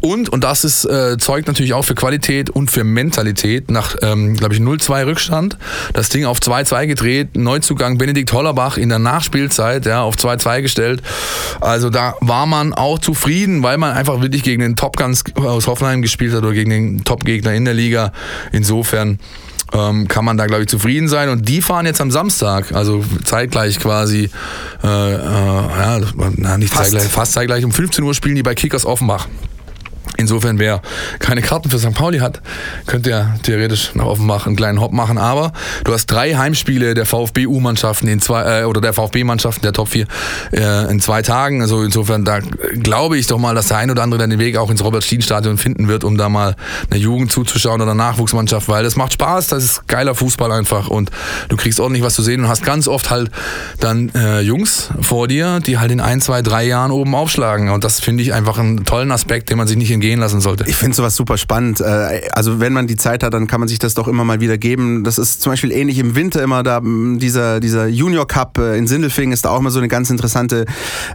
Und, 0.00 0.28
und 0.30 0.44
das 0.44 0.64
ist, 0.64 0.84
äh, 0.86 1.18
zeugt 1.18 1.48
natürlich 1.48 1.74
auch 1.74 1.84
für 1.84 1.94
Qualität 1.94 2.48
und 2.50 2.70
für 2.70 2.84
Mentalität. 2.84 3.70
Nach, 3.70 3.96
ähm, 4.02 4.36
glaube 4.36 4.54
ich, 4.54 4.60
0-2 4.60 5.04
Rückstand, 5.04 5.58
das 5.92 6.08
Ding 6.08 6.24
auf 6.24 6.38
2-2 6.40 6.86
gedreht, 6.86 7.36
Neuzugang 7.36 7.98
Benedikt 7.98 8.32
Hollerbach 8.32 8.76
in 8.78 8.88
der 8.88 8.98
Nachspielzeit 9.00 9.84
ja, 9.86 10.02
auf 10.02 10.14
2-2 10.16 10.62
gestellt. 10.62 11.02
Also 11.60 11.90
da 11.90 12.14
war 12.20 12.46
man 12.46 12.72
auch 12.72 12.98
zufrieden, 13.00 13.62
weil 13.62 13.76
man 13.76 13.92
einfach 13.92 14.20
wirklich 14.22 14.42
gegen 14.42 14.62
den 14.62 14.76
Top 14.76 14.96
Guns 14.96 15.24
aus 15.34 15.66
Hoffenheim 15.66 16.00
gespielt 16.02 16.32
hat 16.32 16.42
oder 16.42 16.52
gegen 16.52 16.70
den 16.70 17.04
Top-Gegner 17.04 17.52
in 17.54 17.64
der 17.64 17.74
Liga. 17.74 18.12
Insofern 18.52 19.18
ähm, 19.72 20.08
kann 20.08 20.24
man 20.24 20.36
da, 20.36 20.46
glaube 20.46 20.62
ich, 20.62 20.68
zufrieden 20.68 21.08
sein. 21.08 21.28
Und 21.28 21.48
die 21.48 21.62
fahren 21.62 21.86
jetzt 21.86 22.00
am 22.00 22.10
Samstag, 22.10 22.72
also 22.72 23.04
zeitgleich 23.24 23.78
quasi, 23.78 24.30
äh, 24.82 24.86
äh, 24.86 25.18
ja, 25.18 26.00
na, 26.36 26.58
nicht 26.58 26.72
Fast. 26.72 26.90
zeitgleich, 26.90 27.12
fast 27.12 27.32
zeitgleich, 27.32 27.64
um 27.64 27.72
15 27.72 28.04
Uhr 28.04 28.14
spielen 28.14 28.36
die 28.36 28.42
bei 28.42 28.54
Kickers 28.54 28.86
Offenbach. 28.86 29.28
Insofern, 30.20 30.58
wer 30.58 30.82
keine 31.18 31.40
Karten 31.40 31.70
für 31.70 31.78
St. 31.78 31.94
Pauli 31.94 32.18
hat, 32.18 32.40
könnte 32.86 33.10
ja 33.10 33.34
theoretisch 33.42 33.94
nach 33.94 34.04
Offenbach 34.04 34.46
einen 34.46 34.56
kleinen 34.56 34.80
Hopp 34.80 34.92
machen. 34.92 35.18
Aber 35.18 35.52
du 35.84 35.92
hast 35.92 36.06
drei 36.06 36.34
Heimspiele 36.34 36.94
der 36.94 37.06
VfB-U-Mannschaften 37.06 38.06
in 38.06 38.20
zwei 38.20 38.60
äh, 38.60 38.64
oder 38.64 38.80
der 38.80 38.92
VfB-Mannschaften 38.92 39.62
der 39.62 39.72
Top 39.72 39.88
4 39.88 40.06
äh, 40.52 40.90
in 40.90 41.00
zwei 41.00 41.22
Tagen. 41.22 41.62
Also 41.62 41.82
insofern, 41.82 42.24
da 42.24 42.40
glaube 42.74 43.18
ich 43.18 43.26
doch 43.26 43.38
mal, 43.38 43.54
dass 43.54 43.68
der 43.68 43.78
ein 43.78 43.90
oder 43.90 44.02
andere 44.02 44.20
dann 44.20 44.30
den 44.30 44.38
Weg 44.38 44.56
auch 44.56 44.70
ins 44.70 44.84
Robert-Stien-Stadion 44.84 45.58
finden 45.58 45.88
wird, 45.88 46.04
um 46.04 46.16
da 46.16 46.28
mal 46.28 46.54
eine 46.90 47.00
Jugend 47.00 47.32
zuzuschauen 47.32 47.80
oder 47.80 47.94
Nachwuchsmannschaft, 47.94 48.68
weil 48.68 48.84
das 48.84 48.96
macht 48.96 49.14
Spaß, 49.14 49.48
das 49.48 49.64
ist 49.64 49.88
geiler 49.88 50.14
Fußball 50.14 50.52
einfach 50.52 50.88
und 50.88 51.10
du 51.48 51.56
kriegst 51.56 51.80
ordentlich 51.80 52.04
was 52.04 52.14
zu 52.14 52.22
sehen 52.22 52.42
und 52.42 52.48
hast 52.48 52.64
ganz 52.64 52.88
oft 52.88 53.10
halt 53.10 53.30
dann 53.80 54.10
äh, 54.14 54.40
Jungs 54.40 54.90
vor 55.00 55.28
dir, 55.28 55.60
die 55.60 55.78
halt 55.78 55.90
in 55.90 56.00
ein, 56.00 56.20
zwei, 56.20 56.42
drei 56.42 56.64
Jahren 56.64 56.90
oben 56.90 57.14
aufschlagen. 57.14 57.70
Und 57.70 57.84
das 57.84 58.00
finde 58.00 58.22
ich 58.22 58.32
einfach 58.34 58.58
einen 58.58 58.84
tollen 58.84 59.12
Aspekt, 59.12 59.50
den 59.50 59.58
man 59.58 59.66
sich 59.66 59.76
nicht 59.76 59.90
entgehen 60.10 60.20
lassen 60.20 60.40
sollte. 60.40 60.64
Ich 60.66 60.76
finde 60.76 60.96
sowas 60.96 61.14
super 61.14 61.38
spannend. 61.38 61.80
Äh, 61.80 62.28
Also 62.32 62.60
wenn 62.60 62.72
man 62.72 62.86
die 62.86 62.96
Zeit 62.96 63.22
hat, 63.22 63.32
dann 63.34 63.46
kann 63.46 63.60
man 63.60 63.68
sich 63.68 63.78
das 63.78 63.94
doch 63.94 64.08
immer 64.08 64.24
mal 64.24 64.40
wieder 64.40 64.58
geben. 64.58 65.04
Das 65.04 65.18
ist 65.18 65.40
zum 65.42 65.52
Beispiel 65.52 65.72
ähnlich 65.72 65.98
im 65.98 66.16
Winter 66.16 66.42
immer 66.42 66.62
da 66.62 66.80
dieser 66.82 67.60
dieser 67.60 67.86
Junior 67.86 68.26
Cup 68.26 68.58
äh, 68.58 68.76
in 68.76 68.86
Sindelfingen 68.86 69.32
ist 69.32 69.44
da 69.44 69.50
auch 69.50 69.60
mal 69.60 69.70
so 69.70 69.78
eine 69.78 69.88
ganz 69.88 70.10
interessante 70.10 70.64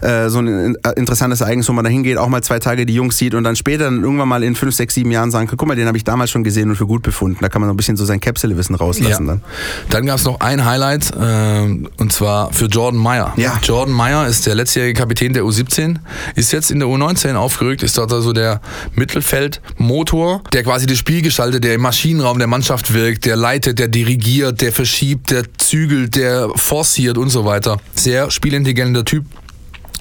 äh, 0.01 0.29
so 0.29 0.39
ein 0.39 0.75
interessantes 0.95 1.41
Ereignis, 1.41 1.67
wo 1.67 1.73
man 1.73 1.83
da 1.83 1.91
hingeht, 1.91 2.17
auch 2.17 2.29
mal 2.29 2.41
zwei 2.41 2.59
Tage 2.59 2.85
die 2.85 2.93
Jungs 2.93 3.17
sieht 3.17 3.33
und 3.33 3.43
dann 3.43 3.55
später 3.55 3.85
dann 3.85 4.03
irgendwann 4.03 4.27
mal 4.29 4.43
in 4.43 4.55
fünf, 4.55 4.75
sechs, 4.75 4.93
sieben 4.93 5.11
Jahren 5.11 5.31
sagen 5.31 5.47
kann, 5.47 5.57
guck 5.57 5.67
mal, 5.67 5.75
den 5.75 5.87
habe 5.87 5.97
ich 5.97 6.03
damals 6.03 6.31
schon 6.31 6.43
gesehen 6.43 6.69
und 6.69 6.75
für 6.75 6.87
gut 6.87 7.03
befunden. 7.03 7.37
Da 7.41 7.49
kann 7.49 7.61
man 7.61 7.69
so 7.69 7.73
ein 7.73 7.77
bisschen 7.77 7.97
so 7.97 8.05
sein 8.05 8.19
Käpselewissen 8.19 8.75
rauslassen 8.75 9.27
dann. 9.27 9.41
Dann 9.89 10.05
gab 10.05 10.17
es 10.17 10.25
noch 10.25 10.39
ein 10.39 10.63
Highlight, 10.65 11.11
ähm, 11.19 11.89
und 11.97 12.13
zwar 12.13 12.53
für 12.53 12.65
Jordan 12.65 12.99
Meyer. 12.99 13.33
Ja. 13.35 13.59
Jordan 13.63 13.93
Meyer 13.93 14.27
ist 14.27 14.45
der 14.45 14.55
letztjährige 14.55 14.97
Kapitän 14.99 15.33
der 15.33 15.43
U17, 15.43 15.97
ist 16.35 16.51
jetzt 16.51 16.71
in 16.71 16.79
der 16.79 16.87
U19 16.87 17.35
aufgerückt, 17.35 17.83
ist 17.83 17.97
dort 17.97 18.13
also 18.13 18.33
der 18.33 18.61
Mittelfeldmotor, 18.93 20.43
der 20.53 20.63
quasi 20.63 20.85
das 20.85 20.97
Spiel 20.97 21.21
gestaltet, 21.21 21.63
der 21.63 21.75
im 21.75 21.81
Maschinenraum 21.81 22.37
der 22.37 22.47
Mannschaft 22.47 22.93
wirkt, 22.93 23.25
der 23.25 23.35
leitet, 23.35 23.79
der 23.79 23.87
dirigiert, 23.87 24.61
der 24.61 24.71
verschiebt, 24.71 25.31
der 25.31 25.43
zügelt, 25.57 26.15
der 26.15 26.49
forciert 26.55 27.17
und 27.17 27.29
so 27.29 27.45
weiter. 27.45 27.77
Sehr 27.95 28.31
spielintelligenter 28.31 29.05
Typ. 29.05 29.25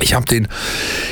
Ich 0.01 0.13
habe 0.13 0.27
den, 0.27 0.49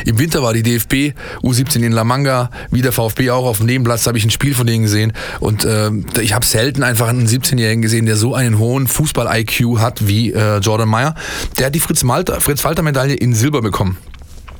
im 0.06 0.18
Winter 0.18 0.42
war 0.42 0.52
die 0.52 0.62
DFB 0.64 1.14
U17 1.42 1.82
in 1.82 1.92
La 1.92 2.02
Manga, 2.02 2.50
wie 2.72 2.82
der 2.82 2.90
VfB 2.90 3.30
auch 3.30 3.46
auf 3.46 3.58
dem 3.58 3.66
Nebenplatz, 3.66 4.02
da 4.02 4.08
habe 4.08 4.18
ich 4.18 4.24
ein 4.24 4.30
Spiel 4.30 4.54
von 4.54 4.66
denen 4.66 4.82
gesehen 4.82 5.12
und 5.38 5.64
ähm, 5.64 6.04
ich 6.20 6.32
habe 6.32 6.44
selten 6.44 6.82
einfach 6.82 7.08
einen 7.08 7.28
17-Jährigen 7.28 7.80
gesehen, 7.80 8.06
der 8.06 8.16
so 8.16 8.34
einen 8.34 8.58
hohen 8.58 8.88
Fußball-IQ 8.88 9.78
hat 9.78 10.08
wie 10.08 10.32
äh, 10.32 10.58
Jordan 10.58 10.88
Meyer. 10.88 11.14
Der 11.58 11.66
hat 11.66 11.74
die 11.76 11.80
Fritz-Walter-Medaille 11.80 13.14
in 13.14 13.34
Silber 13.34 13.62
bekommen. 13.62 13.98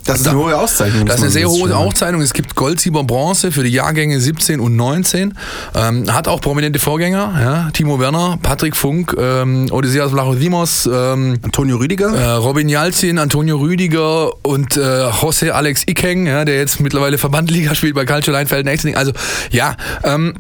Das 0.05 0.21
ist 0.21 0.29
eine 0.29 0.39
hohe 0.39 0.57
Auszeichnung. 0.57 1.07
Das 1.07 1.17
ist 1.17 1.23
eine 1.23 1.31
sehr 1.31 1.49
hohe. 1.49 1.77
Auszeichnung. 1.77 2.21
Es 2.23 2.33
gibt 2.33 2.55
Gold, 2.55 2.81
Silber, 2.81 3.05
Bronze 3.05 3.53
für 3.53 3.63
die 3.63 3.71
Jahrgänge 3.71 4.21
17 4.21 4.61
und 4.61 4.77
19. 4.77 5.35
Ähm, 5.75 6.13
hat 6.13 6.29
auch 6.29 6.41
prominente 6.41 6.79
Vorgänger. 6.79 7.35
Ja? 7.41 7.71
Timo 7.73 8.01
Werner, 8.01 8.39
Patrick 8.43 8.77
Funk, 8.77 9.15
ähm, 9.19 9.69
Odysseas 9.71 10.11
Vlachodimos, 10.11 10.89
ähm, 10.93 11.39
Antonio 11.43 11.77
Rüdiger? 11.77 12.15
äh, 12.15 12.31
Robin 12.33 12.69
Jalzin, 12.69 13.19
Antonio 13.19 13.59
Rüdiger 13.59 14.31
und 14.45 14.77
äh, 14.77 14.81
José 14.81 15.51
Alex 15.51 15.85
Ikeng, 15.89 16.27
ja, 16.27 16.45
der 16.45 16.57
jetzt 16.57 16.81
mittlerweile 16.81 17.19
Verbandliga 17.19 17.75
spielt 17.75 17.95
bei 17.95 18.05
Calcio 18.05 18.33
Leinfelden 18.33 18.71
Exeting. 18.73 18.97
Also 18.97 19.13
ja, 19.51 19.77
ähm, 20.05 20.35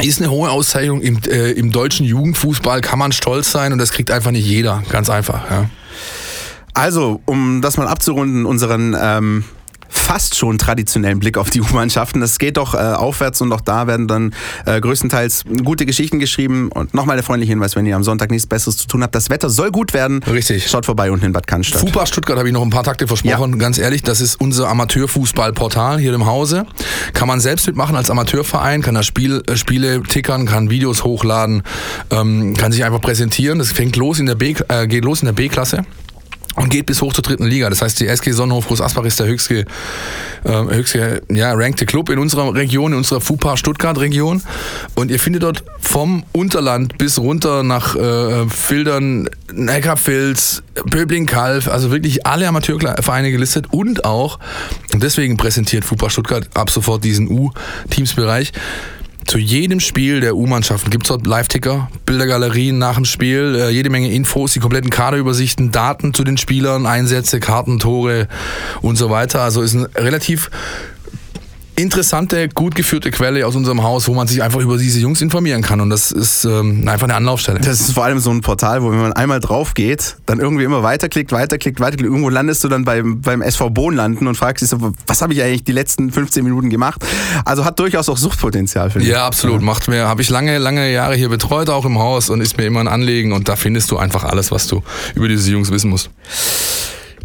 ist 0.00 0.20
eine 0.20 0.30
hohe 0.30 0.50
Auszeichnung 0.50 1.02
im, 1.02 1.18
äh, 1.28 1.50
im 1.52 1.70
deutschen 1.70 2.06
Jugendfußball, 2.06 2.80
kann 2.80 2.98
man 2.98 3.12
stolz 3.12 3.50
sein 3.50 3.72
und 3.72 3.78
das 3.78 3.92
kriegt 3.92 4.10
einfach 4.10 4.30
nicht 4.30 4.46
jeder, 4.46 4.82
ganz 4.88 5.10
einfach. 5.10 5.50
Ja. 5.50 5.70
Also, 6.74 7.20
um 7.26 7.60
das 7.60 7.76
mal 7.76 7.86
abzurunden, 7.86 8.46
unseren 8.46 8.96
ähm, 8.98 9.44
fast 9.92 10.36
schon 10.36 10.58
traditionellen 10.58 11.18
Blick 11.18 11.36
auf 11.36 11.50
die 11.50 11.60
U-Mannschaften. 11.60 12.20
Das 12.20 12.38
geht 12.38 12.56
doch 12.56 12.74
äh, 12.74 12.78
aufwärts 12.78 13.40
und 13.42 13.52
auch 13.52 13.60
da 13.60 13.86
werden 13.86 14.08
dann 14.08 14.34
äh, 14.64 14.80
größtenteils 14.80 15.44
gute 15.64 15.84
Geschichten 15.86 16.18
geschrieben. 16.18 16.70
Und 16.72 16.94
nochmal 16.94 17.16
der 17.16 17.24
freundliche 17.24 17.52
Hinweis, 17.52 17.76
wenn 17.76 17.84
ihr 17.84 17.94
am 17.94 18.02
Sonntag 18.02 18.30
nichts 18.30 18.46
Besseres 18.46 18.78
zu 18.78 18.86
tun 18.86 19.02
habt, 19.02 19.14
das 19.14 19.28
Wetter 19.28 19.50
soll 19.50 19.70
gut 19.70 19.92
werden. 19.92 20.22
Richtig. 20.22 20.68
Schaut 20.68 20.86
vorbei 20.86 21.10
unten 21.10 21.26
in 21.26 21.32
Bad 21.32 21.46
Cannstatt. 21.46 21.80
FUPA 21.80 22.06
Stuttgart 22.06 22.38
habe 22.38 22.48
ich 22.48 22.54
noch 22.54 22.62
ein 22.62 22.70
paar 22.70 22.84
Takte 22.84 23.06
versprochen. 23.06 23.58
Ganz 23.58 23.78
ehrlich, 23.78 24.02
das 24.02 24.20
ist 24.20 24.40
unser 24.40 24.68
Amateurfußballportal 24.68 25.98
hier 25.98 26.14
im 26.14 26.26
Hause. 26.26 26.66
Kann 27.12 27.28
man 27.28 27.40
selbst 27.40 27.66
mitmachen 27.66 27.94
als 27.94 28.10
Amateurverein, 28.10 28.82
kann 28.82 28.94
da 28.94 29.02
Spiel, 29.02 29.42
äh, 29.46 29.56
Spiele 29.56 30.02
tickern, 30.02 30.46
kann 30.46 30.70
Videos 30.70 31.04
hochladen, 31.04 31.62
ähm, 32.10 32.54
kann 32.56 32.72
sich 32.72 32.84
einfach 32.84 33.00
präsentieren. 33.00 33.58
Das 33.58 33.72
fängt 33.72 33.96
los 33.96 34.18
in 34.18 34.26
der 34.26 34.36
B, 34.36 34.54
äh, 34.68 34.86
geht 34.86 35.04
los 35.04 35.20
in 35.20 35.26
der 35.26 35.32
B-Klasse. 35.32 35.84
Und 36.54 36.68
geht 36.68 36.86
bis 36.86 37.00
hoch 37.00 37.12
zur 37.12 37.22
dritten 37.22 37.46
Liga. 37.46 37.70
Das 37.70 37.82
heißt, 37.82 38.00
die 38.00 38.06
SG 38.06 38.32
Sonnenhof 38.32 38.66
Groß 38.66 38.80
Asbach 38.80 39.04
ist 39.04 39.18
der 39.20 39.26
höchste, 39.26 39.64
äh, 40.44 40.52
höchste 40.52 41.22
ja, 41.30 41.52
rankte 41.52 41.86
Club 41.86 42.10
in 42.10 42.18
unserer 42.18 42.54
Region, 42.54 42.92
in 42.92 42.98
unserer 42.98 43.20
FUPA 43.20 43.56
Stuttgart-Region. 43.56 44.42
Und 44.94 45.10
ihr 45.10 45.18
findet 45.18 45.42
dort 45.42 45.64
vom 45.80 46.24
Unterland 46.32 46.98
bis 46.98 47.18
runter 47.18 47.62
nach 47.62 47.96
äh, 47.96 48.48
Fildern, 48.48 49.28
Neckarfils, 49.52 50.62
Böbling-Kalf, 50.86 51.68
also 51.68 51.90
wirklich 51.90 52.26
alle 52.26 52.48
Amateurvereine 52.48 53.30
gelistet 53.30 53.66
und 53.70 54.04
auch, 54.04 54.38
und 54.92 55.02
deswegen 55.02 55.36
präsentiert 55.36 55.84
FUPA 55.84 56.10
Stuttgart 56.10 56.48
ab 56.54 56.70
sofort 56.70 57.04
diesen 57.04 57.28
U-Teamsbereich. 57.28 58.52
Zu 59.26 59.38
jedem 59.38 59.80
Spiel 59.80 60.20
der 60.20 60.36
U-Mannschaften 60.36 60.90
gibt 60.90 61.04
es 61.04 61.08
dort 61.08 61.26
Live-Ticker, 61.26 61.90
Bildergalerien 62.06 62.78
nach 62.78 62.96
dem 62.96 63.04
Spiel, 63.04 63.54
äh, 63.56 63.70
jede 63.70 63.88
Menge 63.88 64.12
Infos, 64.12 64.52
die 64.52 64.60
kompletten 64.60 64.90
Kaderübersichten, 64.90 65.70
Daten 65.70 66.12
zu 66.12 66.24
den 66.24 66.36
Spielern, 66.36 66.86
Einsätze, 66.86 67.40
Karten, 67.40 67.78
Tore 67.78 68.28
und 68.82 68.96
so 68.96 69.10
weiter. 69.10 69.40
Also 69.40 69.62
ist 69.62 69.74
ein 69.74 69.86
relativ 69.96 70.50
interessante, 71.76 72.48
gut 72.48 72.74
geführte 72.74 73.10
Quelle 73.10 73.46
aus 73.46 73.56
unserem 73.56 73.82
Haus, 73.82 74.06
wo 74.08 74.14
man 74.14 74.26
sich 74.26 74.42
einfach 74.42 74.60
über 74.60 74.76
diese 74.76 75.00
Jungs 75.00 75.20
informieren 75.20 75.62
kann. 75.62 75.80
Und 75.80 75.90
das 75.90 76.10
ist 76.10 76.44
ähm, 76.44 76.86
einfach 76.86 77.04
eine 77.04 77.14
Anlaufstelle. 77.14 77.60
Das 77.60 77.80
ist 77.80 77.92
vor 77.92 78.04
allem 78.04 78.18
so 78.18 78.30
ein 78.30 78.40
Portal, 78.40 78.82
wo 78.82 78.90
wenn 78.90 79.00
man 79.00 79.12
einmal 79.12 79.40
drauf 79.40 79.74
geht, 79.74 80.16
dann 80.26 80.38
irgendwie 80.38 80.64
immer 80.64 80.82
weiterklickt, 80.82 81.32
weiterklickt, 81.32 81.80
weiterklickt. 81.80 82.10
Irgendwo 82.10 82.28
landest 82.28 82.62
du 82.64 82.68
dann 82.68 82.84
beim, 82.84 83.20
beim 83.20 83.42
SV 83.42 83.70
Bohn 83.70 83.94
landen 83.94 84.26
und 84.26 84.34
fragst 84.34 84.62
dich 84.62 84.68
so, 84.68 84.92
was 85.06 85.22
habe 85.22 85.32
ich 85.32 85.42
eigentlich 85.42 85.64
die 85.64 85.72
letzten 85.72 86.10
15 86.10 86.44
Minuten 86.44 86.68
gemacht? 86.68 87.02
Also 87.44 87.64
hat 87.64 87.78
durchaus 87.78 88.08
auch 88.08 88.18
Suchtpotenzial, 88.18 88.90
finde 88.90 89.06
ich. 89.06 89.12
Ja, 89.12 89.26
absolut. 89.26 89.62
Macht 89.62 89.88
mir, 89.88 90.08
habe 90.08 90.22
ich 90.22 90.30
lange, 90.30 90.58
lange 90.58 90.92
Jahre 90.92 91.14
hier 91.14 91.28
betreut, 91.28 91.70
auch 91.70 91.84
im 91.84 91.98
Haus 91.98 92.28
und 92.30 92.40
ist 92.40 92.58
mir 92.58 92.66
immer 92.66 92.80
ein 92.80 92.88
Anliegen. 92.88 93.32
Und 93.32 93.48
da 93.48 93.56
findest 93.56 93.90
du 93.90 93.96
einfach 93.96 94.24
alles, 94.24 94.50
was 94.50 94.66
du 94.66 94.82
über 95.14 95.28
diese 95.28 95.50
Jungs 95.50 95.70
wissen 95.70 95.90
musst. 95.90 96.10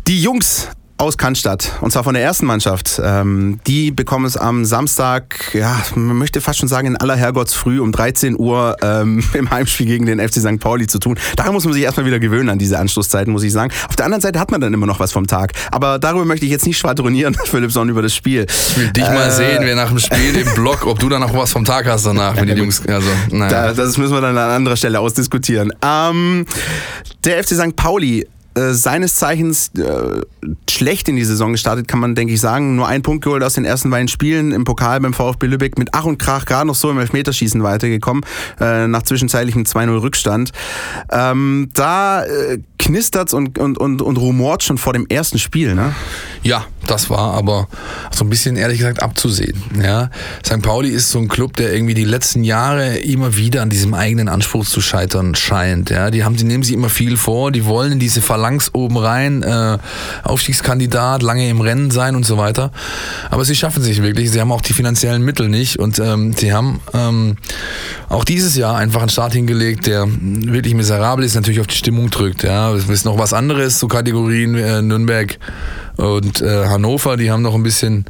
Die 0.08 0.22
Jungs 0.22 0.70
aus 0.98 1.18
Cannstatt, 1.18 1.74
und 1.82 1.92
zwar 1.92 2.04
von 2.04 2.16
der 2.16 2.24
ersten 2.24 2.48
Mannschaft. 2.48 3.00
Ähm, 3.04 3.60
die 3.68 3.92
bekommen 3.92 4.26
es 4.26 4.36
am 4.36 4.66
Samstag, 4.66 5.54
ja, 5.54 5.80
man 5.96 6.18
möchte 6.18 6.42
fast 6.42 6.60
schon 6.60 6.68
sagen, 6.68 6.88
in 6.88 6.98
aller 6.98 7.16
Herrgottsfrüh 7.16 7.80
um 7.80 7.92
13 7.92 8.38
Uhr 8.38 8.76
ähm, 8.82 9.24
im 9.34 9.52
Heimspiel 9.52 9.86
gegen 9.86 10.08
den 10.08 10.20
FC 10.20 10.36
St. 10.36 10.60
Pauli 10.60 10.88
zu 10.88 10.98
tun. 10.98 11.20
Daran 11.36 11.54
muss 11.54 11.66
man 11.66 11.74
sich 11.74 11.84
erstmal 11.84 12.08
wieder 12.08 12.20
gewöhnen 12.20 12.50
an 12.50 12.58
diese 12.58 12.80
Anschlusszeiten, 12.80 13.32
muss 13.32 13.44
ich 13.44 13.54
sagen. 13.54 13.72
Auf 13.88 13.96
der 13.96 14.06
anderen 14.06 14.22
Seite 14.22 14.40
hat 14.40 14.50
man 14.50 14.60
dann 14.60 14.74
immer 14.74 14.88
noch 14.88 15.00
was 15.00 15.12
vom 15.12 15.28
Tag. 15.28 15.54
Aber 15.72 16.00
darüber 16.00 16.26
möchte 16.26 16.46
ich 16.46 16.52
jetzt 16.52 16.66
nicht 16.66 16.80
schwadronieren, 16.80 17.36
Philippson, 17.46 17.90
über 17.90 18.02
das 18.02 18.16
Spiel. 18.16 18.48
Ich 18.50 18.78
will 18.78 18.92
dich 18.92 19.04
äh, 19.04 19.14
mal 19.14 19.30
sehen, 19.30 19.60
wer 19.62 19.76
nach 19.76 19.90
dem 19.90 20.00
Spiel 20.00 20.36
im 20.36 20.54
Blog, 20.56 20.88
ob 20.88 20.98
du 20.98 21.10
da 21.10 21.20
noch 21.20 21.34
was 21.36 21.52
vom 21.52 21.64
Tag 21.64 21.86
hast 21.86 22.08
danach, 22.08 22.36
wenn 22.38 22.48
die 22.48 22.54
Jungs, 22.54 22.82
also, 22.88 23.08
naja. 23.30 23.68
Da, 23.68 23.74
das 23.74 23.98
müssen 23.98 24.14
wir 24.14 24.22
dann 24.22 24.38
an 24.38 24.50
anderer 24.50 24.76
Stelle 24.76 25.00
ausdiskutieren. 25.00 25.72
Ähm, 25.84 26.48
der 27.24 27.44
FC 27.44 27.50
St. 27.50 27.76
Pauli 27.76 28.26
äh, 28.58 28.74
seines 28.74 29.16
Zeichens 29.16 29.72
äh, 29.78 30.22
schlecht 30.70 31.08
in 31.08 31.16
die 31.16 31.24
Saison 31.24 31.52
gestartet, 31.52 31.88
kann 31.88 32.00
man 32.00 32.16
denke 32.16 32.34
ich 32.34 32.42
sagen. 32.42 32.76
Nur 32.76 32.88
ein 32.88 33.04
Punkt 33.04 33.24
geholt 33.24 33.44
aus 33.44 33.54
den 33.54 33.66
ersten 33.66 33.90
beiden 33.90 34.08
Spielen 34.08 34.52
im 34.52 34.64
Pokal 34.64 35.00
beim 35.00 35.14
VfB 35.14 35.46
Lübeck 35.46 35.78
mit 35.78 35.90
Ach 35.94 36.06
und 36.06 36.18
Krach 36.18 36.46
gerade 36.46 36.66
noch 36.66 36.76
so 36.76 36.90
im 36.90 37.00
Elfmeterschießen 37.00 37.62
weitergekommen, 37.62 38.26
äh, 38.60 38.88
nach 38.88 39.04
zwischenzeitlichem 39.04 39.64
2-0 39.64 40.02
Rückstand. 40.02 40.52
Ähm, 41.12 41.70
da 41.74 42.24
äh, 42.24 42.60
knistert 42.80 43.34
und, 43.34 43.60
und, 43.60 43.78
und, 43.78 44.02
und 44.02 44.18
rumort 44.18 44.64
schon 44.64 44.78
vor 44.78 44.94
dem 44.94 45.06
ersten 45.08 45.40
Spiel, 45.40 45.76
ne? 45.76 45.94
Ja, 46.44 46.66
das 46.86 47.10
war 47.10 47.34
aber 47.34 47.68
so 48.12 48.24
ein 48.24 48.30
bisschen 48.30 48.56
ehrlich 48.56 48.78
gesagt 48.78 49.04
abzusehen. 49.04 49.62
Ja, 49.84 50.10
St. 50.46 50.62
Pauli 50.62 50.90
ist 50.90 51.10
so 51.10 51.20
ein 51.20 51.28
Club, 51.28 51.58
der 51.58 51.74
irgendwie 51.74 51.94
die 51.94 52.06
letzten 52.06 52.44
Jahre 52.44 52.98
immer 52.98 53.36
wieder 53.36 53.62
an 53.62 53.70
diesem 53.70 53.94
eigenen 53.94 54.30
Anspruch 54.30 54.66
zu 54.66 54.80
scheitern 54.80 55.36
scheint. 55.36 55.90
Ja, 55.90 56.12
die 56.12 56.24
haben, 56.24 56.38
die 56.38 56.46
nehmen 56.46 56.64
sich 56.64 56.74
immer 56.74 56.90
viel 56.90 57.18
vor, 57.18 57.52
die 57.52 57.66
wollen 57.66 57.94
in 57.94 58.00
diese 58.00 58.22
Phalanx 58.48 58.74
oben 58.74 58.98
rein, 58.98 59.44
äh, 59.44 59.78
Aufstiegskandidat, 60.24 61.22
lange 61.22 61.50
im 61.50 61.60
Rennen 61.60 61.92
sein 61.92 62.16
und 62.16 62.26
so 62.26 62.38
weiter. 62.38 62.72
Aber 63.30 63.44
sie 63.44 63.56
schaffen 63.56 63.84
sich 63.84 64.02
wirklich. 64.02 64.32
Sie 64.32 64.40
haben 64.40 64.52
auch 64.52 64.62
die 64.62 64.74
finanziellen 64.74 65.22
Mittel 65.22 65.50
nicht 65.50 65.80
und 65.80 66.00
ähm, 66.00 66.34
sie 66.34 66.54
haben 66.54 66.80
ähm, 66.94 67.36
auch 68.08 68.24
dieses 68.24 68.56
Jahr 68.56 68.78
einfach 68.78 69.02
einen 69.02 69.10
Start 69.10 69.34
hingelegt, 69.34 69.86
der 69.88 70.08
wirklich 70.08 70.74
miserabel 70.76 71.26
ist, 71.26 71.36
natürlich 71.36 71.60
auf 71.60 71.68
die 71.68 71.76
Stimmung 71.76 72.10
drückt. 72.10 72.44
Ja, 72.44 72.74
es 72.74 72.88
ist 72.88 73.06
noch 73.06 73.18
was 73.18 73.34
anderes 73.34 73.80
zu 73.80 73.88
Kategorien 73.88 74.56
äh, 74.56 74.82
Nürnberg 74.82 75.38
und 75.98 76.42
äh, 76.42 76.68
Hannover, 76.68 77.18
die 77.18 77.32
haben 77.32 77.42
noch 77.42 77.56
ein 77.56 77.64
bisschen 77.64 78.06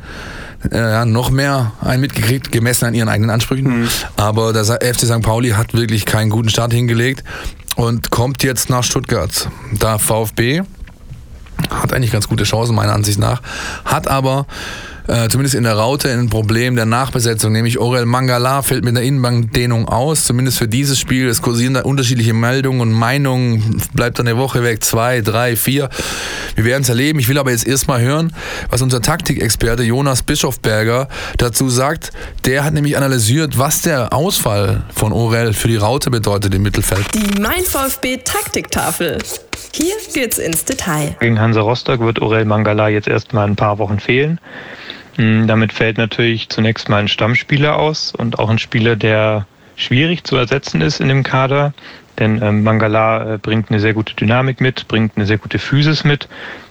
äh, 0.72 1.06
noch 1.06 1.32
mehr 1.32 1.72
ein 1.82 2.00
mitgekriegt, 2.00 2.52
gemessen 2.52 2.86
an 2.86 2.94
ihren 2.94 3.10
eigenen 3.10 3.32
Ansprüchen. 3.32 3.82
Mhm. 3.82 3.88
Aber 4.18 4.54
der 4.54 4.66
FC 4.66 5.06
St. 5.06 5.22
Pauli 5.22 5.52
hat 5.52 5.74
wirklich 5.74 6.06
keinen 6.06 6.30
guten 6.30 6.50
Start 6.50 6.74
hingelegt 6.74 7.24
und 7.78 8.10
kommt 8.10 8.44
jetzt 8.44 8.70
nach 8.70 8.84
Stuttgart. 8.84 9.50
Da 9.80 9.98
VfB 9.98 10.64
hat 11.70 11.94
eigentlich 11.94 12.12
ganz 12.12 12.28
gute 12.28 12.44
Chancen, 12.44 12.76
meiner 12.76 12.94
Ansicht 12.94 13.20
nach, 13.20 13.42
hat 13.86 14.08
aber 14.08 14.46
äh, 15.08 15.30
zumindest 15.30 15.56
in 15.56 15.64
der 15.64 15.74
Raute 15.74 16.12
ein 16.12 16.30
Problem 16.30 16.76
der 16.76 16.86
Nachbesetzung, 16.86 17.52
nämlich 17.52 17.80
Orel 17.80 18.06
Mangala 18.06 18.62
fällt 18.62 18.84
mit 18.84 18.96
einer 18.96 19.06
Innenbankdehnung 19.06 19.88
aus, 19.88 20.26
zumindest 20.26 20.58
für 20.58 20.68
dieses 20.68 21.00
Spiel. 21.00 21.28
Es 21.28 21.42
kursieren 21.42 21.74
da 21.74 21.82
unterschiedliche 21.82 22.34
Meldungen 22.34 22.82
und 22.82 22.92
Meinungen, 22.92 23.82
bleibt 23.94 24.20
dann 24.20 24.28
eine 24.28 24.38
Woche 24.38 24.64
weg, 24.64 24.84
zwei, 24.84 25.22
drei, 25.22 25.56
vier. 25.56 25.90
Wir 26.56 26.66
werden 26.66 26.84
es 26.84 26.90
erleben. 26.90 27.20
Ich 27.20 27.28
will 27.28 27.38
aber 27.38 27.52
jetzt 27.52 27.68
erstmal 27.68 28.02
hören, 28.02 28.34
was 28.70 28.82
unser 28.82 29.02
Taktikexperte 29.02 29.84
Jonas 29.84 30.24
Bischofberger 30.24 31.08
dazu 31.38 31.70
sagt. 31.70 32.12
Der 32.46 32.64
hat 32.64 32.74
nämlich 32.74 32.98
analysiert, 32.98 33.58
was 33.58 33.82
der 33.82 34.14
Ausfall 34.14 34.84
von 34.94 35.14
Orel 35.14 35.54
für 35.54 35.68
die 35.68 35.78
Raute 35.78 36.10
bedeutet 36.10 36.54
im 36.54 36.64
Mittelfeld. 36.64 37.06
Die 37.14 37.40
Mein 37.40 37.64
VfB 37.64 38.18
Taktiktafel. 38.18 39.20
Hier 39.74 39.96
geht's 40.14 40.38
ins 40.38 40.66
Detail. 40.66 41.16
Gegen 41.20 41.40
Hansa 41.40 41.62
Rostock 41.62 42.00
wird 42.00 42.22
Orel 42.22 42.46
Mangala 42.46 42.90
jetzt 42.90 43.08
erstmal 43.08 43.48
ein 43.48 43.56
paar 43.56 43.78
Wochen 43.78 44.00
fehlen. 44.00 44.40
Hm, 45.16 45.48
damit 45.48 45.74
fällt 45.74 45.98
natürlich 45.98 46.50
zunächst 46.50 46.90
mal 46.90 46.98
ein 46.98 47.08
Stammspieler 47.08 47.78
aus 47.78 48.14
und 48.16 48.40
auch 48.40 48.50
ein 48.50 48.60
Spieler, 48.60 48.96
der 48.96 49.46
schwierig 49.76 50.24
zu 50.24 50.36
ersetzen 50.36 50.82
ist 50.82 51.00
in 51.00 51.08
dem 51.08 51.24
Kader. 51.24 51.74
Denn 52.20 52.42
ähm, 52.42 52.64
Mangala 52.64 53.36
äh, 53.36 53.38
bringt 53.38 53.70
eine 53.70 53.80
sehr 53.80 53.94
gute 53.94 54.16
Dynamik 54.16 54.60
mit, 54.60 54.88
bringt 54.88 55.14
eine 55.16 55.26
sehr 55.26 55.38
gute 55.38 55.60
Physis 55.60 56.04
mit, 56.04 56.28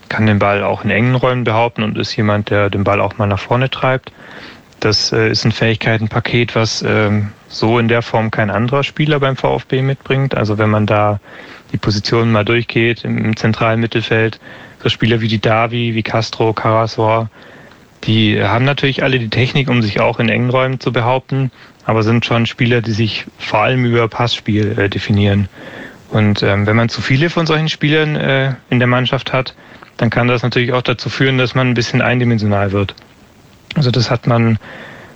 kann 0.09 0.25
den 0.25 0.39
Ball 0.39 0.63
auch 0.63 0.83
in 0.83 0.89
engen 0.89 1.15
Räumen 1.15 1.43
behaupten 1.43 1.83
und 1.83 1.97
ist 1.97 2.15
jemand, 2.15 2.49
der 2.49 2.69
den 2.69 2.83
Ball 2.83 2.99
auch 2.99 3.17
mal 3.17 3.27
nach 3.27 3.39
vorne 3.39 3.69
treibt. 3.69 4.11
Das 4.79 5.11
äh, 5.11 5.29
ist 5.29 5.43
ein 5.45 5.51
Fähigkeitenpaket, 5.51 6.55
was 6.55 6.83
ähm, 6.83 7.31
so 7.47 7.79
in 7.79 7.87
der 7.87 8.01
Form 8.01 8.29
kein 8.29 8.49
anderer 8.49 8.83
Spieler 8.83 9.19
beim 9.19 9.35
VfB 9.35 9.81
mitbringt. 9.81 10.35
Also 10.35 10.57
wenn 10.57 10.69
man 10.69 10.85
da 10.85 11.19
die 11.71 11.77
Positionen 11.77 12.31
mal 12.31 12.45
durchgeht 12.45 13.03
im, 13.03 13.17
im 13.17 13.35
zentralen 13.35 13.79
Mittelfeld, 13.79 14.39
so 14.83 14.89
Spieler 14.89 15.21
wie 15.21 15.27
die 15.27 15.41
Davi, 15.41 15.95
wie 15.95 16.03
Castro, 16.03 16.53
Carasor, 16.53 17.29
die 18.03 18.41
haben 18.41 18.65
natürlich 18.65 19.03
alle 19.03 19.19
die 19.19 19.29
Technik, 19.29 19.69
um 19.69 19.81
sich 19.81 19.99
auch 19.99 20.19
in 20.19 20.29
engen 20.29 20.49
Räumen 20.49 20.79
zu 20.79 20.91
behaupten, 20.91 21.51
aber 21.85 22.03
sind 22.03 22.25
schon 22.25 22.45
Spieler, 22.45 22.81
die 22.81 22.91
sich 22.91 23.25
vor 23.39 23.59
allem 23.59 23.85
über 23.85 24.07
Passspiel 24.07 24.77
äh, 24.77 24.89
definieren. 24.89 25.49
Und 26.09 26.43
ähm, 26.43 26.65
wenn 26.67 26.75
man 26.75 26.89
zu 26.89 27.01
viele 27.01 27.29
von 27.29 27.45
solchen 27.47 27.69
Spielern 27.69 28.15
äh, 28.15 28.53
in 28.69 28.79
der 28.79 28.87
Mannschaft 28.87 29.33
hat, 29.33 29.55
dann 29.97 30.09
kann 30.09 30.27
das 30.27 30.43
natürlich 30.43 30.73
auch 30.73 30.83
dazu 30.83 31.09
führen, 31.09 31.37
dass 31.37 31.55
man 31.55 31.69
ein 31.69 31.73
bisschen 31.73 32.01
eindimensional 32.01 32.71
wird. 32.71 32.93
Also 33.77 33.89
das 33.91 34.11
hat 34.11 34.27
man 34.27 34.59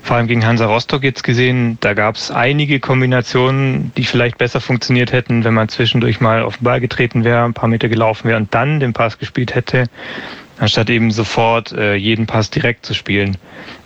vor 0.02 0.16
allem 0.16 0.28
gegen 0.28 0.46
Hansa 0.46 0.66
Rostock 0.66 1.04
jetzt 1.04 1.24
gesehen. 1.24 1.78
Da 1.82 1.94
gab 1.94 2.16
es 2.16 2.32
einige 2.32 2.80
Kombinationen, 2.80 3.92
die 3.98 4.06
vielleicht 4.06 4.38
besser 4.38 4.62
funktioniert 4.62 5.12
hätten, 5.12 5.44
wenn 5.44 5.54
man 5.54 5.68
zwischendurch 5.68 6.22
mal 6.22 6.44
auf 6.44 6.58
den 6.58 6.64
Ball 6.64 6.80
getreten 6.80 7.26
wäre, 7.26 7.44
ein 7.44 7.54
paar 7.54 7.70
Meter 7.70 7.90
gelaufen 7.90 8.30
wäre 8.30 8.38
und 8.38 8.54
dann 8.54 8.80
den 8.80 8.94
Pass 8.94 9.20
gespielt 9.20 9.54
hätte 9.54 9.90
anstatt 10.62 10.92
eben 10.92 11.10
sofort 11.10 11.72
äh, 11.72 11.96
jeden 11.96 12.28
Pass 12.28 12.52
direkt 12.52 12.86
zu 12.86 12.94
spielen. 12.94 13.36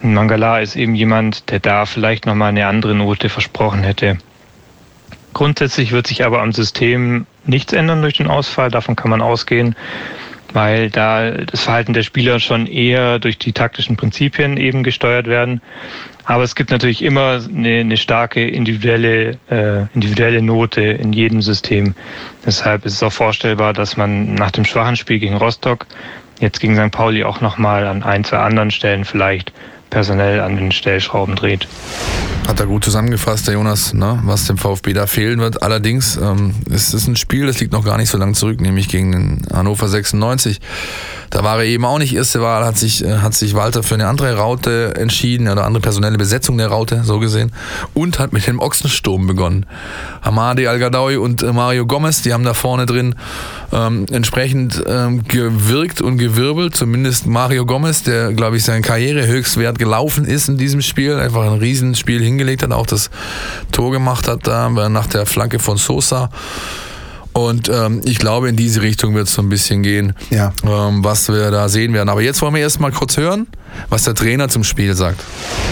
Und 0.04 0.14
Mangala 0.14 0.60
ist 0.60 0.76
eben 0.76 0.94
jemand, 0.94 1.50
der 1.50 1.60
da 1.60 1.86
vielleicht 1.86 2.26
nochmal 2.26 2.50
eine 2.50 2.68
andere 2.68 2.94
Note 2.94 3.30
versprochen 3.30 3.82
hätte. 3.82 4.18
Grundsätzlich 5.34 5.94
wird 5.94 6.08
sich 6.08 6.26
aber 6.26 6.42
am 6.42 6.52
System 6.52 7.28
nichts 7.46 7.72
ändern 7.72 8.02
durch 8.02 8.18
den 8.18 8.28
Ausfall, 8.28 8.72
davon 8.72 8.98
kann 8.98 9.10
man 9.10 9.22
ausgehen, 9.22 9.76
weil 10.56 10.90
da 10.90 11.32
das 11.32 11.62
Verhalten 11.62 11.94
der 11.94 12.04
Spieler 12.04 12.40
schon 12.40 12.66
eher 12.66 13.20
durch 13.20 13.38
die 13.38 13.52
taktischen 13.52 13.98
Prinzipien 13.98 14.56
eben 14.58 14.84
gesteuert 14.84 15.28
werden. 15.28 15.62
Aber 16.24 16.44
es 16.44 16.56
gibt 16.56 16.72
natürlich 16.72 17.04
immer 17.04 17.42
eine, 17.48 17.82
eine 17.82 17.98
starke 17.98 18.48
individuelle, 18.48 19.38
äh, 19.50 19.86
individuelle 19.94 20.42
Note 20.42 20.82
in 20.82 21.14
jedem 21.14 21.42
System. 21.42 21.94
Deshalb 22.46 22.86
ist 22.86 22.94
es 22.94 23.04
auch 23.04 23.14
vorstellbar, 23.14 23.74
dass 23.74 23.98
man 23.98 24.34
nach 24.34 24.52
dem 24.52 24.66
schwachen 24.66 24.96
Spiel 24.96 25.20
gegen 25.20 25.36
Rostock 25.36 25.86
jetzt 26.40 26.60
gegen 26.60 26.76
St. 26.76 26.92
Pauli 26.92 27.24
auch 27.24 27.42
nochmal 27.42 27.86
an 27.86 28.02
ein, 28.04 28.24
zwei 28.24 28.38
anderen 28.38 28.72
Stellen 28.72 29.06
vielleicht 29.06 29.54
personell 29.90 30.40
an 30.40 30.56
den 30.56 30.72
Stellschrauben 30.72 31.36
dreht. 31.36 31.68
Hat 32.48 32.60
er 32.60 32.68
gut 32.68 32.84
zusammengefasst, 32.84 33.48
der 33.48 33.56
Jonas, 33.56 33.94
ne, 33.94 34.20
was 34.24 34.46
dem 34.46 34.58
VfB 34.58 34.94
da 34.94 35.08
fehlen 35.08 35.40
wird. 35.40 35.64
Allerdings 35.64 36.16
ähm, 36.18 36.54
es 36.72 36.94
ein 37.08 37.16
Spiel, 37.16 37.48
das 37.48 37.60
liegt 37.60 37.74
noch 37.74 37.84
gar 37.84 37.98
nicht 37.98 38.10
so 38.10 38.20
lange 38.20 38.34
zurück, 38.34 38.62
nämlich 38.62 38.88
gegen 38.88 39.12
den 39.12 39.48
Hannover 39.52 39.88
96. 39.88 40.62
Da 41.32 41.44
war 41.44 41.58
er 41.58 41.66
eben 41.66 41.84
auch 41.86 41.98
nicht 41.98 42.16
erste 42.16 42.42
Wahl, 42.42 42.64
hat 42.64 42.78
sich, 42.78 43.04
äh, 43.04 43.18
hat 43.18 43.34
sich 43.34 43.56
Walter 43.56 43.82
für 43.82 43.96
eine 43.96 44.08
andere 44.08 44.38
Raute 44.38 44.94
entschieden, 44.96 45.48
oder 45.48 45.66
andere 45.66 45.82
personelle 45.82 46.18
Besetzung 46.18 46.58
der 46.58 46.68
Raute, 46.68 47.02
so 47.04 47.20
gesehen, 47.20 47.52
und 47.94 48.20
hat 48.20 48.32
mit 48.32 48.46
dem 48.46 48.60
Ochsensturm 48.60 49.26
begonnen. 49.26 49.66
Hamadi 50.22 50.68
Al-Gadawi 50.68 51.18
und 51.18 51.42
äh, 51.42 51.52
Mario 51.52 51.86
Gomez, 51.88 52.22
die 52.22 52.32
haben 52.32 52.44
da 52.44 52.54
vorne 52.54 52.86
drin 52.86 53.16
ähm, 53.74 54.06
entsprechend 54.12 54.84
ähm, 54.88 55.24
gewirkt 55.28 56.00
und 56.00 56.18
gewirbelt, 56.18 56.76
zumindest 56.76 57.26
Mario 57.26 57.66
Gomez, 57.66 58.04
der, 58.04 58.34
glaube 58.34 58.58
ich, 58.58 58.64
seinen 58.64 58.84
Karrierehöchstwert 58.84 59.80
gelaufen 59.80 60.26
ist 60.26 60.48
in 60.48 60.58
diesem 60.58 60.82
Spiel, 60.82 61.16
einfach 61.16 61.44
ein 61.44 61.58
Riesenspiel 61.58 62.22
hingelegt 62.36 62.64
hat, 62.64 62.72
auch 62.72 62.86
das 62.86 63.10
Tor 63.72 63.92
gemacht 63.92 64.28
hat 64.28 64.48
da 64.48 64.70
nach 64.70 65.08
der 65.08 65.26
Flanke 65.26 65.60
von 65.60 65.78
Sosa. 65.78 66.30
Und 67.36 67.68
ähm, 67.68 68.02
ich 68.06 68.18
glaube, 68.18 68.48
in 68.48 68.56
diese 68.56 68.82
Richtung 68.82 69.14
wird 69.14 69.28
es 69.28 69.34
so 69.34 69.42
ein 69.42 69.50
bisschen 69.50 69.84
gehen, 69.84 70.14
ja. 70.30 70.54
ähm, 70.64 71.04
was 71.04 71.28
wir 71.28 71.52
da 71.52 71.68
sehen 71.68 71.94
werden. 71.94 72.08
Aber 72.08 72.22
jetzt 72.22 72.42
wollen 72.42 72.54
wir 72.54 72.62
erst 72.62 72.80
mal 72.80 72.94
kurz 72.94 73.18
hören, 73.18 73.48
was 73.90 74.04
der 74.04 74.16
Trainer 74.16 74.48
zum 74.48 74.64
Spiel 74.64 74.94
sagt. 74.94 75.22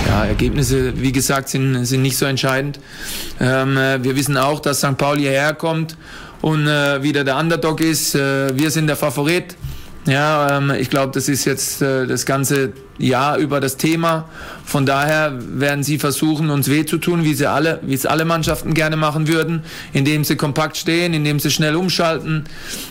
Ja, 0.10 0.26
Ergebnisse, 0.26 1.02
wie 1.02 1.14
gesagt, 1.14 1.48
sind, 1.48 1.86
sind 1.86 2.02
nicht 2.02 2.18
so 2.18 2.26
entscheidend. 2.26 2.82
Ähm, 3.40 3.78
äh, 3.78 4.04
wir 4.04 4.18
wissen 4.18 4.36
auch, 4.36 4.60
dass 4.60 4.80
St. 4.80 4.98
Pauli 4.98 5.22
hierher 5.22 5.54
kommt 5.54 5.96
und 6.42 6.68
äh, 6.68 7.02
wieder 7.02 7.24
der 7.24 7.38
Underdog 7.38 7.80
ist. 7.80 8.14
Äh, 8.14 8.58
wir 8.58 8.70
sind 8.70 8.88
der 8.88 8.98
Favorit. 8.98 9.56
Ja, 10.06 10.58
ähm, 10.58 10.72
ich 10.72 10.90
glaube, 10.90 11.14
das 11.14 11.30
ist 11.30 11.46
jetzt 11.46 11.82
äh, 11.82 12.06
das 12.06 12.26
ganze 12.26 12.74
Jahr 12.98 13.38
über 13.38 13.62
das 13.62 13.78
Thema. 13.78 14.28
Von 14.66 14.86
daher 14.86 15.34
werden 15.40 15.84
sie 15.84 15.98
versuchen, 15.98 16.50
uns 16.50 16.70
weh 16.70 16.86
zu 16.86 16.98
tun, 16.98 17.24
wie 17.24 17.34
sie 17.34 17.50
alle, 17.50 17.80
wie 17.84 17.94
es 17.94 18.06
alle 18.06 18.26
Mannschaften 18.26 18.74
gerne 18.74 18.98
machen 18.98 19.28
würden, 19.30 19.64
indem 19.94 20.26
sie 20.26 20.36
kompakt 20.36 20.76
stehen, 20.76 21.14
indem 21.14 21.40
sie 21.40 21.52
schnell 21.52 21.76
umschalten. 21.76 22.44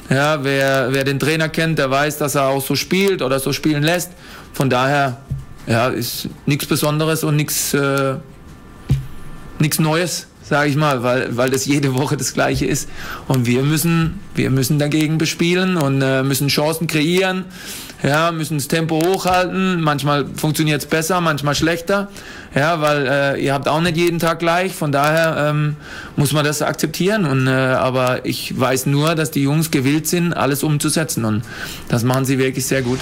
Ja, 0.09 0.43
wer, 0.43 0.89
wer 0.93 1.05
den 1.05 1.19
Trainer 1.19 1.51
kennt, 1.51 1.79
der 1.79 1.91
weiß, 1.91 2.17
dass 2.17 2.35
er 2.35 2.47
auch 2.47 2.65
so 2.65 2.77
spielt 2.77 3.21
oder 3.21 3.39
so 3.41 3.53
spielen 3.53 3.83
lässt. 3.83 4.13
Von 4.55 4.71
daher 4.71 5.19
ja, 5.67 5.89
ist 5.89 6.29
nichts 6.47 6.67
Besonderes 6.67 7.25
und 7.25 7.37
nichts 7.37 7.75
äh, 7.75 8.15
nichts 9.63 9.79
Neues, 9.79 10.27
sage 10.43 10.71
ich 10.71 10.77
mal, 10.77 11.03
weil, 11.03 11.37
weil 11.37 11.51
das 11.51 11.67
jede 11.67 11.95
Woche 11.95 12.17
das 12.17 12.35
Gleiche 12.35 12.67
ist. 12.67 12.89
Und 13.29 13.47
wir 13.47 13.63
müssen, 13.63 14.21
wir 14.35 14.51
müssen 14.51 14.79
dagegen 14.79 15.19
bespielen 15.19 15.77
und 15.77 16.03
äh, 16.03 16.23
müssen 16.23 16.49
Chancen 16.49 16.87
kreieren, 16.87 17.45
ja, 18.03 18.33
müssen 18.33 18.59
das 18.59 18.69
Tempo 18.69 19.01
hochhalten. 19.05 19.81
Manchmal 19.81 20.27
funktioniert 20.37 20.83
es 20.83 20.89
besser, 20.89 21.21
manchmal 21.21 21.55
schlechter, 21.55 22.09
ja, 22.55 22.81
weil 22.81 23.07
äh, 23.07 23.45
ihr 23.45 23.55
habt 23.55 23.69
auch 23.69 23.81
nicht 23.81 23.97
jeden 23.97 24.19
Tag 24.19 24.41
gleich. 24.41 24.75
Von 24.75 24.91
daher 24.93 25.49
ähm, 25.51 25.77
muss 26.17 26.33
man 26.33 26.45
das 26.45 26.63
akzeptieren. 26.63 27.25
Und, 27.25 27.47
äh, 27.47 27.51
aber 27.51 28.27
ich 28.27 28.59
weiß 28.59 28.87
nur, 28.87 29.15
dass 29.15 29.31
die 29.31 29.43
Jungs 29.43 29.71
gewillt 29.71 30.07
sind, 30.07 30.33
alles 30.33 30.65
umzusetzen 30.65 31.25
und 31.25 31.43
das 31.89 32.03
machen 32.03 32.25
sie 32.25 32.39
wirklich 32.39 32.67
sehr 32.67 32.83
gut. 32.83 32.99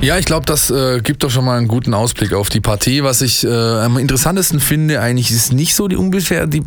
Ja, 0.00 0.16
ich 0.16 0.24
glaube, 0.24 0.46
das 0.46 0.70
äh, 0.70 1.00
gibt 1.02 1.22
doch 1.22 1.30
schon 1.30 1.44
mal 1.44 1.58
einen 1.58 1.68
guten 1.68 1.92
Ausblick 1.92 2.32
auf 2.32 2.48
die 2.48 2.60
Partie. 2.60 3.04
Was 3.04 3.20
ich 3.20 3.44
äh, 3.44 3.48
am 3.48 3.98
interessantesten 3.98 4.58
finde, 4.58 5.00
eigentlich 5.00 5.30
ist 5.30 5.52
nicht 5.52 5.74
so 5.74 5.88
die 5.88 5.96
ungefähr 5.96 6.46
die 6.46 6.62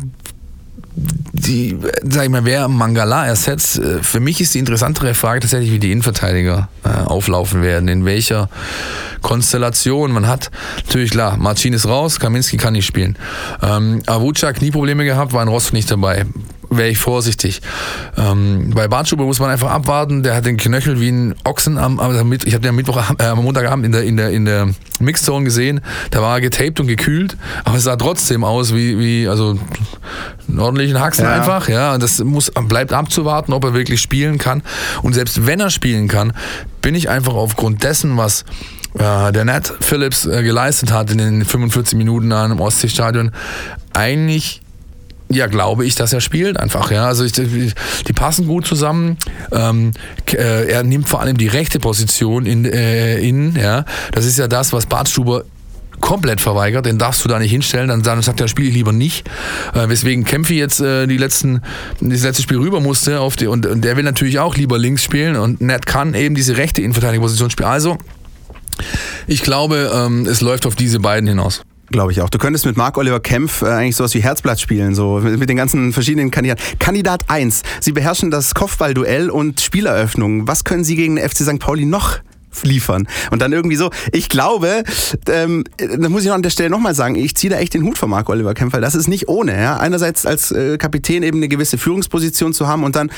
die, 0.96 1.76
sag 2.08 2.24
ich 2.24 2.30
mal, 2.30 2.44
wer 2.44 2.68
Mangala 2.68 3.26
ersetzt, 3.26 3.78
äh, 3.78 4.00
für 4.02 4.20
mich 4.20 4.40
ist 4.40 4.54
die 4.54 4.60
interessantere 4.60 5.14
Frage 5.14 5.40
tatsächlich, 5.40 5.72
wie 5.72 5.80
die 5.80 5.90
Innenverteidiger 5.90 6.68
äh, 6.84 6.88
auflaufen 6.88 7.60
werden, 7.62 7.88
in 7.88 8.04
welcher 8.04 8.48
Konstellation. 9.20 10.12
Man 10.12 10.28
hat 10.28 10.52
natürlich 10.86 11.10
klar, 11.10 11.36
Marcin 11.36 11.72
ist 11.72 11.86
raus, 11.86 12.20
Kaminski 12.20 12.56
kann 12.56 12.74
nicht 12.74 12.86
spielen. 12.86 13.18
Ähm, 13.62 14.02
Avuca 14.06 14.52
Knieprobleme 14.52 15.04
gehabt, 15.04 15.32
war 15.32 15.42
in 15.42 15.48
Rostock 15.48 15.72
nicht 15.72 15.90
dabei 15.90 16.24
wäre 16.76 16.88
ich 16.88 16.98
vorsichtig. 16.98 17.60
Ähm, 18.16 18.70
bei 18.74 18.88
Bartschuber 18.88 19.24
muss 19.24 19.40
man 19.40 19.50
einfach 19.50 19.70
abwarten. 19.70 20.22
Der 20.22 20.34
hat 20.34 20.46
den 20.46 20.56
Knöchel 20.56 21.00
wie 21.00 21.10
ein 21.10 21.34
Ochsen 21.44 21.78
am, 21.78 22.00
am 22.00 22.32
ich 22.32 22.54
habe 22.54 22.60
den 22.60 22.70
am 22.70 22.76
Mittwoch, 22.76 23.02
äh, 23.18 23.24
am 23.24 23.42
Montagabend 23.42 23.86
in 23.86 23.92
der, 23.92 24.04
in 24.04 24.16
der, 24.16 24.30
in 24.30 24.44
der 24.44 24.68
Mixzone 25.00 25.44
gesehen. 25.44 25.80
Da 26.10 26.22
war 26.22 26.36
er 26.36 26.40
getaped 26.40 26.80
und 26.80 26.86
gekühlt, 26.86 27.36
aber 27.64 27.76
es 27.76 27.84
sah 27.84 27.96
trotzdem 27.96 28.44
aus 28.44 28.74
wie, 28.74 28.98
wie 28.98 29.28
also 29.28 29.58
einen 30.48 30.58
ordentlichen 30.58 31.00
Haxen 31.00 31.24
ja. 31.24 31.32
einfach. 31.32 31.68
Ja, 31.68 31.98
das 31.98 32.22
muss, 32.22 32.50
bleibt 32.68 32.92
abzuwarten, 32.92 33.52
ob 33.52 33.64
er 33.64 33.74
wirklich 33.74 34.00
spielen 34.00 34.38
kann. 34.38 34.62
Und 35.02 35.14
selbst 35.14 35.46
wenn 35.46 35.60
er 35.60 35.70
spielen 35.70 36.08
kann, 36.08 36.32
bin 36.82 36.94
ich 36.94 37.08
einfach 37.08 37.34
aufgrund 37.34 37.82
dessen, 37.82 38.16
was 38.16 38.44
äh, 38.94 39.32
der 39.32 39.44
Nat 39.44 39.72
Phillips 39.80 40.26
äh, 40.26 40.42
geleistet 40.42 40.92
hat 40.92 41.10
in 41.10 41.18
den 41.18 41.44
45 41.44 41.98
Minuten 41.98 42.30
an 42.32 42.50
dem 42.50 42.60
Ostseestadion, 42.60 43.32
eigentlich 43.92 44.60
ja, 45.28 45.46
glaube 45.46 45.86
ich, 45.86 45.94
dass 45.94 46.12
er 46.12 46.20
spielt 46.20 46.58
einfach. 46.58 46.90
Ja, 46.90 47.06
also 47.06 47.24
ich, 47.24 47.32
die 47.32 48.12
passen 48.12 48.46
gut 48.46 48.66
zusammen. 48.66 49.16
Ähm, 49.52 49.92
äh, 50.32 50.70
er 50.70 50.82
nimmt 50.82 51.08
vor 51.08 51.20
allem 51.20 51.36
die 51.36 51.48
rechte 51.48 51.80
Position 51.80 52.46
in, 52.46 52.64
äh, 52.64 53.18
in 53.18 53.56
ja. 53.56 53.84
Das 54.12 54.26
ist 54.26 54.38
ja 54.38 54.48
das, 54.48 54.72
was 54.72 54.86
Bartstuber 54.86 55.44
komplett 56.00 56.40
verweigert, 56.40 56.86
den 56.86 56.98
darfst 56.98 57.24
du 57.24 57.28
da 57.28 57.38
nicht 57.38 57.50
hinstellen, 57.50 57.88
dann, 57.88 58.02
dann 58.02 58.20
sagt 58.20 58.40
er, 58.40 58.48
spiele 58.48 58.68
ich 58.68 58.74
lieber 58.74 58.92
nicht. 58.92 59.26
Äh, 59.74 59.88
weswegen 59.88 60.24
Kämpfe 60.24 60.54
jetzt 60.54 60.80
äh, 60.80 61.06
die 61.06 61.16
letzten, 61.16 61.62
das 62.00 62.22
letzte 62.22 62.42
Spiel 62.42 62.58
rüber 62.58 62.80
musste 62.80 63.20
auf 63.20 63.36
die, 63.36 63.46
und, 63.46 63.64
und 63.64 63.82
der 63.82 63.96
will 63.96 64.04
natürlich 64.04 64.38
auch 64.38 64.56
lieber 64.56 64.76
links 64.76 65.02
spielen 65.02 65.36
und 65.36 65.60
Ned 65.60 65.86
kann 65.86 66.14
eben 66.14 66.34
diese 66.34 66.56
rechte 66.56 66.82
Innenverteidigungsposition 66.82 67.50
spielen. 67.50 67.68
Also, 67.68 67.96
ich 69.26 69.42
glaube, 69.42 69.90
ähm, 69.94 70.26
es 70.26 70.40
läuft 70.40 70.66
auf 70.66 70.74
diese 70.74 71.00
beiden 71.00 71.28
hinaus. 71.28 71.62
Glaube 71.90 72.12
ich 72.12 72.20
auch. 72.22 72.30
Du 72.30 72.38
könntest 72.38 72.64
mit 72.64 72.76
Marc-Oliver 72.76 73.20
Kempf 73.20 73.62
äh, 73.62 73.66
eigentlich 73.66 73.96
sowas 73.96 74.14
wie 74.14 74.22
Herzblatt 74.22 74.60
spielen, 74.60 74.94
so 74.94 75.20
mit, 75.20 75.48
den 75.48 75.56
ganzen 75.56 75.92
verschiedenen 75.92 76.30
Kandidaten. 76.30 76.62
Kandidat 76.78 77.24
1. 77.28 77.62
Sie 77.80 77.92
beherrschen 77.92 78.30
das 78.30 78.54
Kopfballduell 78.54 79.30
und 79.30 79.60
Spieleröffnung. 79.60 80.48
Was 80.48 80.64
können 80.64 80.84
Sie 80.84 80.96
gegen 80.96 81.16
den 81.16 81.28
FC 81.28 81.38
St. 81.38 81.58
Pauli 81.58 81.84
noch 81.84 82.20
liefern. 82.62 83.08
Und 83.32 83.42
dann 83.42 83.52
irgendwie 83.52 83.74
so, 83.76 83.90
ich 84.12 84.28
glaube, 84.28 84.84
ähm, 85.28 85.64
da 85.76 86.08
muss 86.08 86.22
ich 86.22 86.28
noch 86.28 86.36
an 86.36 86.42
der 86.42 86.50
Stelle 86.50 86.70
nochmal 86.70 86.94
sagen, 86.94 87.16
ich 87.16 87.34
ziehe 87.34 87.50
da 87.50 87.58
echt 87.58 87.74
den 87.74 87.82
Hut 87.82 87.98
von 87.98 88.08
Marc 88.08 88.28
Oliver 88.28 88.54
Kempf, 88.54 88.74
weil 88.74 88.80
das 88.80 88.94
ist 88.94 89.08
nicht 89.08 89.28
ohne. 89.28 89.60
Ja? 89.60 89.78
Einerseits 89.78 90.24
als 90.24 90.52
äh, 90.52 90.78
Kapitän 90.78 91.22
eben 91.24 91.38
eine 91.38 91.48
gewisse 91.48 91.78
Führungsposition 91.78 92.52
zu 92.52 92.68
haben 92.68 92.84
und 92.84 92.94
dann 92.94 93.10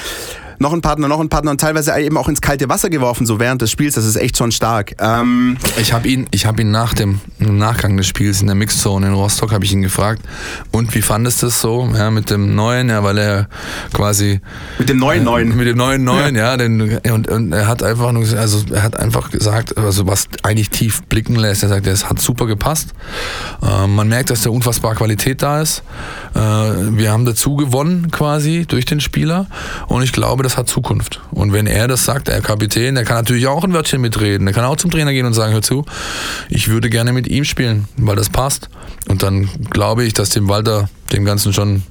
noch 0.58 0.72
ein 0.72 0.80
Partner, 0.80 1.08
noch 1.08 1.20
ein 1.20 1.28
Partner 1.28 1.50
und 1.50 1.60
teilweise 1.60 1.96
eben 1.98 2.16
auch 2.16 2.28
ins 2.28 2.40
kalte 2.40 2.68
Wasser 2.68 2.90
geworfen, 2.90 3.26
so 3.26 3.38
während 3.38 3.62
des 3.62 3.70
Spiels. 3.70 3.94
Das 3.94 4.04
ist 4.04 4.16
echt 4.16 4.36
schon 4.36 4.52
stark. 4.52 4.94
Ähm 4.98 5.56
ich 5.80 5.92
habe 5.92 6.08
ihn, 6.08 6.26
ich 6.30 6.46
habe 6.46 6.62
ihn 6.62 6.70
nach 6.70 6.94
dem 6.94 7.20
Nachgang 7.38 7.96
des 7.96 8.06
Spiels 8.06 8.40
in 8.40 8.46
der 8.46 8.56
Mixzone 8.56 9.06
in 9.06 9.12
Rostock 9.12 9.52
habe 9.52 9.64
ich 9.64 9.72
ihn 9.72 9.82
gefragt. 9.82 10.22
Und 10.72 10.94
wie 10.94 11.02
fandest 11.02 11.42
du 11.42 11.46
das 11.46 11.60
so, 11.60 11.88
ja, 11.94 12.10
mit 12.10 12.30
dem 12.30 12.54
neuen, 12.54 12.88
ja, 12.88 13.02
weil 13.02 13.18
er 13.18 13.48
quasi 13.92 14.40
mit 14.78 14.88
dem 14.88 14.98
neuen 14.98 15.24
neuen, 15.24 15.52
äh, 15.52 15.54
mit 15.54 15.66
dem 15.66 15.76
neuen 15.76 16.04
neuen, 16.04 16.34
ja, 16.34 16.50
ja 16.50 16.56
den, 16.56 16.98
und, 17.12 17.28
und 17.28 17.52
er 17.52 17.66
hat 17.66 17.82
einfach 17.82 18.12
nur, 18.12 18.24
also 18.38 18.62
er 18.72 18.82
hat 18.82 18.98
einfach 18.98 19.30
gesagt, 19.30 19.76
also 19.76 20.06
was 20.06 20.28
eigentlich 20.42 20.70
tief 20.70 21.02
blicken 21.04 21.36
lässt. 21.36 21.62
Er 21.62 21.68
sagt, 21.68 21.86
es 21.86 22.08
hat 22.08 22.20
super 22.20 22.46
gepasst. 22.46 22.94
Äh, 23.62 23.86
man 23.86 24.08
merkt, 24.08 24.30
dass 24.30 24.42
da 24.42 24.50
unfassbar 24.50 24.94
Qualität 24.94 25.42
da 25.42 25.60
ist. 25.60 25.82
Äh, 26.34 26.38
wir 26.40 27.12
haben 27.12 27.24
dazu 27.24 27.56
gewonnen 27.56 28.10
quasi 28.10 28.64
durch 28.66 28.84
den 28.84 29.00
Spieler 29.00 29.46
und 29.88 30.02
ich 30.02 30.12
glaube, 30.12 30.42
das 30.46 30.56
hat 30.56 30.68
Zukunft. 30.68 31.20
Und 31.32 31.52
wenn 31.52 31.66
er 31.66 31.88
das 31.88 32.04
sagt, 32.04 32.28
der 32.28 32.40
Kapitän, 32.40 32.94
der 32.94 33.04
kann 33.04 33.16
natürlich 33.16 33.48
auch 33.48 33.64
ein 33.64 33.72
Wörtchen 33.72 34.00
mitreden. 34.00 34.46
Der 34.46 34.54
kann 34.54 34.64
auch 34.64 34.76
zum 34.76 34.92
Trainer 34.92 35.12
gehen 35.12 35.26
und 35.26 35.34
sagen, 35.34 35.52
hör 35.52 35.62
zu, 35.62 35.84
ich 36.48 36.68
würde 36.68 36.88
gerne 36.88 37.12
mit 37.12 37.26
ihm 37.26 37.44
spielen, 37.44 37.86
weil 37.96 38.14
das 38.14 38.30
passt. 38.30 38.68
Und 39.08 39.22
dann 39.22 39.48
glaube 39.70 40.04
ich, 40.04 40.14
dass 40.14 40.30
dem 40.30 40.48
Walter 40.48 40.88
dem 41.12 41.24
Ganzen 41.24 41.52
schon 41.52 41.82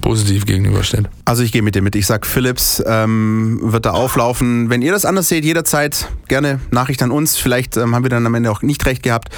positiv 0.00 0.46
gegenübersteht. 0.46 1.06
Also 1.24 1.42
ich 1.42 1.50
gehe 1.50 1.62
mit 1.62 1.74
dir 1.74 1.82
mit. 1.82 1.96
Ich 1.96 2.06
sag, 2.06 2.24
Philips 2.24 2.80
ähm, 2.86 3.58
wird 3.62 3.84
da 3.84 3.90
auflaufen. 3.90 4.70
Wenn 4.70 4.80
ihr 4.80 4.92
das 4.92 5.04
anders 5.04 5.28
seht, 5.28 5.44
jederzeit 5.44 6.08
gerne 6.28 6.60
Nachricht 6.70 7.02
an 7.02 7.10
uns. 7.10 7.36
Vielleicht 7.36 7.76
ähm, 7.76 7.96
haben 7.96 8.04
wir 8.04 8.10
dann 8.10 8.24
am 8.24 8.34
Ende 8.34 8.50
auch 8.52 8.62
nicht 8.62 8.86
recht 8.86 9.02
gehabt. 9.02 9.34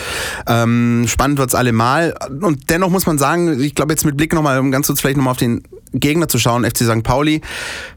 Ähm, 0.46 1.06
spannend 1.08 1.38
wird's 1.38 1.54
allemal. 1.54 2.14
Und 2.42 2.68
dennoch 2.68 2.90
muss 2.90 3.06
man 3.06 3.16
sagen, 3.16 3.58
ich 3.58 3.74
glaube 3.74 3.92
jetzt 3.92 4.04
mit 4.04 4.18
Blick 4.18 4.34
nochmal, 4.34 4.58
um 4.58 4.70
ganz 4.70 4.86
kurz 4.86 5.00
vielleicht 5.00 5.16
nochmal 5.16 5.32
auf 5.32 5.38
den 5.38 5.62
Gegner 5.92 6.28
zu 6.28 6.38
schauen, 6.38 6.64
FC 6.64 6.78
St. 6.78 7.02
Pauli, 7.02 7.40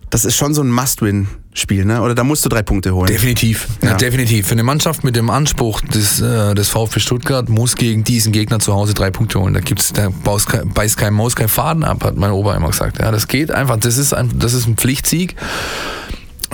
das 0.09 0.25
ist 0.25 0.35
schon 0.35 0.53
so 0.53 0.61
ein 0.61 0.71
Must-Win. 0.71 1.27
Spiel, 1.55 1.85
ne? 1.85 2.01
Oder 2.01 2.15
da 2.15 2.23
musst 2.23 2.43
du 2.43 2.49
drei 2.49 2.63
Punkte 2.63 2.95
holen. 2.95 3.05
Definitiv, 3.05 3.67
ja. 3.83 3.89
ja 3.89 3.95
definitiv. 3.95 4.47
Für 4.47 4.53
eine 4.53 4.63
Mannschaft 4.63 5.03
mit 5.03 5.15
dem 5.15 5.29
Anspruch 5.29 5.81
des, 5.81 6.19
äh, 6.19 6.55
des 6.55 6.69
VfB 6.69 6.99
Stuttgart 6.99 7.47
muss 7.47 7.75
gegen 7.75 8.03
diesen 8.03 8.31
Gegner 8.31 8.59
zu 8.59 8.73
Hause 8.73 8.95
drei 8.95 9.11
Punkte 9.11 9.39
holen. 9.39 9.53
Da 9.53 9.59
gibt's, 9.59 9.93
da 9.93 10.09
beißt 10.09 10.97
kein 10.97 11.13
Maus 11.13 11.35
kein 11.35 11.49
Faden 11.49 11.83
ab, 11.83 12.03
hat 12.03 12.15
mein 12.17 12.31
Opa 12.31 12.55
immer 12.55 12.69
gesagt. 12.69 12.99
Ja, 12.99 13.11
das 13.11 13.27
geht 13.27 13.51
einfach. 13.51 13.77
Das 13.77 13.99
ist 13.99 14.13
ein, 14.13 14.31
das 14.39 14.53
ist 14.53 14.65
ein 14.67 14.77
Pflichtsieg. 14.77 15.35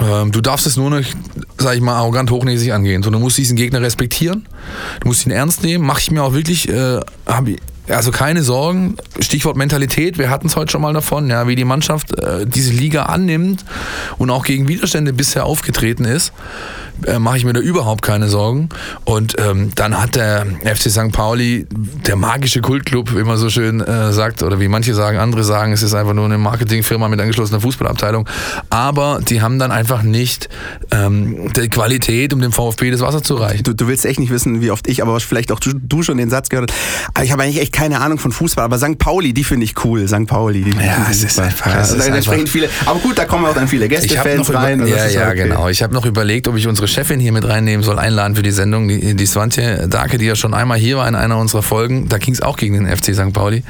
Ähm, 0.02 0.32
du 0.34 0.42
darfst 0.42 0.68
es 0.68 0.76
nur 0.76 0.90
nicht, 0.90 1.16
sag 1.58 1.76
ich 1.76 1.82
mal, 1.82 1.96
arrogant 1.96 2.30
hochnäsig 2.32 2.74
angehen, 2.74 3.04
sondern 3.04 3.22
du 3.22 3.26
musst 3.26 3.38
diesen 3.38 3.56
Gegner 3.56 3.82
respektieren. 3.82 4.48
Du 5.00 5.08
musst 5.08 5.26
ihn 5.26 5.32
ernst 5.32 5.64
nehmen. 5.64 5.86
Mache 5.86 6.02
ich 6.02 6.12
mir 6.12 6.24
auch 6.24 6.34
wirklich, 6.34 6.68
äh, 6.68 7.00
habe 7.26 7.56
also 7.90 8.12
keine 8.12 8.44
Sorgen. 8.44 8.96
Stichwort 9.20 9.58
Mentalität, 9.58 10.18
wir 10.18 10.30
hatten 10.30 10.48
es 10.48 10.56
heute 10.56 10.72
schon 10.72 10.82
mal 10.82 10.94
davon, 10.94 11.30
ja, 11.30 11.48
wie 11.48 11.56
die 11.56 11.66
Mannschaft 11.66 12.18
äh, 12.20 12.46
diese 12.46 12.72
Liga 12.72 13.04
annimmt 13.04 13.66
und 14.18 14.30
auch 14.30 14.46
gegen 14.46 14.68
Widerstände 14.68 15.14
bisher 15.14 15.46
aufgetreten 15.46 16.06
ist 16.06 16.34
äh, 17.06 17.20
mache 17.20 17.38
ich 17.38 17.46
mir 17.46 17.54
da 17.54 17.60
überhaupt 17.60 18.02
keine 18.02 18.30
Sorgen. 18.30 18.70
Und 19.06 19.36
ähm, 19.40 19.72
dann 19.76 20.02
hat 20.02 20.16
der 20.16 20.46
FC 20.64 20.90
St. 20.90 21.12
Pauli, 21.12 21.68
der 21.70 22.16
magische 22.16 22.62
Kultclub, 22.62 23.16
wie 23.16 23.24
man 23.24 23.38
so 23.38 23.50
schön 23.50 23.82
äh, 23.82 24.12
sagt, 24.14 24.44
oder 24.44 24.60
wie 24.60 24.68
manche 24.68 24.94
sagen, 24.94 25.18
andere 25.18 25.44
sagen, 25.44 25.72
es 25.72 25.84
ist 25.84 25.94
einfach 25.94 26.14
nur 26.14 26.26
eine 26.26 26.38
Marketingfirma 26.38 27.08
mit 27.08 27.20
angeschlossener 27.20 27.62
Fußballabteilung. 27.62 28.28
Aber 28.70 29.20
die 29.28 29.42
haben 29.42 29.60
dann 29.60 29.72
einfach 29.72 30.04
nicht 30.04 30.50
ähm, 30.92 31.52
die 31.54 31.70
Qualität, 31.70 32.34
um 32.34 32.42
dem 32.42 32.52
VfB 32.52 32.92
das 32.92 33.02
Wasser 33.02 33.24
zu 33.24 33.36
reichen. 33.36 33.64
Du, 33.64 33.74
du 33.74 33.88
willst 33.88 34.06
echt 34.06 34.20
nicht 34.20 34.32
wissen, 34.32 34.62
wie 34.62 34.72
oft 34.72 34.88
ich, 34.88 35.02
aber 35.02 35.20
vielleicht 35.20 35.52
auch 35.52 35.60
du, 35.60 35.72
du 35.74 36.04
schon 36.04 36.18
den 36.18 36.30
Satz 36.30 36.50
gehört 36.50 36.72
hast. 36.72 37.24
Ich 37.24 37.32
habe 37.32 37.44
eigentlich 37.44 37.62
echt 37.62 37.74
keine 37.74 38.02
Ahnung 38.02 38.18
von 38.18 38.32
Fußball, 38.32 38.64
aber 38.66 38.78
St. 38.78 38.98
Pauli, 38.98 39.34
die 39.34 39.44
finde 39.44 39.66
ich 39.66 39.84
cool. 39.84 40.08
St. 40.08 40.28
Pauli, 40.28 40.64
die 40.64 40.72
Ja, 40.72 41.08
es 41.10 41.24
ist 41.24 41.40
einfach. 41.40 41.68
Ja, 41.68 41.82
es 41.82 41.92
ist 41.92 42.10
einfach 42.10 42.36
viele, 42.46 42.70
aber 42.86 43.00
gut, 43.00 43.18
da 43.18 43.26
kommen 43.26 43.46
auch 43.46 43.54
dann 43.54 43.68
viele 43.68 43.88
Gästefans 43.88 44.54
rein. 44.54 44.82
Über, 44.82 44.90
ja, 44.90 45.08
ja, 45.08 45.28
okay. 45.30 45.44
genau. 45.44 45.70
Ich 45.70 45.82
habe 45.82 45.94
noch 45.94 46.06
überlegt, 46.06 46.48
ob 46.48 46.56
ich 46.56 46.68
unsere 46.68 46.88
Chefin 46.90 47.20
hier 47.20 47.32
mit 47.32 47.48
reinnehmen 47.48 47.84
soll, 47.84 48.00
einladen 48.00 48.36
für 48.36 48.44
die 48.44 48.52
Sendung, 48.52 48.88
die, 48.88 49.16
die 49.16 49.26
Swantje 49.26 49.88
Dake, 49.88 50.18
die 50.18 50.26
ja 50.26 50.36
schon 50.36 50.54
einmal 50.54 50.78
hier 50.78 50.98
war 50.98 51.08
in 51.08 51.16
einer 51.16 51.38
unserer 51.38 51.64
Folgen. 51.64 52.10
Da 52.10 52.18
ging 52.18 52.34
es 52.34 52.42
auch 52.42 52.58
gegen 52.58 52.74
den 52.74 52.88
FC 52.88 53.16
St. 53.16 53.34
Pauli. 53.34 53.64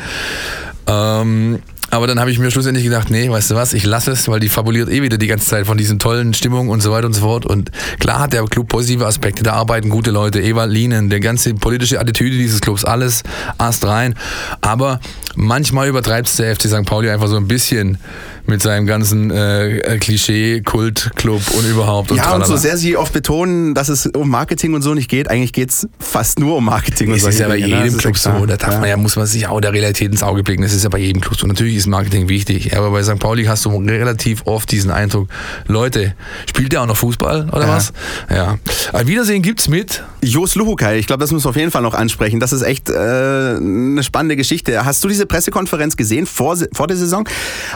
Ähm, 0.87 1.59
aber 1.91 2.05
dann 2.05 2.19
habe 2.19 2.29
ich 2.29 2.37
mir 2.37 2.51
schlussendlich 2.51 2.85
gedacht, 2.85 3.09
nee, 3.09 3.29
weißt 3.29 3.51
du 3.51 3.55
was, 3.55 3.73
ich 3.73 3.83
lasse 3.83 4.11
es, 4.11 4.27
weil 4.27 4.39
die 4.39 4.49
fabuliert 4.49 4.89
eh 4.89 5.01
wieder 5.01 5.17
die 5.17 5.27
ganze 5.27 5.45
Zeit 5.45 5.65
von 5.65 5.77
diesen 5.77 5.97
tollen 5.97 6.33
Stimmungen 6.33 6.69
und 6.69 6.81
so 6.81 6.91
weiter 6.91 7.07
und 7.07 7.13
so 7.13 7.21
fort. 7.21 7.45
Und 7.45 7.71
klar 7.99 8.19
hat 8.19 8.33
der 8.33 8.43
Club 8.45 8.67
positive 8.67 9.07
Aspekte, 9.07 9.41
da 9.41 9.53
arbeiten 9.53 9.89
gute 9.89 10.11
Leute, 10.11 10.39
Eva 10.39 10.65
Lienen, 10.65 11.09
der 11.09 11.19
ganze 11.19 11.53
politische 11.55 11.99
Attitüde 11.99 12.37
dieses 12.37 12.61
Clubs, 12.61 12.85
alles 12.85 13.23
Ast 13.57 13.85
rein. 13.85 14.13
Aber 14.61 14.99
manchmal 15.39 15.87
übertreibt 15.87 16.27
es 16.27 16.35
der 16.35 16.55
FC 16.55 16.67
St. 16.67 16.85
Pauli 16.85 17.09
einfach 17.09 17.27
so 17.27 17.37
ein 17.37 17.47
bisschen 17.47 17.97
mit 18.45 18.61
seinem 18.61 18.85
ganzen 18.85 19.31
äh, 19.31 19.97
Klischee, 19.99 20.61
Kult, 20.61 21.11
Club 21.15 21.41
und 21.55 21.69
überhaupt. 21.69 22.11
Und 22.11 22.17
ja, 22.17 22.23
tralala. 22.23 22.45
und 22.45 22.49
so 22.49 22.57
sehr 22.57 22.77
sie 22.77 22.97
oft 22.97 23.13
betonen, 23.13 23.73
dass 23.75 23.89
es 23.89 24.07
um 24.07 24.29
Marketing 24.29 24.73
und 24.73 24.81
so 24.81 24.93
nicht 24.93 25.09
geht, 25.09 25.29
eigentlich 25.29 25.53
geht 25.53 25.69
es 25.69 25.87
fast 25.99 26.39
nur 26.39 26.57
um 26.57 26.65
Marketing. 26.65 27.11
Es 27.11 27.23
ist 27.23 27.39
ja 27.39 27.47
bei 27.47 27.57
jedem 27.57 27.97
Club 27.97 28.17
so, 28.17 28.45
da 28.45 28.57
darf 28.57 28.73
ja. 28.73 28.79
man 28.79 28.89
ja, 28.89 28.97
muss 28.97 29.15
man 29.15 29.27
sich 29.27 29.47
auch 29.47 29.61
der 29.61 29.71
Realität 29.71 30.11
ins 30.11 30.23
Auge 30.23 30.43
blicken, 30.43 30.63
das 30.63 30.73
ist 30.73 30.83
ja 30.83 30.89
bei 30.89 30.97
jedem 30.97 31.21
Club 31.21 31.39
so. 31.39 31.47
Natürlich 31.47 31.75
ist 31.75 31.87
Marketing 31.87 32.27
wichtig. 32.27 32.75
Aber 32.75 32.91
bei 32.91 33.03
St. 33.03 33.19
Pauli 33.19 33.45
hast 33.45 33.65
du 33.65 33.69
relativ 33.69 34.41
oft 34.45 34.69
diesen 34.71 34.91
Eindruck, 34.91 35.29
Leute, 35.67 36.15
spielt 36.49 36.73
der 36.73 36.81
auch 36.81 36.87
noch 36.87 36.97
Fußball 36.97 37.49
oder 37.51 37.67
Ja. 37.67 37.75
was? 37.75 37.93
Ja. 38.29 38.57
Ein 38.93 39.07
Wiedersehen 39.07 39.41
gibt's 39.41 39.67
mit. 39.67 40.03
Jos 40.21 40.55
Luhukai, 40.55 40.97
ich 40.97 41.07
glaube, 41.07 41.21
das 41.21 41.31
müssen 41.31 41.45
wir 41.45 41.49
auf 41.49 41.55
jeden 41.55 41.71
Fall 41.71 41.81
noch 41.81 41.93
ansprechen. 41.93 42.39
Das 42.39 42.51
ist 42.51 42.63
echt 42.63 42.89
äh, 42.89 42.93
eine 42.93 44.03
spannende 44.03 44.35
Geschichte. 44.35 44.83
Hast 44.83 45.03
du 45.03 45.07
diese 45.07 45.25
Pressekonferenz 45.29 45.95
gesehen 45.95 46.25
vor, 46.25 46.57
vor 46.73 46.87
der 46.87 46.97
Saison? 46.97 47.27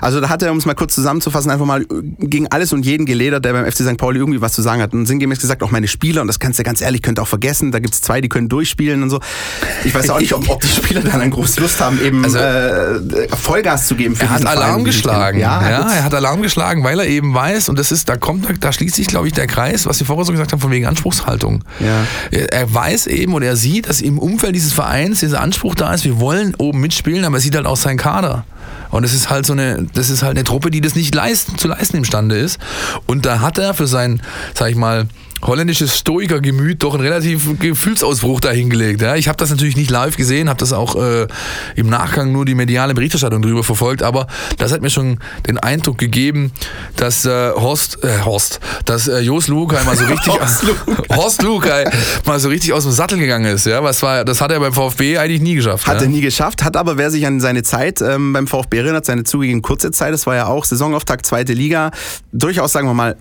Also 0.01 0.19
da 0.19 0.27
hat 0.29 0.41
er, 0.41 0.51
um 0.51 0.57
es 0.57 0.65
mal 0.65 0.73
kurz 0.75 0.93
zusammenzufassen, 0.95 1.49
einfach 1.51 1.65
mal 1.65 1.85
gegen 2.19 2.47
alles 2.51 2.73
und 2.73 2.85
jeden 2.85 3.05
geledert, 3.05 3.45
der 3.45 3.53
beim 3.53 3.65
FC 3.65 3.77
St. 3.83 3.97
Pauli 3.97 4.19
irgendwie 4.19 4.41
was 4.41 4.51
zu 4.53 4.61
sagen 4.61 4.81
hat. 4.81 4.93
Und 4.93 5.05
sinngemäß 5.05 5.39
gesagt, 5.39 5.63
auch 5.63 5.71
meine 5.71 5.87
Spieler, 5.87 6.21
und 6.21 6.27
das 6.27 6.39
kannst 6.39 6.59
du 6.59 6.63
ganz 6.63 6.81
ehrlich, 6.81 7.01
könnt 7.01 7.19
ihr 7.19 7.21
auch 7.21 7.27
vergessen, 7.27 7.71
da 7.71 7.79
gibt's 7.79 8.01
zwei, 8.01 8.19
die 8.19 8.27
können 8.29 8.49
durchspielen 8.49 9.01
und 9.03 9.09
so. 9.09 9.19
Ich 9.85 9.93
weiß 9.95 10.09
auch 10.09 10.19
nicht, 10.19 10.33
ob, 10.33 10.49
ob 10.49 10.61
die 10.61 10.67
Spieler 10.67 11.01
dann 11.01 11.21
eine 11.21 11.29
große 11.31 11.61
Lust 11.61 11.79
haben, 11.79 12.01
eben 12.03 12.23
Also- 12.25 12.37
äh, 12.37 13.27
Vollgas 13.41 13.87
zu 13.87 13.95
geben 13.95 14.15
für 14.15 14.23
Er 14.23 14.29
hat 14.31 14.41
Verein, 14.41 14.57
Alarm 14.57 14.79
sie 14.79 14.85
geschlagen. 14.85 15.39
Ja, 15.39 15.61
Ja, 15.69 15.93
er 15.93 16.03
hat 16.03 16.13
Alarm 16.13 16.41
geschlagen, 16.41 16.83
weil 16.83 16.99
er 16.99 17.07
eben 17.07 17.33
weiß, 17.33 17.69
und 17.69 17.77
das 17.79 17.91
ist, 17.91 18.09
da 18.09 18.17
kommt, 18.17 18.47
da 18.63 18.71
schließt 18.73 18.95
sich, 18.95 19.07
glaube 19.07 19.27
ich, 19.27 19.33
der 19.33 19.47
Kreis, 19.47 19.85
was 19.85 19.99
wir 19.99 20.07
vorher 20.07 20.25
so 20.25 20.31
gesagt 20.31 20.51
haben, 20.51 20.59
von 20.59 20.71
wegen 20.71 20.85
Anspruchshaltung. 20.85 21.63
Ja. 21.79 22.05
Er, 22.31 22.51
er 22.51 22.73
weiß 22.73 23.07
eben 23.07 23.33
und 23.33 23.43
er 23.43 23.55
sieht, 23.55 23.87
dass 23.89 24.01
im 24.01 24.17
Umfeld 24.19 24.55
dieses 24.55 24.73
Vereins 24.73 25.19
dieser 25.19 25.41
Anspruch 25.41 25.75
da 25.75 25.93
ist, 25.93 26.03
wir 26.05 26.19
wollen 26.19 26.55
oben 26.57 26.79
mitspielen, 26.81 27.23
aber 27.33 27.39
er 27.39 27.41
sieht 27.41 27.55
halt 27.55 27.65
auch 27.65 27.77
seinen 27.77 27.97
Kader. 27.97 28.45
Und 28.91 29.03
es 29.03 29.11
ist 29.11 29.31
halt 29.31 29.47
so 29.47 29.53
eine, 29.53 29.87
das 29.95 30.11
ist 30.11 30.21
halt 30.21 30.37
eine 30.37 30.43
Truppe, 30.43 30.69
die 30.69 30.79
das 30.79 30.93
nicht 30.93 31.15
leisten, 31.15 31.57
zu 31.57 31.67
leisten 31.67 31.97
imstande 31.97 32.37
ist. 32.37 32.59
Und 33.07 33.25
da 33.25 33.41
hat 33.41 33.57
er 33.57 33.73
für 33.73 33.87
sein, 33.87 34.21
sag 34.53 34.69
ich 34.69 34.75
mal, 34.75 35.07
holländisches 35.43 35.97
Stoikergemüt 35.97 36.83
doch 36.83 36.93
einen 36.93 37.03
relativ 37.03 37.59
Gefühlsausbruch 37.59 38.39
dahingelegt. 38.39 39.01
Ja, 39.01 39.15
ich 39.15 39.27
habe 39.27 39.37
das 39.37 39.49
natürlich 39.49 39.75
nicht 39.75 39.89
live 39.89 40.15
gesehen, 40.15 40.49
habe 40.49 40.59
das 40.59 40.73
auch 40.73 40.95
äh, 40.95 41.27
im 41.75 41.89
Nachgang 41.89 42.31
nur 42.31 42.45
die 42.45 42.55
mediale 42.55 42.93
Berichterstattung 42.93 43.41
darüber 43.41 43.63
verfolgt, 43.63 44.03
aber 44.03 44.27
das 44.57 44.71
hat 44.71 44.81
mir 44.81 44.89
schon 44.89 45.19
den 45.47 45.57
Eindruck 45.57 45.97
gegeben, 45.97 46.51
dass 46.95 47.25
äh, 47.25 47.51
Horst, 47.51 48.03
äh, 48.03 48.21
Horst, 48.23 48.59
dass 48.85 49.07
äh, 49.07 49.19
Jos 49.19 49.47
Lukai 49.47 49.83
mal 49.83 49.95
so 49.95 50.05
richtig, 50.09 50.33
Horst 50.33 50.63
Lukai. 50.87 51.15
Horst 51.15 51.41
Lukai 51.41 51.91
mal 52.25 52.39
so 52.39 52.49
richtig 52.49 52.73
aus 52.73 52.83
dem 52.83 52.91
Sattel 52.91 53.17
gegangen 53.17 53.45
ist. 53.45 53.65
Ja, 53.65 53.83
was 53.83 54.01
war, 54.01 54.25
das 54.25 54.41
hat 54.41 54.51
er 54.51 54.59
beim 54.59 54.73
VfB 54.73 55.17
eigentlich 55.17 55.41
nie 55.41 55.55
geschafft. 55.55 55.87
Hat 55.87 55.95
ja? 55.95 56.01
er 56.03 56.07
nie 56.07 56.21
geschafft, 56.21 56.63
hat 56.63 56.77
aber, 56.77 56.97
wer 56.97 57.11
sich 57.11 57.25
an 57.25 57.39
seine 57.39 57.63
Zeit 57.63 58.01
ähm, 58.01 58.33
beim 58.33 58.47
VfB 58.47 58.77
erinnert, 58.77 59.05
seine 59.05 59.23
zugegeben 59.23 59.61
kurze 59.61 59.91
Zeit, 59.91 60.13
das 60.13 60.25
war 60.25 60.35
ja 60.35 60.47
auch 60.47 60.65
Saisonauftakt, 60.65 61.25
zweite 61.25 61.53
Liga, 61.53 61.91
durchaus, 62.31 62.71
sagen 62.71 62.87
wir 62.87 62.93
mal, 62.93 63.17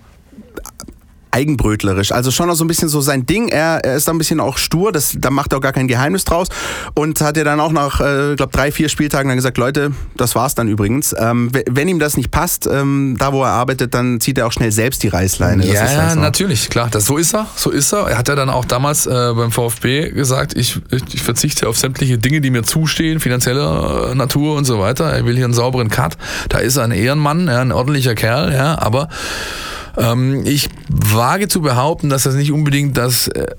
eigenbrötlerisch. 1.33 2.11
Also 2.11 2.31
schon 2.31 2.47
noch 2.47 2.55
so 2.55 2.63
ein 2.63 2.67
bisschen 2.67 2.89
so 2.89 3.01
sein 3.01 3.25
Ding. 3.25 3.49
Er, 3.49 3.83
er 3.83 3.95
ist 3.95 4.07
da 4.07 4.13
ein 4.13 4.17
bisschen 4.17 4.39
auch 4.39 4.57
stur, 4.57 4.91
das, 4.91 5.15
da 5.17 5.31
macht 5.31 5.53
er 5.53 5.57
auch 5.57 5.61
gar 5.61 5.73
kein 5.73 5.87
Geheimnis 5.87 6.25
draus. 6.25 6.47
Und 6.93 7.19
hat 7.21 7.37
ja 7.37 7.43
dann 7.43 7.59
auch 7.59 7.71
nach, 7.71 7.99
äh, 7.99 8.35
glaube 8.35 8.51
drei, 8.51 8.71
vier 8.71 8.89
Spieltagen 8.89 9.27
dann 9.29 9.37
gesagt, 9.37 9.57
Leute, 9.57 9.91
das 10.15 10.35
war's 10.35 10.55
dann 10.55 10.67
übrigens. 10.67 11.15
Ähm, 11.17 11.51
wenn 11.69 11.87
ihm 11.87 11.99
das 11.99 12.17
nicht 12.17 12.31
passt, 12.31 12.67
ähm, 12.67 13.15
da 13.17 13.33
wo 13.33 13.43
er 13.43 13.49
arbeitet, 13.49 13.93
dann 13.93 14.19
zieht 14.19 14.37
er 14.37 14.47
auch 14.47 14.51
schnell 14.51 14.71
selbst 14.71 15.03
die 15.03 15.07
Reißleine. 15.07 15.65
Das 15.65 15.73
Ja, 15.73 16.15
natürlich, 16.15 16.69
klar. 16.69 16.89
Das, 16.91 17.05
so 17.05 17.17
ist 17.17 17.33
er, 17.33 17.47
so 17.55 17.71
ist 17.71 17.91
er. 17.93 18.07
Er 18.07 18.17
hat 18.17 18.27
ja 18.27 18.35
dann 18.35 18.49
auch 18.49 18.65
damals 18.65 19.07
äh, 19.07 19.33
beim 19.35 19.51
VfB 19.51 20.11
gesagt, 20.11 20.55
ich, 20.55 20.79
ich, 20.91 21.01
ich 21.13 21.23
verzichte 21.23 21.67
auf 21.67 21.77
sämtliche 21.77 22.17
Dinge, 22.17 22.41
die 22.41 22.51
mir 22.51 22.63
zustehen, 22.63 23.19
finanzieller 23.19 24.11
äh, 24.11 24.15
Natur 24.15 24.55
und 24.55 24.65
so 24.65 24.79
weiter. 24.79 25.05
Er 25.05 25.25
will 25.25 25.35
hier 25.35 25.45
einen 25.45 25.53
sauberen 25.53 25.89
Cut. 25.89 26.17
Da 26.49 26.59
ist 26.59 26.77
er 26.77 26.83
ein 26.83 26.91
Ehrenmann, 26.91 27.47
ja, 27.47 27.61
ein 27.61 27.71
ordentlicher 27.71 28.15
Kerl, 28.15 28.53
ja, 28.53 28.77
aber 28.79 29.09
ähm, 29.97 30.45
ich 30.45 30.69
wage 30.89 31.47
zu 31.47 31.61
behaupten, 31.61 32.09
dass 32.09 32.23
das 32.23 32.35
nicht 32.35 32.51
unbedingt 32.51 32.97
das, 32.97 33.27
äh, 33.27 33.55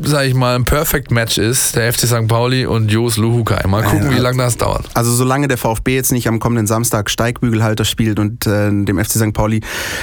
sag 0.00 0.26
ich 0.26 0.34
mal, 0.34 0.56
ein 0.56 0.64
Perfect 0.64 1.10
Match 1.10 1.38
ist, 1.38 1.76
der 1.76 1.92
FC 1.92 2.06
St. 2.06 2.26
Pauli 2.26 2.66
und 2.66 2.90
Jos 2.90 3.16
Luhukai. 3.16 3.66
Mal 3.66 3.82
gucken, 3.82 4.10
wie 4.10 4.18
lange 4.18 4.38
das 4.38 4.56
dauert. 4.56 4.86
Also 4.94 5.12
solange 5.12 5.48
der 5.48 5.58
VfB 5.58 5.94
jetzt 5.94 6.12
nicht 6.12 6.28
am 6.28 6.40
kommenden 6.40 6.66
Samstag 6.66 7.10
Steigbügelhalter 7.10 7.84
spielt 7.84 8.18
und 8.18 8.46
äh, 8.46 8.70
dem 8.70 8.98
FC 8.98 9.12
St. 9.12 9.32
Pauli 9.32 9.60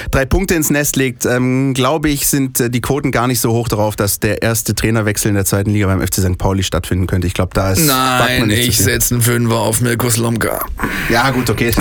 drei 0.09 0.25
Punkte 0.25 0.55
ins 0.55 0.69
Nest 0.69 0.95
legt, 0.95 1.25
ähm, 1.25 1.73
glaube 1.73 2.09
ich, 2.09 2.27
sind 2.27 2.59
äh, 2.59 2.69
die 2.69 2.81
Quoten 2.81 3.11
gar 3.11 3.27
nicht 3.27 3.39
so 3.39 3.51
hoch 3.51 3.67
darauf, 3.67 3.95
dass 3.95 4.19
der 4.19 4.41
erste 4.41 4.75
Trainerwechsel 4.75 5.29
in 5.29 5.35
der 5.35 5.45
zweiten 5.45 5.71
Liga 5.71 5.87
beim 5.87 6.01
FC 6.01 6.15
St. 6.15 6.37
Pauli 6.37 6.63
stattfinden 6.63 7.07
könnte. 7.07 7.27
Ich 7.27 7.33
glaube, 7.33 7.51
da 7.53 7.71
ist 7.71 7.85
Nein, 7.85 8.49
ich 8.49 8.77
setze 8.77 9.15
einen 9.15 9.23
Fünfer 9.23 9.55
auf 9.57 9.81
Mirko 9.81 10.09
Slomka. 10.09 10.65
Ja, 11.09 11.29
gut, 11.31 11.49
okay. 11.49 11.71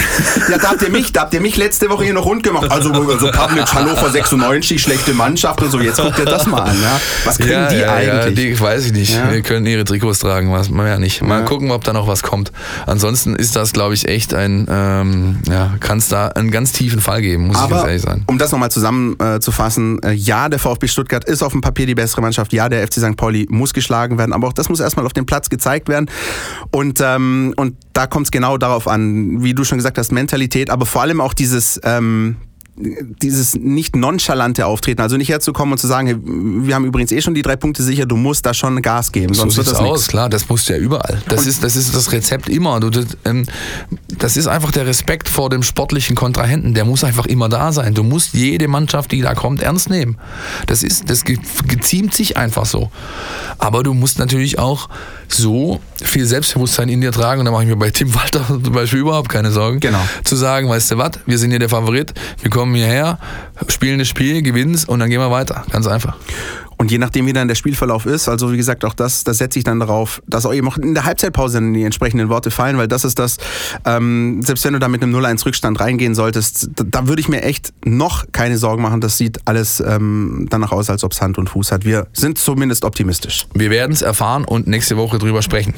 Ja, 0.50 0.58
da 0.58 0.70
habt 0.70 0.82
ihr 0.82 0.90
mich, 0.90 1.12
da 1.12 1.22
habt 1.22 1.34
ihr 1.34 1.40
mich 1.40 1.56
letzte 1.56 1.88
Woche 1.90 2.04
hier 2.04 2.14
noch 2.14 2.24
rund 2.24 2.42
gemacht. 2.42 2.70
Also, 2.70 2.92
also 2.92 3.30
Pavlic, 3.30 3.72
Hannover 3.72 4.11
96, 4.11 4.80
schlechte 4.80 5.14
Mannschaft 5.14 5.62
und 5.62 5.70
so. 5.70 5.80
Jetzt 5.80 6.00
guckt 6.00 6.18
ihr 6.18 6.24
das 6.24 6.46
mal 6.46 6.62
an. 6.62 6.76
Ja? 6.82 7.00
Was 7.24 7.38
können 7.38 7.68
die 7.70 7.84
eigentlich? 8.01 8.34
die 8.57 8.61
weiß 8.61 8.86
ich 8.86 8.92
nicht. 8.92 9.14
Ja. 9.16 9.30
Wir 9.32 9.42
können 9.42 9.66
ihre 9.66 9.84
Trikots 9.84 10.20
tragen, 10.20 10.51
was 10.53 10.70
man 10.70 10.86
ja 10.86 10.98
nicht. 10.98 11.22
Mal 11.22 11.40
Ja. 11.40 11.44
gucken, 11.44 11.70
ob 11.70 11.84
da 11.84 11.92
noch 11.92 12.07
was 12.07 12.22
kommt. 12.22 12.53
Ansonsten 12.86 13.34
ist 13.36 13.57
das, 13.57 13.72
glaube 13.72 13.94
ich, 13.94 14.09
echt 14.09 14.34
ein, 14.34 14.66
ähm, 14.70 15.38
ja, 15.48 15.74
kann 15.80 15.98
es 15.98 16.09
da 16.09 16.28
einen 16.28 16.51
ganz 16.51 16.72
tiefen 16.72 17.01
Fall 17.01 17.22
geben, 17.22 17.46
muss 17.48 17.57
ich 17.57 17.62
ganz 17.62 17.72
Aber 17.72 17.88
ehrlich 17.88 18.03
sein. 18.03 18.22
um 18.26 18.38
das 18.38 18.53
nochmal 18.53 18.70
zusammenzufassen, 18.70 19.98
äh, 20.03 20.12
ja, 20.12 20.48
der 20.48 20.59
VfB 20.59 20.86
Stuttgart 20.88 21.24
ist 21.24 21.42
auf 21.42 21.53
dem 21.53 21.61
Papier 21.61 21.86
die 21.86 21.94
bessere 21.94 22.20
Mannschaft. 22.20 22.53
Ja, 22.53 22.68
der 22.68 22.82
FC 22.86 22.94
St. 23.01 23.16
Pauli 23.16 23.46
muss 23.51 23.72
geschlagen 23.74 24.18
werden, 24.18 24.32
aber 24.32 24.48
auch 24.48 24.53
das 24.53 24.68
muss 24.68 24.80
erstmal 24.80 25.07
auf 25.07 25.12
dem 25.12 25.26
Platz 25.26 25.48
gezeigt 25.51 25.88
werden. 25.88 26.11
Und, 26.70 27.01
ähm, 27.03 27.53
und 27.57 27.76
da 27.92 28.07
kommt 28.07 28.26
es 28.26 28.30
genau 28.30 28.57
darauf 28.59 28.88
an, 28.88 29.42
wie 29.42 29.55
du 29.55 29.64
schon 29.64 29.78
gesagt 29.78 29.98
hast, 29.98 30.12
Mentalität, 30.12 30.70
aber 30.70 30.86
vor 30.86 31.03
allem 31.03 31.20
auch 31.20 31.34
dieses. 31.34 31.80
Ähm, 31.84 32.36
dieses 32.76 33.54
nicht 33.56 33.94
nonchalante 33.96 34.64
Auftreten, 34.66 35.02
also 35.02 35.16
nicht 35.16 35.28
herzukommen 35.28 35.72
und 35.72 35.78
zu 35.78 35.86
sagen, 35.86 36.06
hey, 36.06 36.16
wir 36.66 36.74
haben 36.74 36.84
übrigens 36.84 37.12
eh 37.12 37.20
schon 37.20 37.34
die 37.34 37.42
drei 37.42 37.56
Punkte 37.56 37.82
sicher, 37.82 38.06
du 38.06 38.16
musst 38.16 38.46
da 38.46 38.54
schon 38.54 38.80
Gas 38.82 39.12
geben, 39.12 39.34
So 39.34 39.42
sonst 39.42 39.56
wird 39.56 39.66
sieht's 39.66 39.78
das 39.78 39.86
aus, 39.86 39.92
nichts. 39.98 40.08
klar, 40.08 40.28
das 40.30 40.48
musst 40.48 40.68
du 40.68 40.72
ja 40.74 40.78
überall. 40.78 41.20
Das 41.28 41.46
ist, 41.46 41.62
das 41.62 41.76
ist 41.76 41.94
das 41.94 42.12
Rezept 42.12 42.48
immer. 42.48 42.80
Du, 42.80 42.90
das, 42.90 43.06
ähm, 43.24 43.46
das 44.18 44.36
ist 44.36 44.46
einfach 44.46 44.70
der 44.70 44.86
Respekt 44.86 45.28
vor 45.28 45.50
dem 45.50 45.62
sportlichen 45.62 46.16
Kontrahenten. 46.16 46.74
Der 46.74 46.84
muss 46.84 47.04
einfach 47.04 47.26
immer 47.26 47.48
da 47.48 47.72
sein. 47.72 47.94
Du 47.94 48.02
musst 48.02 48.34
jede 48.34 48.68
Mannschaft, 48.68 49.12
die 49.12 49.20
da 49.20 49.34
kommt, 49.34 49.62
ernst 49.62 49.90
nehmen. 49.90 50.16
Das 50.66 50.82
ist, 50.82 51.10
das 51.10 51.24
ge- 51.24 51.38
geziemt 51.66 52.14
sich 52.14 52.36
einfach 52.36 52.66
so. 52.66 52.90
Aber 53.58 53.82
du 53.82 53.92
musst 53.94 54.18
natürlich 54.18 54.58
auch 54.58 54.88
so 55.28 55.80
viel 56.02 56.24
Selbstbewusstsein 56.26 56.88
in 56.88 57.00
dir 57.00 57.12
tragen, 57.12 57.40
und 57.40 57.44
da 57.46 57.52
mache 57.52 57.62
ich 57.64 57.68
mir 57.68 57.76
bei 57.76 57.90
Tim 57.90 58.14
Walter 58.14 58.44
zum 58.48 58.72
Beispiel 58.72 59.00
überhaupt 59.00 59.28
keine 59.28 59.50
Sorgen, 59.52 59.80
Genau. 59.80 60.00
zu 60.24 60.34
sagen, 60.36 60.68
weißt 60.68 60.92
du 60.92 60.98
was, 60.98 61.12
wir 61.26 61.38
sind 61.38 61.50
hier 61.50 61.58
der 61.58 61.68
Favorit, 61.68 62.12
wir 62.42 62.50
kommen 62.50 62.59
hierher, 62.74 63.18
spielen 63.68 63.98
das 63.98 64.08
Spiel, 64.08 64.42
gewinnen 64.42 64.74
es 64.74 64.84
und 64.84 65.00
dann 65.00 65.11
gehen 65.11 65.20
wir 65.20 65.30
weiter. 65.30 65.64
Ganz 65.70 65.86
einfach. 65.86 66.16
Und 66.80 66.90
je 66.90 66.96
nachdem, 66.96 67.26
wie 67.26 67.34
dann 67.34 67.46
der 67.46 67.56
Spielverlauf 67.56 68.06
ist, 68.06 68.26
also 68.26 68.52
wie 68.52 68.56
gesagt, 68.56 68.86
auch 68.86 68.94
das, 68.94 69.22
das 69.22 69.36
setze 69.36 69.58
ich 69.58 69.66
dann 69.66 69.80
darauf, 69.80 70.22
dass 70.26 70.46
auch 70.46 70.54
eben 70.54 70.66
auch 70.66 70.78
in 70.78 70.94
der 70.94 71.04
Halbzeitpause 71.04 71.58
dann 71.58 71.74
die 71.74 71.84
entsprechenden 71.84 72.30
Worte 72.30 72.50
fallen, 72.50 72.78
weil 72.78 72.88
das 72.88 73.04
ist 73.04 73.18
das, 73.18 73.36
ähm, 73.84 74.40
selbst 74.42 74.64
wenn 74.64 74.72
du 74.72 74.78
da 74.78 74.88
mit 74.88 75.02
einem 75.02 75.14
0-1 75.14 75.44
Rückstand 75.44 75.78
reingehen 75.78 76.14
solltest, 76.14 76.70
da, 76.76 76.84
da 76.84 77.06
würde 77.06 77.20
ich 77.20 77.28
mir 77.28 77.42
echt 77.42 77.74
noch 77.84 78.24
keine 78.32 78.56
Sorgen 78.56 78.80
machen. 78.80 79.02
Das 79.02 79.18
sieht 79.18 79.40
alles 79.44 79.80
ähm, 79.80 80.46
danach 80.48 80.72
aus, 80.72 80.88
als 80.88 81.04
ob 81.04 81.12
es 81.12 81.20
Hand 81.20 81.36
und 81.36 81.50
Fuß 81.50 81.70
hat. 81.70 81.84
Wir 81.84 82.06
sind 82.14 82.38
zumindest 82.38 82.86
optimistisch. 82.86 83.46
Wir 83.52 83.68
werden 83.68 83.92
es 83.92 84.00
erfahren 84.00 84.46
und 84.46 84.66
nächste 84.66 84.96
Woche 84.96 85.18
drüber 85.18 85.42
sprechen. 85.42 85.74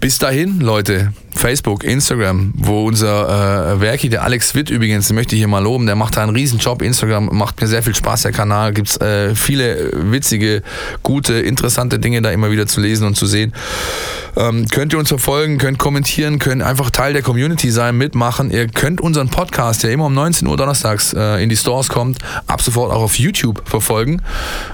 Bis 0.00 0.18
dahin, 0.18 0.60
Leute, 0.60 1.12
Facebook, 1.34 1.82
Instagram, 1.82 2.52
wo 2.56 2.84
unser 2.84 3.74
äh, 3.74 3.80
Werki, 3.80 4.08
der 4.08 4.22
Alex 4.22 4.54
Witt 4.54 4.70
übrigens, 4.70 5.08
den 5.08 5.16
möchte 5.16 5.34
ich 5.34 5.40
hier 5.40 5.48
mal 5.48 5.62
loben, 5.62 5.86
der 5.86 5.96
macht 5.96 6.16
da 6.16 6.22
einen 6.22 6.34
riesen 6.34 6.60
Job. 6.60 6.82
Instagram 6.82 7.30
macht 7.32 7.60
mir 7.60 7.66
sehr 7.66 7.82
viel 7.82 7.96
Spaß, 7.96 8.22
der 8.22 8.32
Kanal. 8.32 8.72
Gibt's 8.72 8.96
äh, 8.98 9.34
viele 9.34 9.90
witzige, 10.10 10.62
gute, 11.02 11.34
interessante 11.34 11.98
Dinge 11.98 12.22
da 12.22 12.30
immer 12.30 12.52
wieder 12.52 12.68
zu 12.68 12.80
lesen 12.80 13.08
und 13.08 13.16
zu 13.16 13.26
sehen. 13.26 13.52
Ähm, 14.36 14.68
könnt 14.68 14.92
ihr 14.92 15.00
uns 15.00 15.08
verfolgen, 15.08 15.58
könnt 15.58 15.78
kommentieren, 15.78 16.38
könnt 16.38 16.62
einfach 16.62 16.90
Teil 16.90 17.12
der 17.12 17.22
Community 17.22 17.70
sein, 17.72 17.96
mitmachen. 17.96 18.52
Ihr 18.52 18.68
könnt 18.68 19.00
unseren 19.00 19.30
Podcast, 19.30 19.82
der 19.82 19.90
immer 19.90 20.06
um 20.06 20.14
19 20.14 20.46
Uhr 20.46 20.56
donnerstags 20.56 21.12
äh, 21.12 21.42
in 21.42 21.48
die 21.48 21.56
Stores 21.56 21.88
kommt, 21.88 22.18
ab 22.46 22.62
sofort 22.62 22.92
auch 22.92 23.02
auf 23.02 23.16
YouTube 23.16 23.62
verfolgen. 23.64 24.22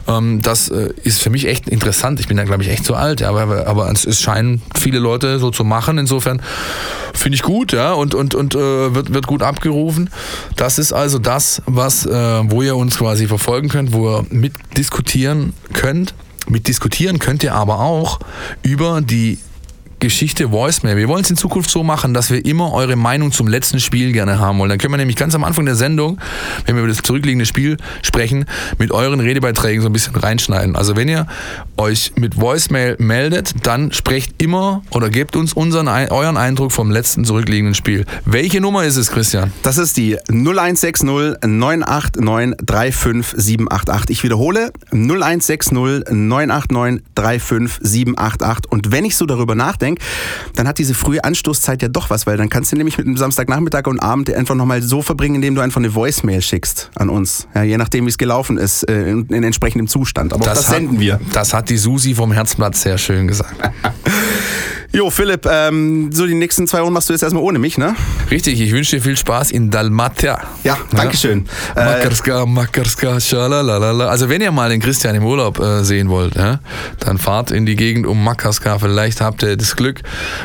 Ähm, 0.07 0.43
das 0.43 0.69
äh, 0.69 0.91
ist 1.03 1.23
für 1.23 1.31
mich 1.31 1.47
echt 1.47 1.69
interessant. 1.69 2.21
Ich 2.21 2.29
bin 2.29 2.37
da, 2.37 2.45
glaube 2.45 2.63
ich, 2.63 2.69
echt 2.69 2.85
zu 2.85 2.95
alt, 2.95 3.21
ja, 3.21 3.31
aber, 3.31 3.67
aber 3.67 3.91
es, 3.91 4.05
es 4.07 4.21
scheinen 4.21 4.61
viele 4.79 4.99
Leute 4.99 5.14
so 5.21 5.51
zu 5.51 5.65
machen. 5.65 5.99
Insofern 5.99 6.41
finde 7.13 7.37
ich 7.37 7.43
gut, 7.43 7.73
ja, 7.73 7.93
und, 7.93 8.15
und, 8.15 8.35
und 8.35 8.55
äh, 8.55 8.95
wird, 8.95 9.15
wird 9.15 9.27
gut 9.27 9.43
abgerufen. 9.43 10.11
Das 10.57 10.79
ist 10.79 10.93
also 10.93 11.19
das, 11.19 11.63
was, 11.67 12.07
äh, 12.07 12.11
wo 12.51 12.63
ihr 12.63 12.77
uns 12.77 12.99
quasi 12.99 13.27
verfolgen 13.27 13.69
könnt, 13.69 13.93
wo 13.93 14.19
ihr 14.19 14.27
mitdiskutieren 14.31 15.53
könnt. 15.73 16.15
Mit 16.47 16.69
diskutieren 16.69 17.19
könnt 17.19 17.43
ihr 17.43 17.55
aber 17.55 17.81
auch 17.81 18.19
über 18.63 19.01
die 19.01 19.39
Geschichte 20.05 20.53
Voicemail. 20.53 20.99
Wir 20.99 21.09
wollen 21.09 21.25
es 21.25 21.31
in 21.31 21.37
Zukunft 21.39 21.71
so 21.71 21.83
machen, 21.83 22.13
dass 22.13 22.31
wir 22.31 22.45
immer 22.45 22.75
eure 22.75 22.95
Meinung 22.95 23.33
zum 23.33 23.49
letzten 23.49 23.81
Spiel 23.81 24.13
gerne 24.13 24.39
haben 24.39 24.59
wollen. 24.59 24.69
Dann 24.69 24.79
können 24.79 24.93
wir 24.93 24.99
nämlich 24.99 25.17
ganz 25.17 25.35
am 25.35 25.45
Anfang 25.45 25.65
der 25.65 25.77
Sendung, 25.77 26.21
wenn 26.67 26.77
wir 26.77 26.83
über 26.83 26.93
das 26.93 26.99
zurückliegende 26.99 27.47
Spiel 27.47 27.79
sprechen, 28.03 28.45
mit 28.77 28.93
euren 28.93 29.21
Redebeiträgen 29.21 29.81
so 29.81 29.89
ein 29.89 29.95
bisschen 29.95 30.15
reinschneiden. 30.15 30.77
Also 30.77 30.95
wenn 30.95 31.09
ihr 31.09 31.27
euch 31.79 32.13
mit 32.17 32.39
Voicemail 32.39 32.97
meldet, 32.99 33.55
dann 33.63 33.93
sprecht 33.93 34.43
immer 34.43 34.83
oder 34.91 35.09
gebt 35.09 35.37
uns 35.37 35.55
unseren, 35.55 35.89
euren 35.89 36.37
Eindruck 36.37 36.73
vom 36.73 36.91
letzten 36.91 37.25
zurückliegenden 37.25 37.75
Spiel. 37.75 38.05
Welche 38.27 38.61
Nummer 38.61 38.85
ist 38.85 38.97
es, 38.97 39.11
Christian? 39.11 39.55
Das 39.63 39.79
ist 39.79 39.97
die 39.97 40.19
0160 40.29 41.05
989 41.05 42.57
35788. 42.67 44.11
Ich 44.11 44.23
wiederhole, 44.23 44.71
0160 44.93 45.73
989 45.73 47.03
35788. 47.15 48.71
Und 48.71 48.93
wenn 48.93 49.07
ich 49.07 49.17
so 49.17 49.25
darüber 49.25 49.55
nachdenke, 49.55 49.94
Getränk, 49.95 49.99
dann 50.55 50.69
hat 50.69 50.79
diese 50.79 50.95
frühe 50.95 51.23
Anstoßzeit 51.23 51.83
ja 51.83 51.89
doch 51.89 52.11
was, 52.11 52.27
weil 52.27 52.37
dann 52.37 52.49
kannst 52.49 52.73
du 52.73 52.77
nämlich 52.77 52.99
mit 52.99 53.07
einem 53.07 53.17
Samstagnachmittag 53.17 53.87
und 53.87 54.01
Abend 54.01 54.33
einfach 54.33 54.55
nochmal 54.55 54.83
so 54.83 55.03
verbringen, 55.03 55.37
indem 55.37 55.55
du 55.55 55.61
einfach 55.61 55.79
eine 55.79 55.95
Voicemail 55.95 56.43
schickst 56.43 56.91
an 56.95 57.09
uns. 57.09 57.49
Ja, 57.55 57.63
je 57.63 57.77
nachdem, 57.77 58.07
wie 58.07 58.11
es 58.11 58.19
gelaufen 58.19 58.59
ist, 58.59 58.85
äh, 58.85 59.11
in, 59.11 59.27
in 59.27 59.45
entsprechendem 59.45 59.89
Zustand. 59.89 60.33
Aber 60.33 60.45
das, 60.45 60.59
das 60.59 60.69
hat, 60.69 60.77
senden 60.77 61.01
wir. 61.01 61.21
Das 61.33 61.53
hat 61.53 61.69
die 61.69 61.79
Susi 61.79 62.15
vom 62.15 62.33
Herzblatt 62.33 62.77
sehr 62.77 62.97
schön 62.97 63.27
gesagt. 63.27 63.55
Jo, 64.95 65.11
Philipp, 65.11 65.45
ähm, 65.51 66.13
so 66.13 66.25
die 66.25 66.37
nächsten 66.37 66.69
zwei 66.69 66.81
Wochen 66.81 66.93
machst 66.93 67.09
du 67.09 67.13
jetzt 67.13 67.23
erstmal 67.23 67.43
ohne 67.43 67.59
mich, 67.59 67.79
ne? 67.79 67.97
Richtig, 68.31 68.61
ich 68.61 68.71
wünsche 68.71 68.95
dir 68.95 69.03
viel 69.03 69.17
Spaß 69.17 69.51
in 69.51 69.69
Dalmatia. 69.69 70.41
Ja, 70.63 70.79
Dankeschön. 70.93 71.47
Ja. 71.75 71.83
Äh, 71.83 71.97
Makarska, 71.97 72.47
Makarska, 72.47 73.19
schalalala. 73.19 74.07
Also 74.07 74.29
wenn 74.29 74.41
ihr 74.41 74.53
mal 74.53 74.71
den 74.71 74.81
Christian 74.81 75.17
im 75.17 75.25
Urlaub 75.25 75.59
äh, 75.59 75.83
sehen 75.83 76.11
wollt, 76.11 76.37
ja, 76.37 76.61
dann 77.01 77.19
fahrt 77.19 77.51
in 77.51 77.67
die 77.67 77.75
Gegend 77.75 78.07
um 78.07 78.23
Makarska. 78.23 78.79
Vielleicht 78.79 79.21
habt 79.21 79.43
ihr 79.43 79.57
das 79.57 79.75
Glück 79.85 80.01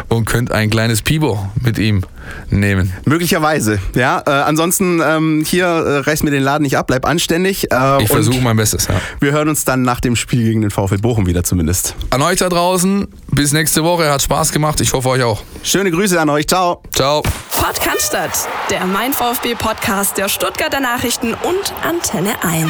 und 0.09 0.25
könnt 0.25 0.51
ein 0.51 0.69
kleines 0.69 1.01
Pibo 1.01 1.49
mit 1.63 1.77
ihm 1.77 2.03
nehmen. 2.49 2.93
Möglicherweise, 3.05 3.79
ja. 3.95 4.21
Äh, 4.25 4.31
ansonsten 4.31 5.01
ähm, 5.01 5.45
hier 5.47 5.65
äh, 5.65 5.97
reiß 5.99 6.23
mir 6.23 6.31
den 6.31 6.43
Laden 6.43 6.63
nicht 6.63 6.77
ab, 6.77 6.87
bleib 6.87 7.07
anständig. 7.07 7.71
Äh, 7.71 8.03
ich 8.03 8.09
versuche 8.09 8.41
mein 8.41 8.57
Bestes, 8.57 8.87
ja. 8.87 8.95
Wir 9.21 9.31
hören 9.31 9.47
uns 9.47 9.63
dann 9.63 9.83
nach 9.83 10.01
dem 10.01 10.17
Spiel 10.17 10.43
gegen 10.43 10.61
den 10.61 10.71
VfL 10.71 10.97
Bochum 10.97 11.25
wieder 11.25 11.43
zumindest. 11.45 11.95
An 12.09 12.21
euch 12.21 12.39
da 12.39 12.49
draußen, 12.49 13.07
bis 13.31 13.53
nächste 13.53 13.83
Woche. 13.85 14.11
Hat 14.11 14.21
Spaß 14.21 14.51
gemacht. 14.51 14.81
Ich 14.81 14.91
hoffe 14.91 15.07
euch 15.07 15.23
auch. 15.23 15.41
Schöne 15.63 15.89
Grüße 15.89 16.19
an 16.19 16.29
euch. 16.29 16.47
Ciao. 16.47 16.83
Ciao. 16.93 17.23
Podcast, 17.51 18.47
der 18.69 18.85
Mein 18.85 19.13
VfB 19.13 19.55
Podcast 19.55 20.17
der 20.17 20.27
Stuttgarter 20.27 20.81
Nachrichten 20.81 21.33
und 21.33 21.73
Antenne 21.83 22.43
1. 22.43 22.67